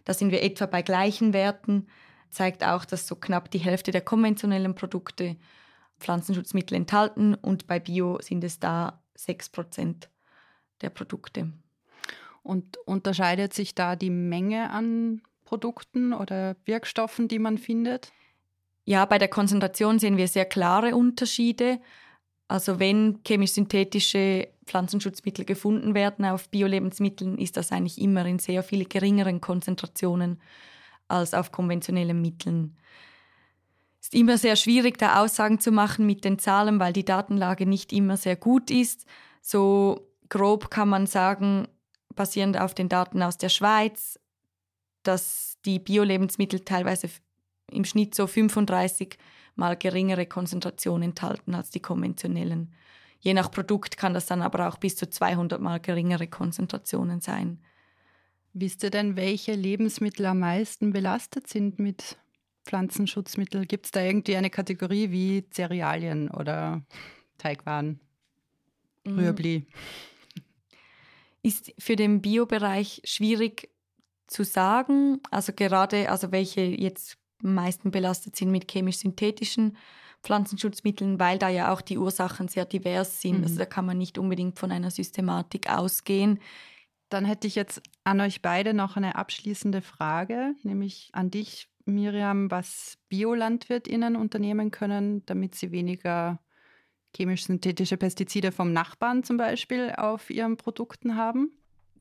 Da 0.05 0.13
sind 0.13 0.31
wir 0.31 0.43
etwa 0.43 0.67
bei 0.67 0.83
gleichen 0.83 1.33
Werten, 1.33 1.87
zeigt 2.31 2.63
auch, 2.63 2.85
dass 2.85 3.07
so 3.07 3.17
knapp 3.17 3.51
die 3.51 3.59
Hälfte 3.59 3.91
der 3.91 4.03
konventionellen 4.03 4.75
Produkte 4.75 5.37
Pflanzenschutzmittel 5.99 6.77
enthalten 6.77 7.35
und 7.35 7.67
bei 7.67 7.81
Bio 7.81 8.19
sind 8.21 8.45
es 8.45 8.59
da 8.59 9.03
6 9.15 9.49
Prozent 9.49 10.11
der 10.83 10.91
Produkte. 10.91 11.53
Und 12.43 12.77
unterscheidet 12.85 13.55
sich 13.55 13.75
da 13.75 13.97
die 13.97 14.11
Menge 14.11 14.71
an 14.71 15.23
Produkten 15.47 16.13
oder 16.13 16.57
Wirkstoffen, 16.67 17.29
die 17.29 17.39
man 17.39 17.57
findet? 17.57 18.13
Ja, 18.85 19.07
bei 19.07 19.17
der 19.17 19.29
Konzentration 19.29 19.99
sehen 19.99 20.19
wir 20.19 20.29
sehr 20.29 20.45
klare 20.45 20.95
Unterschiede. 20.95 21.81
Also 22.49 22.79
wenn 22.79 23.21
chemisch-synthetische 23.27 24.49
Pflanzenschutzmittel 24.67 25.45
gefunden 25.45 25.95
werden 25.95 26.25
auf 26.25 26.49
Biolebensmitteln, 26.51 27.39
ist 27.39 27.57
das 27.57 27.73
eigentlich 27.73 28.01
immer 28.01 28.27
in 28.27 28.39
sehr 28.39 28.63
viel 28.63 28.85
geringeren 28.85 29.41
Konzentrationen 29.41 30.41
als 31.09 31.35
auf 31.35 31.51
konventionellen 31.51 32.21
Mitteln. 32.21 32.77
Es 34.01 34.09
ist 34.09 34.15
immer 34.15 34.39
sehr 34.39 34.55
schwierig, 34.55 34.99
da 34.99 35.23
Aussagen 35.23 35.59
zu 35.59 35.73
machen 35.73 36.07
mit 36.07 36.25
den 36.25 36.39
Zahlen, 36.39 36.79
weil 36.79 36.93
die 36.93 37.05
Datenlage 37.05 37.67
nicht 37.67 37.93
immer 37.93 38.17
sehr 38.17 38.37
gut 38.37 38.71
ist. 38.71 39.07
So 39.41 40.09
grob 40.29 40.71
kann 40.71 40.89
man 40.89 41.07
sagen, 41.07 41.67
basierend 42.15 42.59
auf 42.61 42.75
den 42.75 42.89
Daten 42.89 43.23
aus 43.23 43.37
der 43.39 43.49
Schweiz, 43.49 44.21
dass 45.07 45.59
die 45.65 45.79
Bio-Lebensmittel 45.79 46.61
teilweise 46.61 47.09
im 47.71 47.85
Schnitt 47.85 48.15
so 48.15 48.27
35 48.27 49.19
mal 49.55 49.77
geringere 49.77 50.27
Konzentrationen 50.27 51.11
enthalten 51.11 51.55
als 51.55 51.71
die 51.71 51.81
konventionellen. 51.81 52.75
Je 53.21 53.35
nach 53.35 53.51
Produkt 53.51 53.97
kann 53.97 54.15
das 54.15 54.27
dann 54.27 54.43
aber 54.43 54.69
auch 54.69 54.77
bis 54.77 54.97
zu 54.97 55.09
200 55.09 55.61
mal 55.61 55.81
geringere 55.81 56.29
Konzentrationen 56.29 57.21
sein. 57.21 57.59
Wisst 58.53 58.83
ihr 58.85 58.91
denn, 58.91 59.17
welche 59.17 59.55
Lebensmittel 59.55 60.27
am 60.27 60.41
meisten 60.41 60.93
belastet 60.93 61.49
sind 61.49 61.79
mit 61.79 62.17
Pflanzenschutzmitteln? 62.65 63.67
Gibt 63.67 63.87
es 63.87 63.93
da 63.93 64.03
irgendwie 64.03 64.37
eine 64.37 64.51
Kategorie 64.51 65.11
wie 65.11 65.45
Cerealien 65.51 66.31
oder 66.31 66.83
Teigwaren, 67.39 68.01
mhm. 69.05 69.19
Rüebli? 69.19 69.67
Ist 71.43 71.73
für 71.79 71.97
den 71.97 72.23
Biobereich 72.23 73.03
schwierig 73.05 73.71
zu 74.27 74.45
sagen. 74.45 75.21
Also 75.31 75.53
gerade, 75.53 76.11
also 76.11 76.33
welche 76.33 76.63
jetzt 76.63 77.19
am 77.43 77.55
meisten 77.55 77.91
belastet 77.91 78.37
sind 78.37 78.51
mit 78.51 78.71
chemisch-synthetischen 78.71 79.77
Pflanzenschutzmitteln, 80.23 81.21
weil 81.21 81.39
da 81.39 81.49
ja 81.49 81.73
auch 81.73 81.81
die 81.81 81.99
Ursachen 81.99 82.49
sehr 82.49 82.65
divers 82.65 83.21
sind. 83.21 83.37
Also 83.37 83.39
mhm. 83.39 83.45
Also 83.45 83.59
da 83.59 83.65
kann 83.67 83.87
man 83.87 83.99
nicht 83.99 84.19
unbedingt 84.19 84.59
von 84.59 84.73
einer 84.73 84.91
Systematik 84.91 85.71
ausgehen. 85.71 86.41
Dann 87.09 87.25
hätte 87.25 87.47
ich 87.47 87.55
jetzt 87.55 87.81
an 88.05 88.21
euch 88.21 88.43
beide 88.43 88.75
noch 88.75 88.97
eine 88.97 89.15
abschließende 89.15 89.81
Frage, 89.83 90.55
nämlich 90.63 91.11
an 91.13 91.31
dich, 91.31 91.69
Miriam, 91.85 92.51
was 92.51 92.99
BiolandwirtInnen 93.09 94.17
unternehmen 94.17 94.73
können, 94.73 95.25
damit 95.27 95.55
sie 95.55 95.71
weniger 95.71 96.41
chemisch-synthetische 97.17 97.97
Pestizide 97.97 98.51
vom 98.51 98.73
Nachbarn 98.73 99.23
zum 99.23 99.37
Beispiel 99.37 99.93
auf 99.97 100.29
ihren 100.29 100.57
Produkten 100.57 101.15
haben? 101.15 101.53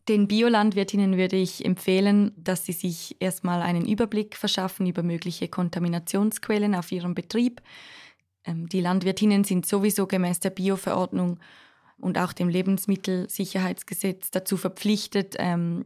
Den 0.07 0.27
Biolandwirtinnen 0.27 1.17
würde 1.17 1.35
ich 1.35 1.65
empfehlen, 1.65 2.31
dass 2.37 2.65
sie 2.65 2.73
sich 2.73 3.15
erstmal 3.19 3.61
einen 3.61 3.87
Überblick 3.87 4.35
verschaffen 4.35 4.85
über 4.85 5.01
mögliche 5.01 5.47
Kontaminationsquellen 5.47 6.75
auf 6.75 6.91
ihrem 6.91 7.15
Betrieb. 7.15 7.61
Ähm, 8.43 8.69
die 8.69 8.81
Landwirtinnen 8.81 9.43
sind 9.43 9.65
sowieso 9.65 10.05
gemäß 10.05 10.39
der 10.39 10.51
Bioverordnung 10.51 11.39
und 11.97 12.19
auch 12.19 12.33
dem 12.33 12.49
Lebensmittelsicherheitsgesetz 12.49 14.29
dazu 14.29 14.57
verpflichtet, 14.57 15.35
ähm, 15.39 15.85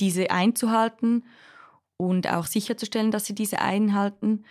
diese 0.00 0.30
einzuhalten 0.30 1.24
und 1.96 2.30
auch 2.30 2.46
sicherzustellen, 2.46 3.10
dass 3.10 3.24
sie 3.24 3.34
diese 3.34 3.60
einhalten. 3.60 4.44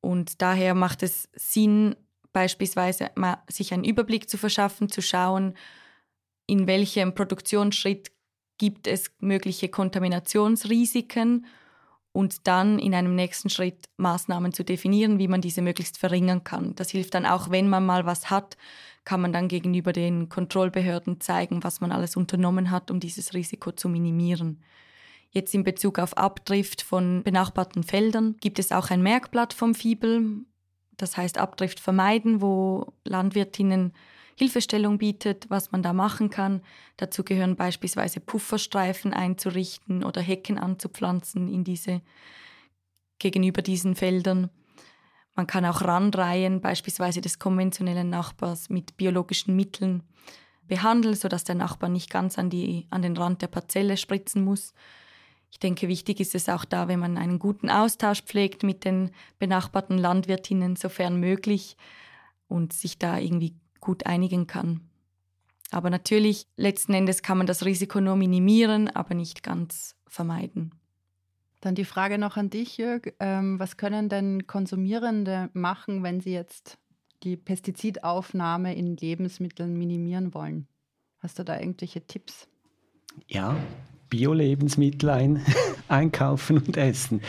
Und 0.00 0.42
daher 0.42 0.74
macht 0.74 1.02
es 1.02 1.28
Sinn, 1.34 1.96
beispielsweise 2.32 3.10
sich 3.48 3.72
einen 3.72 3.84
Überblick 3.84 4.28
zu 4.28 4.36
verschaffen, 4.36 4.88
zu 4.88 5.00
schauen, 5.00 5.54
in 6.52 6.66
welchem 6.66 7.14
Produktionsschritt 7.14 8.12
gibt 8.58 8.86
es 8.86 9.10
mögliche 9.20 9.70
Kontaminationsrisiken 9.70 11.46
und 12.12 12.46
dann 12.46 12.78
in 12.78 12.94
einem 12.94 13.14
nächsten 13.14 13.48
Schritt 13.48 13.86
Maßnahmen 13.96 14.52
zu 14.52 14.62
definieren, 14.62 15.18
wie 15.18 15.28
man 15.28 15.40
diese 15.40 15.62
möglichst 15.62 15.96
verringern 15.96 16.44
kann. 16.44 16.74
Das 16.74 16.90
hilft 16.90 17.14
dann 17.14 17.24
auch, 17.24 17.48
wenn 17.50 17.70
man 17.70 17.86
mal 17.86 18.04
was 18.04 18.28
hat, 18.28 18.58
kann 19.06 19.22
man 19.22 19.32
dann 19.32 19.48
gegenüber 19.48 19.94
den 19.94 20.28
Kontrollbehörden 20.28 21.22
zeigen, 21.22 21.64
was 21.64 21.80
man 21.80 21.90
alles 21.90 22.16
unternommen 22.16 22.70
hat, 22.70 22.90
um 22.90 23.00
dieses 23.00 23.32
Risiko 23.32 23.72
zu 23.72 23.88
minimieren. 23.88 24.62
Jetzt 25.30 25.54
in 25.54 25.64
Bezug 25.64 25.98
auf 25.98 26.18
Abdrift 26.18 26.82
von 26.82 27.22
benachbarten 27.22 27.82
Feldern 27.82 28.36
gibt 28.42 28.58
es 28.58 28.72
auch 28.72 28.90
ein 28.90 29.02
Merkblatt 29.02 29.54
vom 29.54 29.74
Fibel, 29.74 30.44
das 30.98 31.16
heißt 31.16 31.38
Abdrift 31.38 31.80
vermeiden, 31.80 32.42
wo 32.42 32.92
Landwirtinnen 33.04 33.94
Hilfestellung 34.36 34.98
bietet, 34.98 35.48
was 35.50 35.72
man 35.72 35.82
da 35.82 35.92
machen 35.92 36.30
kann. 36.30 36.62
Dazu 36.96 37.24
gehören 37.24 37.56
beispielsweise 37.56 38.20
Pufferstreifen 38.20 39.12
einzurichten 39.12 40.04
oder 40.04 40.20
Hecken 40.20 40.58
anzupflanzen 40.58 41.48
in 41.48 41.64
diese, 41.64 42.00
gegenüber 43.18 43.62
diesen 43.62 43.94
Feldern. 43.94 44.50
Man 45.34 45.46
kann 45.46 45.64
auch 45.64 45.82
Randreihen 45.82 46.60
beispielsweise 46.60 47.20
des 47.20 47.38
konventionellen 47.38 48.10
Nachbars 48.10 48.68
mit 48.68 48.96
biologischen 48.96 49.56
Mitteln 49.56 50.02
behandeln, 50.66 51.14
sodass 51.14 51.44
der 51.44 51.54
Nachbar 51.54 51.88
nicht 51.88 52.10
ganz 52.10 52.38
an, 52.38 52.50
die, 52.50 52.86
an 52.90 53.02
den 53.02 53.16
Rand 53.16 53.42
der 53.42 53.48
Parzelle 53.48 53.96
spritzen 53.96 54.44
muss. 54.44 54.72
Ich 55.50 55.58
denke, 55.58 55.88
wichtig 55.88 56.20
ist 56.20 56.34
es 56.34 56.48
auch 56.48 56.64
da, 56.64 56.88
wenn 56.88 56.98
man 56.98 57.18
einen 57.18 57.38
guten 57.38 57.68
Austausch 57.68 58.22
pflegt 58.22 58.62
mit 58.62 58.84
den 58.84 59.10
benachbarten 59.38 59.98
Landwirtinnen, 59.98 60.76
sofern 60.76 61.20
möglich, 61.20 61.76
und 62.48 62.72
sich 62.72 62.98
da 62.98 63.18
irgendwie 63.18 63.54
gut 63.82 64.06
einigen 64.06 64.46
kann. 64.46 64.80
Aber 65.70 65.90
natürlich, 65.90 66.46
letzten 66.56 66.94
Endes 66.94 67.22
kann 67.22 67.36
man 67.36 67.46
das 67.46 67.66
Risiko 67.66 68.00
nur 68.00 68.16
minimieren, 68.16 68.88
aber 68.88 69.14
nicht 69.14 69.42
ganz 69.42 69.96
vermeiden. 70.06 70.74
Dann 71.60 71.74
die 71.74 71.84
Frage 71.84 72.18
noch 72.18 72.36
an 72.36 72.50
dich, 72.50 72.78
Jörg. 72.78 73.12
Ähm, 73.20 73.58
was 73.58 73.76
können 73.76 74.08
denn 74.08 74.46
Konsumierende 74.46 75.50
machen, 75.52 76.02
wenn 76.02 76.20
sie 76.20 76.32
jetzt 76.32 76.78
die 77.22 77.36
Pestizidaufnahme 77.36 78.74
in 78.74 78.96
Lebensmitteln 78.96 79.76
minimieren 79.76 80.34
wollen? 80.34 80.66
Hast 81.20 81.38
du 81.38 81.44
da 81.44 81.58
irgendwelche 81.58 82.06
Tipps? 82.06 82.48
Ja, 83.28 83.56
Bio-Lebensmittel 84.10 85.08
ein, 85.08 85.46
einkaufen 85.88 86.58
und 86.58 86.76
essen. 86.76 87.22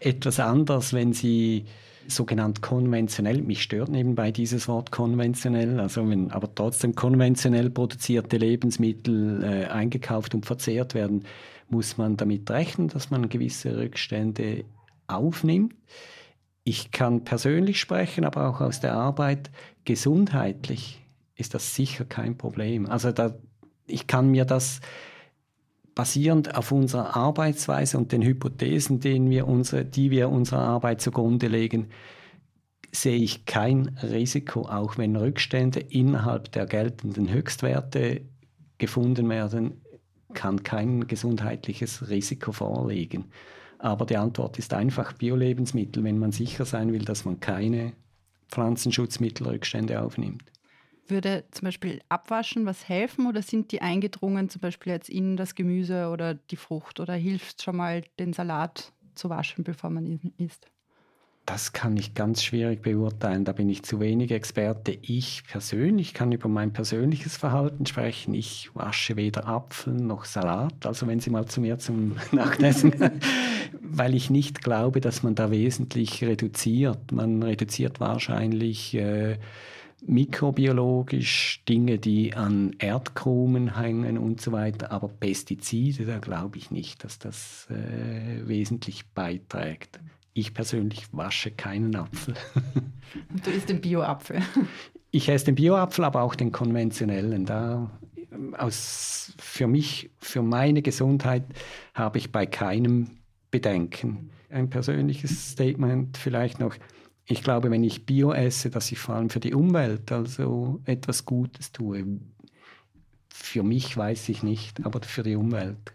Etwas 0.00 0.40
anders, 0.40 0.92
wenn 0.92 1.12
sie 1.12 1.66
sogenannt 2.10 2.62
konventionell, 2.62 3.42
mich 3.42 3.62
stört 3.62 3.88
nebenbei 3.88 4.30
dieses 4.30 4.68
Wort 4.68 4.90
konventionell, 4.90 5.80
also 5.80 6.08
wenn 6.08 6.30
aber 6.30 6.54
trotzdem 6.54 6.94
konventionell 6.94 7.70
produzierte 7.70 8.36
Lebensmittel 8.36 9.42
äh, 9.42 9.64
eingekauft 9.66 10.34
und 10.34 10.46
verzehrt 10.46 10.94
werden, 10.94 11.24
muss 11.68 11.98
man 11.98 12.16
damit 12.16 12.50
rechnen, 12.50 12.88
dass 12.88 13.10
man 13.10 13.28
gewisse 13.28 13.76
Rückstände 13.76 14.64
aufnimmt. 15.06 15.74
Ich 16.64 16.90
kann 16.90 17.24
persönlich 17.24 17.80
sprechen, 17.80 18.24
aber 18.24 18.48
auch 18.48 18.60
aus 18.60 18.80
der 18.80 18.94
Arbeit, 18.94 19.50
gesundheitlich 19.84 21.02
ist 21.34 21.54
das 21.54 21.74
sicher 21.74 22.04
kein 22.04 22.36
Problem. 22.36 22.86
Also 22.86 23.12
da, 23.12 23.34
ich 23.86 24.06
kann 24.06 24.30
mir 24.30 24.44
das 24.44 24.80
basierend 25.98 26.54
auf 26.54 26.70
unserer 26.70 27.16
Arbeitsweise 27.16 27.98
und 27.98 28.12
den 28.12 28.22
Hypothesen, 28.22 29.02
wir 29.02 29.48
unsere, 29.48 29.84
die 29.84 30.12
wir 30.12 30.28
unserer 30.28 30.60
Arbeit 30.60 31.00
zugrunde 31.00 31.48
legen, 31.48 31.88
sehe 32.92 33.18
ich 33.18 33.46
kein 33.46 33.98
Risiko, 34.00 34.60
auch 34.68 34.96
wenn 34.96 35.16
Rückstände 35.16 35.80
innerhalb 35.80 36.52
der 36.52 36.66
geltenden 36.66 37.28
Höchstwerte 37.28 38.20
gefunden 38.78 39.28
werden, 39.28 39.82
kann 40.34 40.62
kein 40.62 41.08
gesundheitliches 41.08 42.08
Risiko 42.08 42.52
vorliegen. 42.52 43.32
Aber 43.80 44.06
die 44.06 44.18
Antwort 44.18 44.56
ist 44.56 44.74
einfach 44.74 45.14
Bio-Lebensmittel, 45.14 46.04
wenn 46.04 46.20
man 46.20 46.30
sicher 46.30 46.64
sein 46.64 46.92
will, 46.92 47.04
dass 47.04 47.24
man 47.24 47.40
keine 47.40 47.92
Pflanzenschutzmittelrückstände 48.50 50.00
aufnimmt. 50.00 50.44
Würde 51.08 51.44
zum 51.50 51.66
Beispiel 51.66 52.00
Abwaschen 52.08 52.66
was 52.66 52.88
helfen 52.88 53.26
oder 53.26 53.42
sind 53.42 53.72
die 53.72 53.82
eingedrungen 53.82 54.48
zum 54.48 54.60
Beispiel 54.60 54.92
jetzt 54.92 55.08
in 55.08 55.36
das 55.36 55.54
Gemüse 55.54 56.08
oder 56.08 56.34
die 56.34 56.56
Frucht 56.56 57.00
oder 57.00 57.14
hilft 57.14 57.62
schon 57.62 57.76
mal 57.76 58.02
den 58.18 58.32
Salat 58.32 58.92
zu 59.14 59.30
waschen, 59.30 59.64
bevor 59.64 59.90
man 59.90 60.06
ihn 60.06 60.32
isst? 60.38 60.68
Das 61.48 61.72
kann 61.72 61.96
ich 61.96 62.12
ganz 62.12 62.42
schwierig 62.42 62.82
beurteilen. 62.82 63.46
Da 63.46 63.52
bin 63.52 63.70
ich 63.70 63.82
zu 63.82 64.00
wenig 64.00 64.32
Experte. 64.32 64.98
Ich 65.00 65.44
persönlich 65.44 66.12
kann 66.12 66.30
über 66.30 66.46
mein 66.46 66.74
persönliches 66.74 67.38
Verhalten 67.38 67.86
sprechen. 67.86 68.34
Ich 68.34 68.68
wasche 68.74 69.16
weder 69.16 69.48
Apfel 69.48 69.94
noch 69.94 70.26
Salat. 70.26 70.84
Also 70.84 71.06
wenn 71.06 71.20
Sie 71.20 71.30
mal 71.30 71.46
zu 71.46 71.62
mir 71.62 71.78
zum 71.78 72.16
Nachtessen, 72.32 72.92
weil 73.80 74.14
ich 74.14 74.28
nicht 74.28 74.62
glaube, 74.62 75.00
dass 75.00 75.22
man 75.22 75.34
da 75.34 75.50
wesentlich 75.50 76.22
reduziert. 76.22 77.12
Man 77.12 77.42
reduziert 77.42 77.98
wahrscheinlich 77.98 78.94
äh, 78.94 79.38
mikrobiologisch 80.06 81.62
Dinge, 81.68 81.98
die 81.98 82.34
an 82.34 82.74
Erdkrumen 82.78 83.78
hängen 83.78 84.18
und 84.18 84.40
so 84.40 84.52
weiter. 84.52 84.92
Aber 84.92 85.08
Pestizide, 85.08 86.04
da 86.04 86.18
glaube 86.18 86.58
ich 86.58 86.70
nicht, 86.70 87.04
dass 87.04 87.18
das 87.18 87.66
äh, 87.70 88.46
wesentlich 88.46 89.06
beiträgt. 89.06 90.00
Ich 90.34 90.54
persönlich 90.54 91.08
wasche 91.12 91.50
keinen 91.50 91.96
Apfel. 91.96 92.34
Du 93.42 93.50
isst 93.50 93.68
den 93.68 93.80
Bio-Apfel? 93.80 94.42
Ich 95.10 95.30
esse 95.30 95.46
den 95.46 95.54
Bio-Apfel, 95.54 96.04
aber 96.04 96.20
auch 96.20 96.34
den 96.34 96.52
konventionellen. 96.52 97.46
Da 97.46 97.90
aus, 98.58 99.32
für 99.38 99.66
mich, 99.66 100.10
für 100.18 100.42
meine 100.42 100.82
Gesundheit 100.82 101.44
habe 101.94 102.18
ich 102.18 102.30
bei 102.30 102.44
keinem 102.44 103.12
Bedenken. 103.50 104.30
Ein 104.50 104.68
persönliches 104.68 105.52
Statement 105.52 106.18
vielleicht 106.18 106.60
noch 106.60 106.74
ich 107.30 107.42
glaube, 107.42 107.70
wenn 107.70 107.84
ich 107.84 108.06
Bio 108.06 108.32
esse, 108.32 108.70
dass 108.70 108.90
ich 108.90 108.98
vor 108.98 109.14
allem 109.14 109.28
für 109.28 109.40
die 109.40 109.52
Umwelt 109.52 110.10
also 110.10 110.80
etwas 110.86 111.26
Gutes 111.26 111.72
tue. 111.72 112.20
Für 113.28 113.62
mich 113.62 113.94
weiß 113.94 114.30
ich 114.30 114.42
nicht, 114.42 114.84
aber 114.84 115.02
für 115.02 115.22
die 115.22 115.36
Umwelt. 115.36 115.92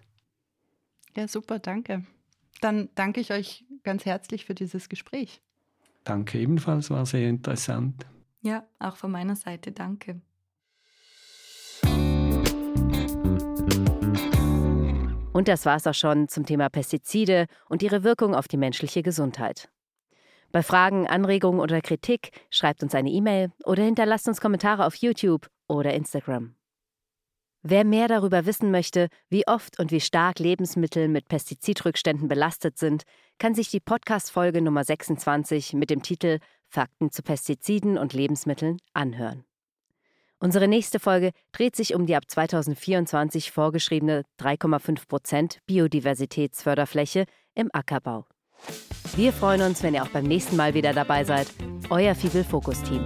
Ja, 1.16 1.28
super, 1.28 1.58
danke. 1.58 2.06
Dann 2.62 2.90
danke 2.96 3.20
ich 3.20 3.32
euch 3.32 3.66
ganz 3.84 4.06
herzlich 4.06 4.46
für 4.46 4.54
dieses 4.54 4.90
Gespräch. 4.90 5.42
Danke 6.04 6.40
ebenfalls, 6.40 6.92
war 6.92 7.06
sehr 7.06 7.28
interessant. 7.30 8.06
Ja, 8.42 8.68
auch 8.78 8.98
von 8.98 9.12
meiner 9.12 9.36
Seite 9.36 9.72
danke. 9.72 10.22
Und 15.34 15.48
das 15.48 15.66
war 15.66 15.78
es 15.78 15.88
auch 15.88 15.96
schon 15.96 16.28
zum 16.28 16.46
Thema 16.46 16.70
Pestizide 16.70 17.48
und 17.68 17.82
ihre 17.82 18.04
Wirkung 18.04 18.36
auf 18.36 18.48
die 18.48 18.58
menschliche 18.58 19.02
Gesundheit. 19.02 19.73
Bei 20.54 20.62
Fragen, 20.62 21.08
Anregungen 21.08 21.60
oder 21.60 21.82
Kritik 21.82 22.30
schreibt 22.52 22.84
uns 22.84 22.94
eine 22.94 23.10
E-Mail 23.10 23.52
oder 23.66 23.82
hinterlasst 23.82 24.28
uns 24.28 24.40
Kommentare 24.40 24.86
auf 24.86 24.94
YouTube 24.94 25.50
oder 25.68 25.96
Instagram. 25.96 26.54
Wer 27.64 27.84
mehr 27.84 28.08
darüber 28.08 28.46
wissen 28.46 28.70
möchte, 28.70 29.08
wie 29.30 29.48
oft 29.48 29.80
und 29.80 29.92
wie 29.92 30.00
stark 30.00 30.38
Lebensmittel 30.38 31.08
mit 31.08 31.28
Pestizidrückständen 31.28 32.28
belastet 32.28 32.78
sind, 32.78 33.02
kann 33.40 33.56
sich 33.56 33.72
die 33.72 33.80
Podcast-Folge 33.80 34.62
Nummer 34.62 34.84
26 34.84 35.74
mit 35.74 35.90
dem 35.90 36.04
Titel 36.04 36.38
Fakten 36.68 37.10
zu 37.10 37.24
Pestiziden 37.24 37.98
und 37.98 38.14
Lebensmitteln 38.14 38.78
anhören. 38.94 39.46
Unsere 40.38 40.68
nächste 40.68 41.00
Folge 41.00 41.32
dreht 41.52 41.76
sich 41.76 41.96
um 41.96 42.06
die 42.06 42.16
ab 42.16 42.26
2024 42.28 43.52
vorgeschriebene 43.52 44.24
3,5 44.40 45.08
Prozent 45.08 45.60
Biodiversitätsförderfläche 45.66 47.26
im 47.56 47.72
Ackerbau. 47.74 48.28
Wir 49.16 49.32
freuen 49.32 49.62
uns, 49.62 49.84
wenn 49.84 49.94
ihr 49.94 50.04
auch 50.04 50.10
beim 50.10 50.26
nächsten 50.26 50.56
Mal 50.56 50.74
wieder 50.74 50.94
dabei 50.94 51.24
seid. 51.24 51.48
Euer 51.90 52.16
Fibel 52.16 52.44
Fokus 52.44 52.82
Team. 52.82 53.06